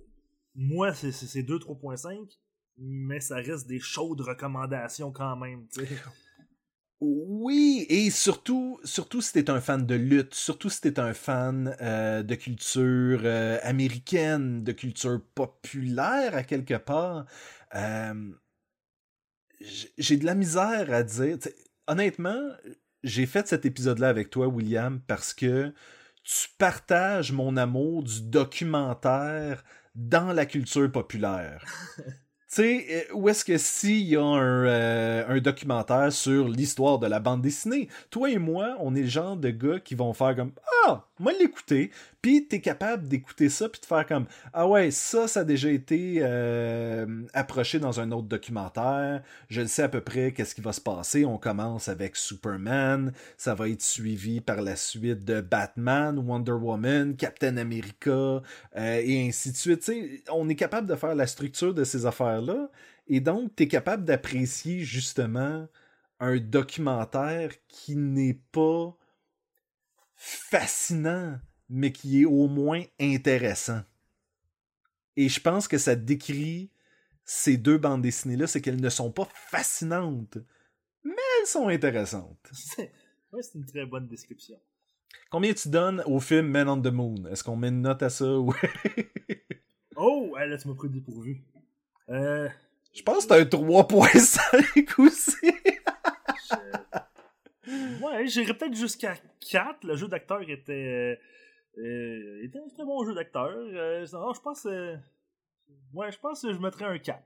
Moi, 0.55 0.93
c'est, 0.93 1.11
c'est, 1.11 1.25
c'est 1.27 1.43
2 1.43 1.59
3.5, 1.59 2.17
mais 2.77 3.19
ça 3.19 3.35
reste 3.35 3.67
des 3.67 3.81
chaudes 3.81 4.21
recommandations 4.21 5.11
quand 5.11 5.35
même, 5.35 5.67
tu 5.67 5.85
sais. 5.85 5.89
Oui, 7.01 7.85
et 7.89 8.09
surtout, 8.09 8.79
surtout 8.85 9.21
si 9.21 9.33
t'es 9.33 9.49
un 9.49 9.59
fan 9.59 9.85
de 9.85 9.93
lutte, 9.93 10.33
surtout 10.33 10.69
si 10.69 10.79
t'es 10.79 11.01
un 11.01 11.13
fan 11.13 11.75
euh, 11.81 12.23
de 12.23 12.33
culture 12.35 13.19
euh, 13.25 13.59
américaine, 13.61 14.63
de 14.63 14.71
culture 14.71 15.21
populaire 15.35 16.33
à 16.33 16.43
quelque 16.43 16.77
part, 16.77 17.25
euh, 17.75 18.31
j'ai 19.97 20.15
de 20.15 20.25
la 20.25 20.33
misère 20.33 20.93
à 20.93 21.03
dire. 21.03 21.37
Honnêtement, 21.87 22.51
j'ai 23.03 23.25
fait 23.25 23.49
cet 23.49 23.65
épisode-là 23.65 24.07
avec 24.07 24.29
toi, 24.29 24.47
William, 24.47 25.01
parce 25.01 25.33
que 25.33 25.73
tu 26.27 26.49
partages 26.57 27.31
mon 27.31 27.55
amour 27.55 28.03
du 28.03 28.21
documentaire 28.21 29.63
dans 29.95 30.33
la 30.33 30.45
culture 30.45 30.91
populaire. 30.91 31.63
Tu 32.49 32.63
sais, 32.63 32.85
euh, 32.89 33.13
où 33.13 33.27
est-ce 33.27 33.43
que 33.43 33.57
s'il 33.57 34.07
y 34.07 34.15
a 34.15 34.23
un, 34.23 34.65
euh, 34.65 35.25
un 35.27 35.41
documentaire 35.41 36.13
sur 36.13 36.47
l'histoire 36.47 36.97
de 36.97 37.05
la 37.05 37.19
bande 37.19 37.41
dessinée, 37.41 37.89
toi 38.09 38.29
et 38.29 38.37
moi, 38.37 38.77
on 38.79 38.95
est 38.95 39.01
le 39.01 39.07
genre 39.09 39.35
de 39.35 39.49
gars 39.49 39.81
qui 39.81 39.95
vont 39.95 40.13
faire 40.13 40.33
comme 40.33 40.53
Ah, 40.85 41.09
moi 41.19 41.33
l'écouter, 41.37 41.91
puis 42.27 42.45
t'es 42.45 42.59
capable 42.59 43.07
d'écouter 43.07 43.47
ça, 43.47 43.69
puis 43.69 43.79
de 43.79 43.85
faire 43.85 44.05
comme 44.05 44.25
Ah 44.51 44.67
ouais, 44.67 44.91
ça, 44.91 45.29
ça 45.29 45.39
a 45.39 45.43
déjà 45.45 45.71
été 45.71 46.17
euh, 46.19 47.25
approché 47.33 47.79
dans 47.79 48.01
un 48.01 48.11
autre 48.11 48.27
documentaire, 48.27 49.23
je 49.47 49.61
le 49.61 49.67
sais 49.67 49.83
à 49.83 49.87
peu 49.87 50.01
près 50.01 50.33
qu'est-ce 50.33 50.53
qui 50.53 50.59
va 50.59 50.73
se 50.73 50.81
passer. 50.81 51.23
On 51.23 51.37
commence 51.37 51.87
avec 51.87 52.17
Superman, 52.17 53.13
ça 53.37 53.55
va 53.55 53.69
être 53.69 53.81
suivi 53.81 54.41
par 54.41 54.61
la 54.61 54.75
suite 54.75 55.23
de 55.23 55.39
Batman, 55.39 56.19
Wonder 56.19 56.51
Woman, 56.51 57.15
Captain 57.15 57.55
America, 57.55 58.11
euh, 58.11 58.41
et 58.75 59.25
ainsi 59.25 59.53
de 59.53 59.55
suite. 59.55 59.89
On 60.29 60.49
est 60.49 60.55
capable 60.55 60.87
de 60.87 60.95
faire 60.95 61.15
la 61.15 61.27
structure 61.27 61.73
de 61.73 61.85
ces 61.85 62.05
affaires-là, 62.05 62.69
et 63.07 63.21
donc 63.21 63.55
tu 63.55 63.63
es 63.63 63.67
capable 63.69 64.03
d'apprécier 64.03 64.81
justement 64.81 65.65
un 66.19 66.39
documentaire 66.39 67.51
qui 67.69 67.95
n'est 67.95 68.41
pas 68.51 68.97
fascinant, 70.17 71.39
mais 71.69 71.91
qui 71.91 72.21
est 72.21 72.25
au 72.25 72.47
moins 72.47 72.83
intéressant. 72.99 73.81
Et 75.15 75.29
je 75.29 75.39
pense 75.39 75.67
que 75.67 75.77
ça 75.77 75.95
décrit 75.95 76.71
ces 77.25 77.57
deux 77.57 77.77
bandes 77.77 78.01
dessinées-là, 78.01 78.47
c'est 78.47 78.61
qu'elles 78.61 78.81
ne 78.81 78.89
sont 78.89 79.11
pas 79.11 79.27
fascinantes, 79.33 80.37
mais 81.03 81.11
elles 81.41 81.47
sont 81.47 81.67
intéressantes. 81.67 82.39
C'est, 82.53 82.91
une 83.55 83.65
très 83.65 83.85
bonne 83.85 84.07
description. 84.07 84.57
Combien 85.29 85.53
tu 85.53 85.67
donnes 85.69 86.01
au 86.05 86.19
film 86.19 86.47
Man 86.47 86.69
on 86.69 86.81
the 86.81 86.87
Moon? 86.87 87.25
Est-ce 87.29 87.43
qu'on 87.43 87.55
met 87.57 87.67
une 87.69 87.81
note 87.81 88.01
à 88.03 88.09
ça? 88.09 88.25
ou- 88.37 88.53
Oh, 89.99 90.35
là, 90.37 90.57
tu 90.57 90.67
m'as 90.67 90.75
pris 90.75 90.89
dépourvu. 90.89 91.41
Euh, 92.09 92.47
Je 92.93 93.01
pense 93.01 93.25
que 93.25 93.33
c'est 93.33 93.41
un 93.41 93.45
3.5 93.45 94.99
aussi. 95.01 95.51
Je- 96.51 98.03
Ouais, 98.03 98.25
j'irais 98.27 98.53
peut-être 98.53 98.75
jusqu'à 98.75 99.15
4. 99.51 99.83
Le 99.85 99.95
jeu 99.97 100.07
d'acteur 100.07 100.41
était. 100.49 101.19
Euh, 101.77 102.43
était 102.43 102.59
un 102.59 102.67
très 102.67 102.85
bon 102.85 103.05
jeu 103.05 103.13
d'acteur. 103.13 103.49
Euh, 103.49 104.05
je 104.05 104.41
pense. 104.41 104.65
euh, 104.65 104.95
Ouais, 105.93 106.11
je 106.11 106.17
pense 106.19 106.41
que 106.41 106.53
je 106.53 106.59
mettrais 106.59 106.85
un 106.85 106.97
4. 106.97 107.21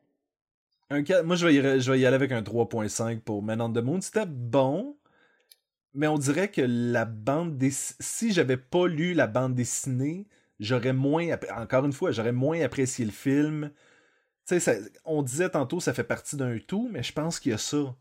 Un 0.90 1.04
4 1.04 1.24
moi, 1.26 1.36
je 1.36 1.48
vais, 1.48 1.56
y, 1.56 1.82
je 1.82 1.92
vais 1.92 2.00
y 2.00 2.06
aller 2.06 2.16
avec 2.16 2.32
un 2.32 2.42
3.5 2.42 3.22
pour 3.22 3.44
Man 3.44 3.62
on 3.62 3.72
the 3.72 3.78
Moon. 3.78 4.02
C'était 4.02 4.26
bon, 4.26 4.98
mais 5.94 6.08
on 6.08 6.18
dirait 6.18 6.50
que 6.50 6.62
la 6.62 7.06
bande 7.06 7.58
dessinée... 7.58 7.98
Si 8.00 8.32
j'avais 8.32 8.58
pas 8.58 8.88
lu 8.88 9.14
la 9.14 9.28
bande 9.28 9.56
dessinée, 9.56 10.28
j'aurais 10.60 10.94
moins... 10.94 11.28
Encore 11.56 11.86
une 11.86 11.94
fois, 11.94 12.12
j'aurais 12.12 12.32
moins 12.32 12.62
apprécié 12.62 13.06
le 13.06 13.12
film. 13.12 13.72
On 15.06 15.22
disait 15.22 15.50
tantôt 15.50 15.80
ça 15.80 15.94
fait 15.94 16.04
partie 16.04 16.36
d'un 16.36 16.58
tout, 16.60 16.90
mais 16.92 17.04
je 17.04 17.14
pense 17.14 17.40
qu'il 17.40 17.52
y 17.52 17.56
a 17.56 17.58
ça. 17.58 17.96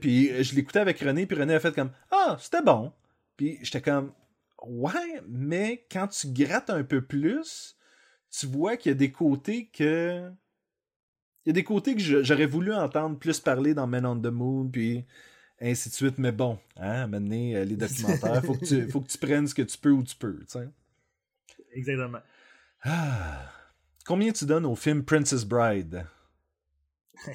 Puis 0.00 0.42
je 0.42 0.54
l'écoutais 0.54 0.80
avec 0.80 0.98
René, 1.00 1.26
puis 1.26 1.36
René 1.36 1.54
a 1.54 1.60
fait 1.60 1.74
comme 1.74 1.92
«Ah, 2.10 2.36
c'était 2.40 2.62
bon!» 2.62 2.92
Puis 3.36 3.58
j'étais 3.62 3.80
comme 3.82 4.12
«Ouais, 4.66 5.22
mais 5.28 5.86
quand 5.90 6.08
tu 6.08 6.28
grattes 6.32 6.70
un 6.70 6.84
peu 6.84 7.02
plus, 7.02 7.76
tu 8.30 8.46
vois 8.46 8.76
qu'il 8.76 8.90
y 8.90 8.94
a 8.94 8.98
des 8.98 9.12
côtés 9.12 9.66
que... 9.66 10.30
Il 11.44 11.48
y 11.48 11.50
a 11.50 11.52
des 11.54 11.64
côtés 11.64 11.96
que 11.96 12.22
j'aurais 12.22 12.46
voulu 12.46 12.72
entendre 12.72 13.18
plus 13.18 13.40
parler 13.40 13.74
dans 13.74 13.88
Men 13.88 14.06
on 14.06 14.20
the 14.20 14.26
Moon, 14.26 14.68
puis 14.68 15.04
ainsi 15.60 15.88
de 15.88 15.94
suite. 15.94 16.18
Mais 16.18 16.30
bon, 16.30 16.58
hein, 16.76 17.08
maintenant, 17.08 17.54
euh, 17.54 17.64
les 17.64 17.76
documentaires, 17.76 18.44
faut 18.44 18.54
que, 18.54 18.64
tu, 18.64 18.88
faut 18.88 19.00
que 19.00 19.08
tu 19.08 19.18
prennes 19.18 19.48
ce 19.48 19.54
que 19.54 19.62
tu 19.62 19.76
peux 19.76 19.90
où 19.90 20.04
tu 20.04 20.14
peux, 20.14 20.38
tu 20.40 20.58
sais. 20.58 20.68
Exactement. 21.72 22.20
Ah. 22.82 23.50
Combien 24.04 24.32
tu 24.32 24.44
donnes 24.46 24.66
au 24.66 24.74
film 24.74 25.04
Princess 25.04 25.44
Bride? 25.44 26.06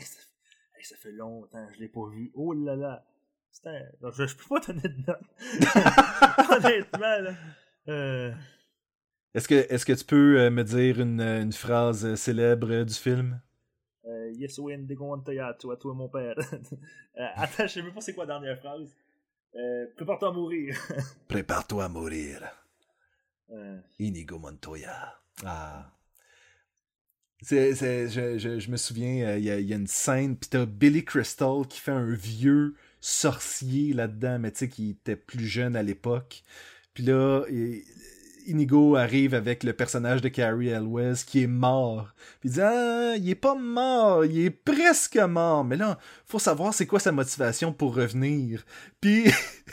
Ça, 0.82 0.96
fait 0.96 1.12
longtemps 1.12 1.68
je 1.74 1.80
l'ai 1.80 1.90
pas 1.90 2.08
vu. 2.10 2.32
Oh 2.34 2.54
là 2.54 2.76
là. 2.76 3.06
Je, 4.16 4.26
je 4.26 4.36
peux 4.36 4.44
pas 4.50 4.60
donner 4.68 4.82
de 4.82 5.04
note. 5.08 5.22
Honnêtement, 6.52 7.00
là. 7.22 7.34
Euh, 7.90 8.32
Est-ce 9.34 9.48
que, 9.48 9.56
est 9.56 9.86
que 9.86 9.94
tu 9.94 10.04
peux 10.06 10.40
euh, 10.40 10.50
me 10.50 10.64
dire 10.64 11.00
une, 11.00 11.22
une 11.22 11.54
phrase 11.54 12.06
euh, 12.06 12.16
célèbre 12.16 12.84
du 12.84 12.94
film? 12.94 13.40
euh, 14.06 14.32
yes, 14.34 14.58
des 14.86 14.96
à 15.40 15.54
toi, 15.54 15.76
toi, 15.78 15.94
mon 15.94 16.10
père. 16.10 16.36
Euh, 17.20 17.26
attends, 17.36 17.64
je 17.66 17.74
sais 17.74 17.82
même 17.82 17.94
pas 17.96 18.02
c'est 18.02 18.14
quoi 18.14 18.26
la 18.28 18.36
dernière 18.36 18.60
phrase. 18.60 18.94
Euh, 19.56 19.88
Prépare-toi 19.96 20.30
à 20.30 20.32
mourir. 20.32 20.78
Prépare-toi 21.28 21.86
à 21.86 21.90
mourir. 21.90 22.42
Inigo 23.98 24.38
Montoya. 24.38 25.20
Ah. 25.44 25.92
C'est, 27.42 27.74
c'est- 27.74 28.08
je, 28.10 28.38
je- 28.38 28.60
je 28.60 28.70
me 28.70 28.78
souviens, 28.78 29.36
il 29.36 29.44
y, 29.44 29.48
y 29.48 29.74
a 29.74 29.76
une 29.78 29.88
scène, 29.88 30.38
puis 30.38 30.48
t'as 30.48 30.68
Billy 30.68 31.04
Crystal 31.04 31.66
qui 31.68 31.80
fait 31.80 31.90
un 31.92 32.06
vieux 32.14 32.76
sorcier 33.00 33.94
là-dedans, 33.94 34.40
mais 34.40 34.52
tu 34.52 34.60
sais, 34.60 34.70
qui 34.70 34.92
était 34.92 35.16
plus 35.16 35.48
jeune 35.48 35.76
à 35.76 35.84
l'époque. 35.84 36.44
Puis 36.94 37.04
là, 37.04 37.44
Inigo 38.48 38.96
arrive 38.96 39.34
avec 39.34 39.64
le 39.64 39.74
personnage 39.74 40.22
de 40.22 40.30
Carrie 40.30 40.70
Elwes 40.70 41.26
qui 41.26 41.44
est 41.44 41.48
mort. 41.48 42.14
Puis 42.40 42.50
il 42.50 42.54
dit 42.54 42.62
Ah, 42.62 43.14
il 43.18 43.30
est 43.30 43.36
pas 43.36 43.56
mort, 43.56 44.26
il 44.26 44.40
est 44.40 44.50
presque 44.50 45.18
mort. 45.18 45.64
Mais 45.64 45.76
là, 45.76 46.00
faut 46.26 46.40
savoir 46.40 46.74
c'est 46.74 46.88
quoi 46.88 47.00
sa 47.00 47.12
motivation 47.12 47.74
pour 47.74 47.96
revenir. 47.96 48.66
Puis 49.02 49.26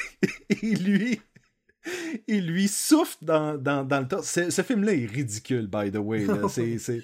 il 0.63 0.85
lui 0.85 1.21
il 2.29 2.47
lui 2.47 2.69
souffle 2.69 3.17
dans, 3.23 3.57
dans, 3.59 3.85
dans 3.85 4.01
le 4.01 4.09
torse. 4.09 4.27
Ce, 4.49 4.63
film-là 4.63 4.93
est 4.95 5.07
ridicule, 5.07 5.67
by 5.67 5.91
the 5.91 5.97
way. 5.97 6.25
là. 6.27 6.37
C'est, 6.49 6.79
c'est- 6.79 7.03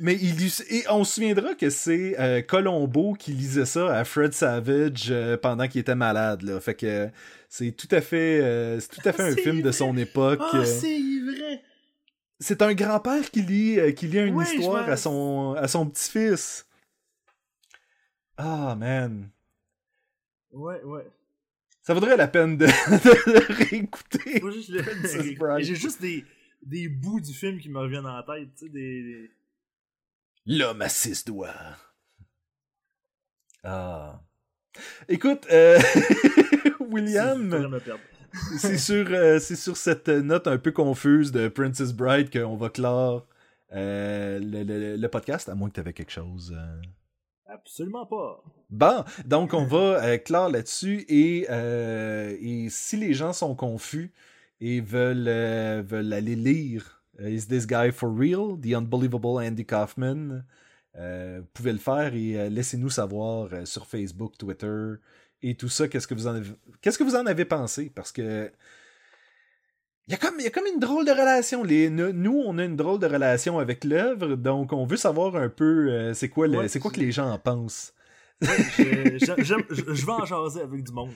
Mais 0.00 0.14
il 0.20 0.36
lui- 0.36 0.52
et 0.70 0.84
on 0.90 1.04
se 1.04 1.14
souviendra 1.14 1.54
que 1.54 1.70
c'est 1.70 2.18
euh, 2.18 2.42
Colombo 2.42 3.14
qui 3.14 3.32
lisait 3.32 3.66
ça 3.66 3.96
à 3.96 4.04
Fred 4.04 4.32
Savage 4.32 5.08
euh, 5.10 5.36
pendant 5.36 5.68
qu'il 5.68 5.80
était 5.80 5.94
malade. 5.94 6.42
Là. 6.42 6.60
Fait 6.60 6.74
que 6.74 7.08
c'est 7.48 7.72
tout 7.72 7.88
à 7.90 8.00
fait, 8.00 8.40
euh, 8.42 8.80
c'est 8.80 8.88
tout 9.00 9.08
à 9.08 9.12
fait 9.12 9.22
un 9.22 9.34
C'est 9.34 9.42
film 9.42 9.62
de 9.62 9.70
son 9.72 9.96
époque. 9.96 10.40
Ah, 10.52 10.64
c'est 10.64 10.98
vrai! 11.24 11.62
c'est 12.40 12.60
un 12.62 12.74
grand-père 12.74 13.30
qui 13.30 13.42
lit, 13.42 13.94
qui 13.94 14.08
lit 14.08 14.18
une 14.18 14.40
histoire 14.40 14.88
à 14.88 14.96
son, 14.96 15.54
à 15.56 15.68
son 15.68 15.86
petit-fils. 15.86 16.66
Ah, 18.36 18.74
man. 18.76 19.28
Ouais, 20.52 20.82
ouais. 20.82 21.06
Ça 21.82 21.94
vaudrait 21.94 22.16
la 22.16 22.28
peine 22.28 22.56
de, 22.56 22.66
réécouter. 23.70 24.40
Moi, 24.40 24.52
le 24.68 25.58
J'ai 25.64 25.74
juste 25.74 26.00
des, 26.00 26.24
des 26.62 26.88
bouts 26.88 27.20
du 27.20 27.32
film 27.32 27.58
qui 27.58 27.68
me 27.68 27.78
reviennent 27.80 28.06
en 28.06 28.22
tête, 28.22 28.48
tu 28.56 28.66
sais, 28.66 28.68
des... 28.70 29.30
L'homme 30.46 30.80
à 30.82 30.88
six 30.88 31.24
doigts. 31.24 31.54
Ah. 33.64 34.20
Écoute, 35.08 35.46
euh, 35.50 35.78
William, 36.80 37.68
c'est 38.58 38.78
sur, 38.78 39.06
euh, 39.10 39.38
sur 39.38 39.76
cette 39.76 40.08
note 40.08 40.46
un 40.46 40.58
peu 40.58 40.72
confuse 40.72 41.30
de 41.32 41.48
Princess 41.48 41.92
Bride 41.92 42.30
qu'on 42.32 42.56
va 42.56 42.70
clore 42.70 43.26
euh, 43.72 44.38
le, 44.38 44.62
le- 44.64 44.96
le 44.96 45.08
podcast, 45.08 45.48
à 45.48 45.54
moins 45.54 45.68
que 45.68 45.74
tu 45.74 45.80
avais 45.80 45.92
quelque 45.92 46.10
chose. 46.12 46.56
Absolument 47.52 48.06
pas. 48.06 48.42
Bon, 48.70 49.04
donc 49.26 49.52
on 49.52 49.64
va 49.64 50.02
euh, 50.02 50.18
clore 50.18 50.48
là-dessus 50.48 51.04
et, 51.08 51.46
euh, 51.50 52.34
si 52.70 52.96
les 52.96 53.12
gens 53.12 53.32
sont 53.32 53.54
confus 53.54 54.12
et 54.60 54.80
veulent, 54.80 55.28
euh, 55.28 55.82
veulent 55.84 56.12
aller 56.12 56.34
lire 56.34 57.02
euh, 57.20 57.28
Is 57.28 57.46
This 57.48 57.66
Guy 57.66 57.92
For 57.92 58.10
Real? 58.10 58.58
The 58.60 58.74
Unbelievable 58.74 59.44
Andy 59.44 59.66
Kaufman, 59.66 60.44
vous 60.94 61.46
pouvez 61.52 61.72
le 61.72 61.78
faire 61.78 62.14
et 62.14 62.48
laissez-nous 62.48 62.90
savoir 62.90 63.66
sur 63.66 63.86
Facebook, 63.86 64.38
Twitter 64.38 64.94
et 65.42 65.54
tout 65.54 65.68
ça, 65.68 65.88
qu'est-ce 65.88 66.06
que 66.06 66.14
vous 66.14 66.26
en 66.26 66.40
qu'est-ce 66.80 66.98
que 66.98 67.04
vous 67.04 67.16
en 67.16 67.26
avez 67.26 67.44
pensé? 67.44 67.90
Parce 67.94 68.12
que 68.12 68.50
il 70.08 70.12
y, 70.12 70.14
a 70.14 70.16
comme, 70.16 70.34
il 70.38 70.44
y 70.44 70.46
a 70.46 70.50
comme 70.50 70.66
une 70.66 70.80
drôle 70.80 71.04
de 71.04 71.12
relation. 71.12 71.62
Les, 71.62 71.88
nous, 71.90 72.42
on 72.44 72.58
a 72.58 72.64
une 72.64 72.76
drôle 72.76 72.98
de 72.98 73.06
relation 73.06 73.58
avec 73.58 73.84
l'œuvre, 73.84 74.36
donc 74.36 74.72
on 74.72 74.84
veut 74.84 74.96
savoir 74.96 75.36
un 75.36 75.48
peu 75.48 75.90
euh, 75.90 76.14
c'est 76.14 76.28
quoi, 76.28 76.48
Ouais, 76.48 76.68
c'est 76.68 76.80
quoi 76.80 76.90
que 76.90 77.00
les 77.00 77.12
gens 77.12 77.30
en 77.30 77.38
pensent. 77.38 77.94
Je, 78.42 80.06
vais 80.06 80.12
en 80.12 80.24
jaser 80.24 80.62
avec 80.62 80.82
du 80.82 80.92
monde. 80.92 81.10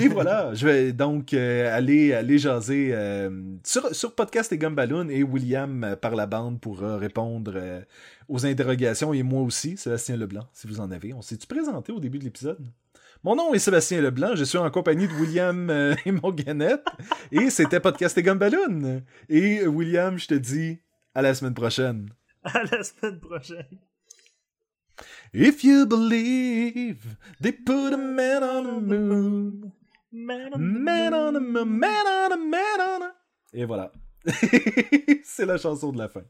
Et 0.00 0.08
voilà, 0.08 0.52
je 0.54 0.66
vais 0.66 0.92
donc 0.92 1.32
euh, 1.32 1.74
aller, 1.74 2.12
aller 2.12 2.38
jaser 2.38 2.90
euh, 2.92 3.30
sur, 3.64 3.94
sur 3.94 4.14
Podcast 4.14 4.52
et 4.52 4.58
Gumballoon 4.58 5.08
et 5.08 5.22
William 5.22 5.84
euh, 5.84 5.96
par 5.96 6.14
la 6.14 6.26
bande 6.26 6.60
pourra 6.60 6.98
répondre 6.98 7.82
aux 8.28 8.44
interrogations 8.44 9.12
et 9.12 9.22
moi 9.22 9.42
aussi, 9.42 9.76
Sébastien 9.76 10.16
Leblanc, 10.16 10.46
si 10.52 10.66
vous 10.66 10.80
en 10.80 10.90
avez. 10.90 11.14
On 11.14 11.22
s'est-tu 11.22 11.46
présenté 11.46 11.92
au 11.92 12.00
début 12.00 12.18
de 12.18 12.24
l'épisode? 12.24 12.66
Mon 13.24 13.36
nom 13.36 13.54
est 13.54 13.60
Sébastien 13.60 14.00
Leblanc, 14.00 14.34
je 14.34 14.42
suis 14.42 14.58
en 14.58 14.68
compagnie 14.68 15.06
de 15.06 15.12
William 15.12 15.70
euh, 15.70 15.94
et 16.04 16.10
Morganette 16.10 16.84
et 17.30 17.50
c'était 17.50 17.78
Podcast 17.78 18.18
et 18.18 18.22
Gumballoon. 18.24 19.02
Et 19.28 19.60
euh, 19.60 19.68
William, 19.68 20.18
je 20.18 20.26
te 20.26 20.34
dis 20.34 20.80
à 21.14 21.22
la 21.22 21.32
semaine 21.32 21.54
prochaine. 21.54 22.08
À 22.42 22.64
la 22.64 22.82
semaine 22.82 23.20
prochaine. 23.20 23.78
If 25.32 25.62
you 25.62 25.86
believe 25.86 27.16
they 27.40 27.52
put 27.52 27.92
a 27.92 27.96
man 27.96 28.42
on 28.42 28.64
the 28.64 28.82
moon. 28.82 29.72
Man 30.10 30.50
on 30.52 30.58
the 30.58 30.60
Man 30.60 31.14
on 31.14 31.36
a 31.36 31.40
moon. 31.40 31.64
man 31.64 32.06
on 32.06 32.32
a 32.32 32.36
man 32.36 32.80
on. 32.80 33.06
Et 33.52 33.64
voilà. 33.64 33.92
C'est 35.22 35.46
la 35.46 35.58
chanson 35.58 35.92
de 35.92 35.98
la 35.98 36.08
fin. 36.08 36.24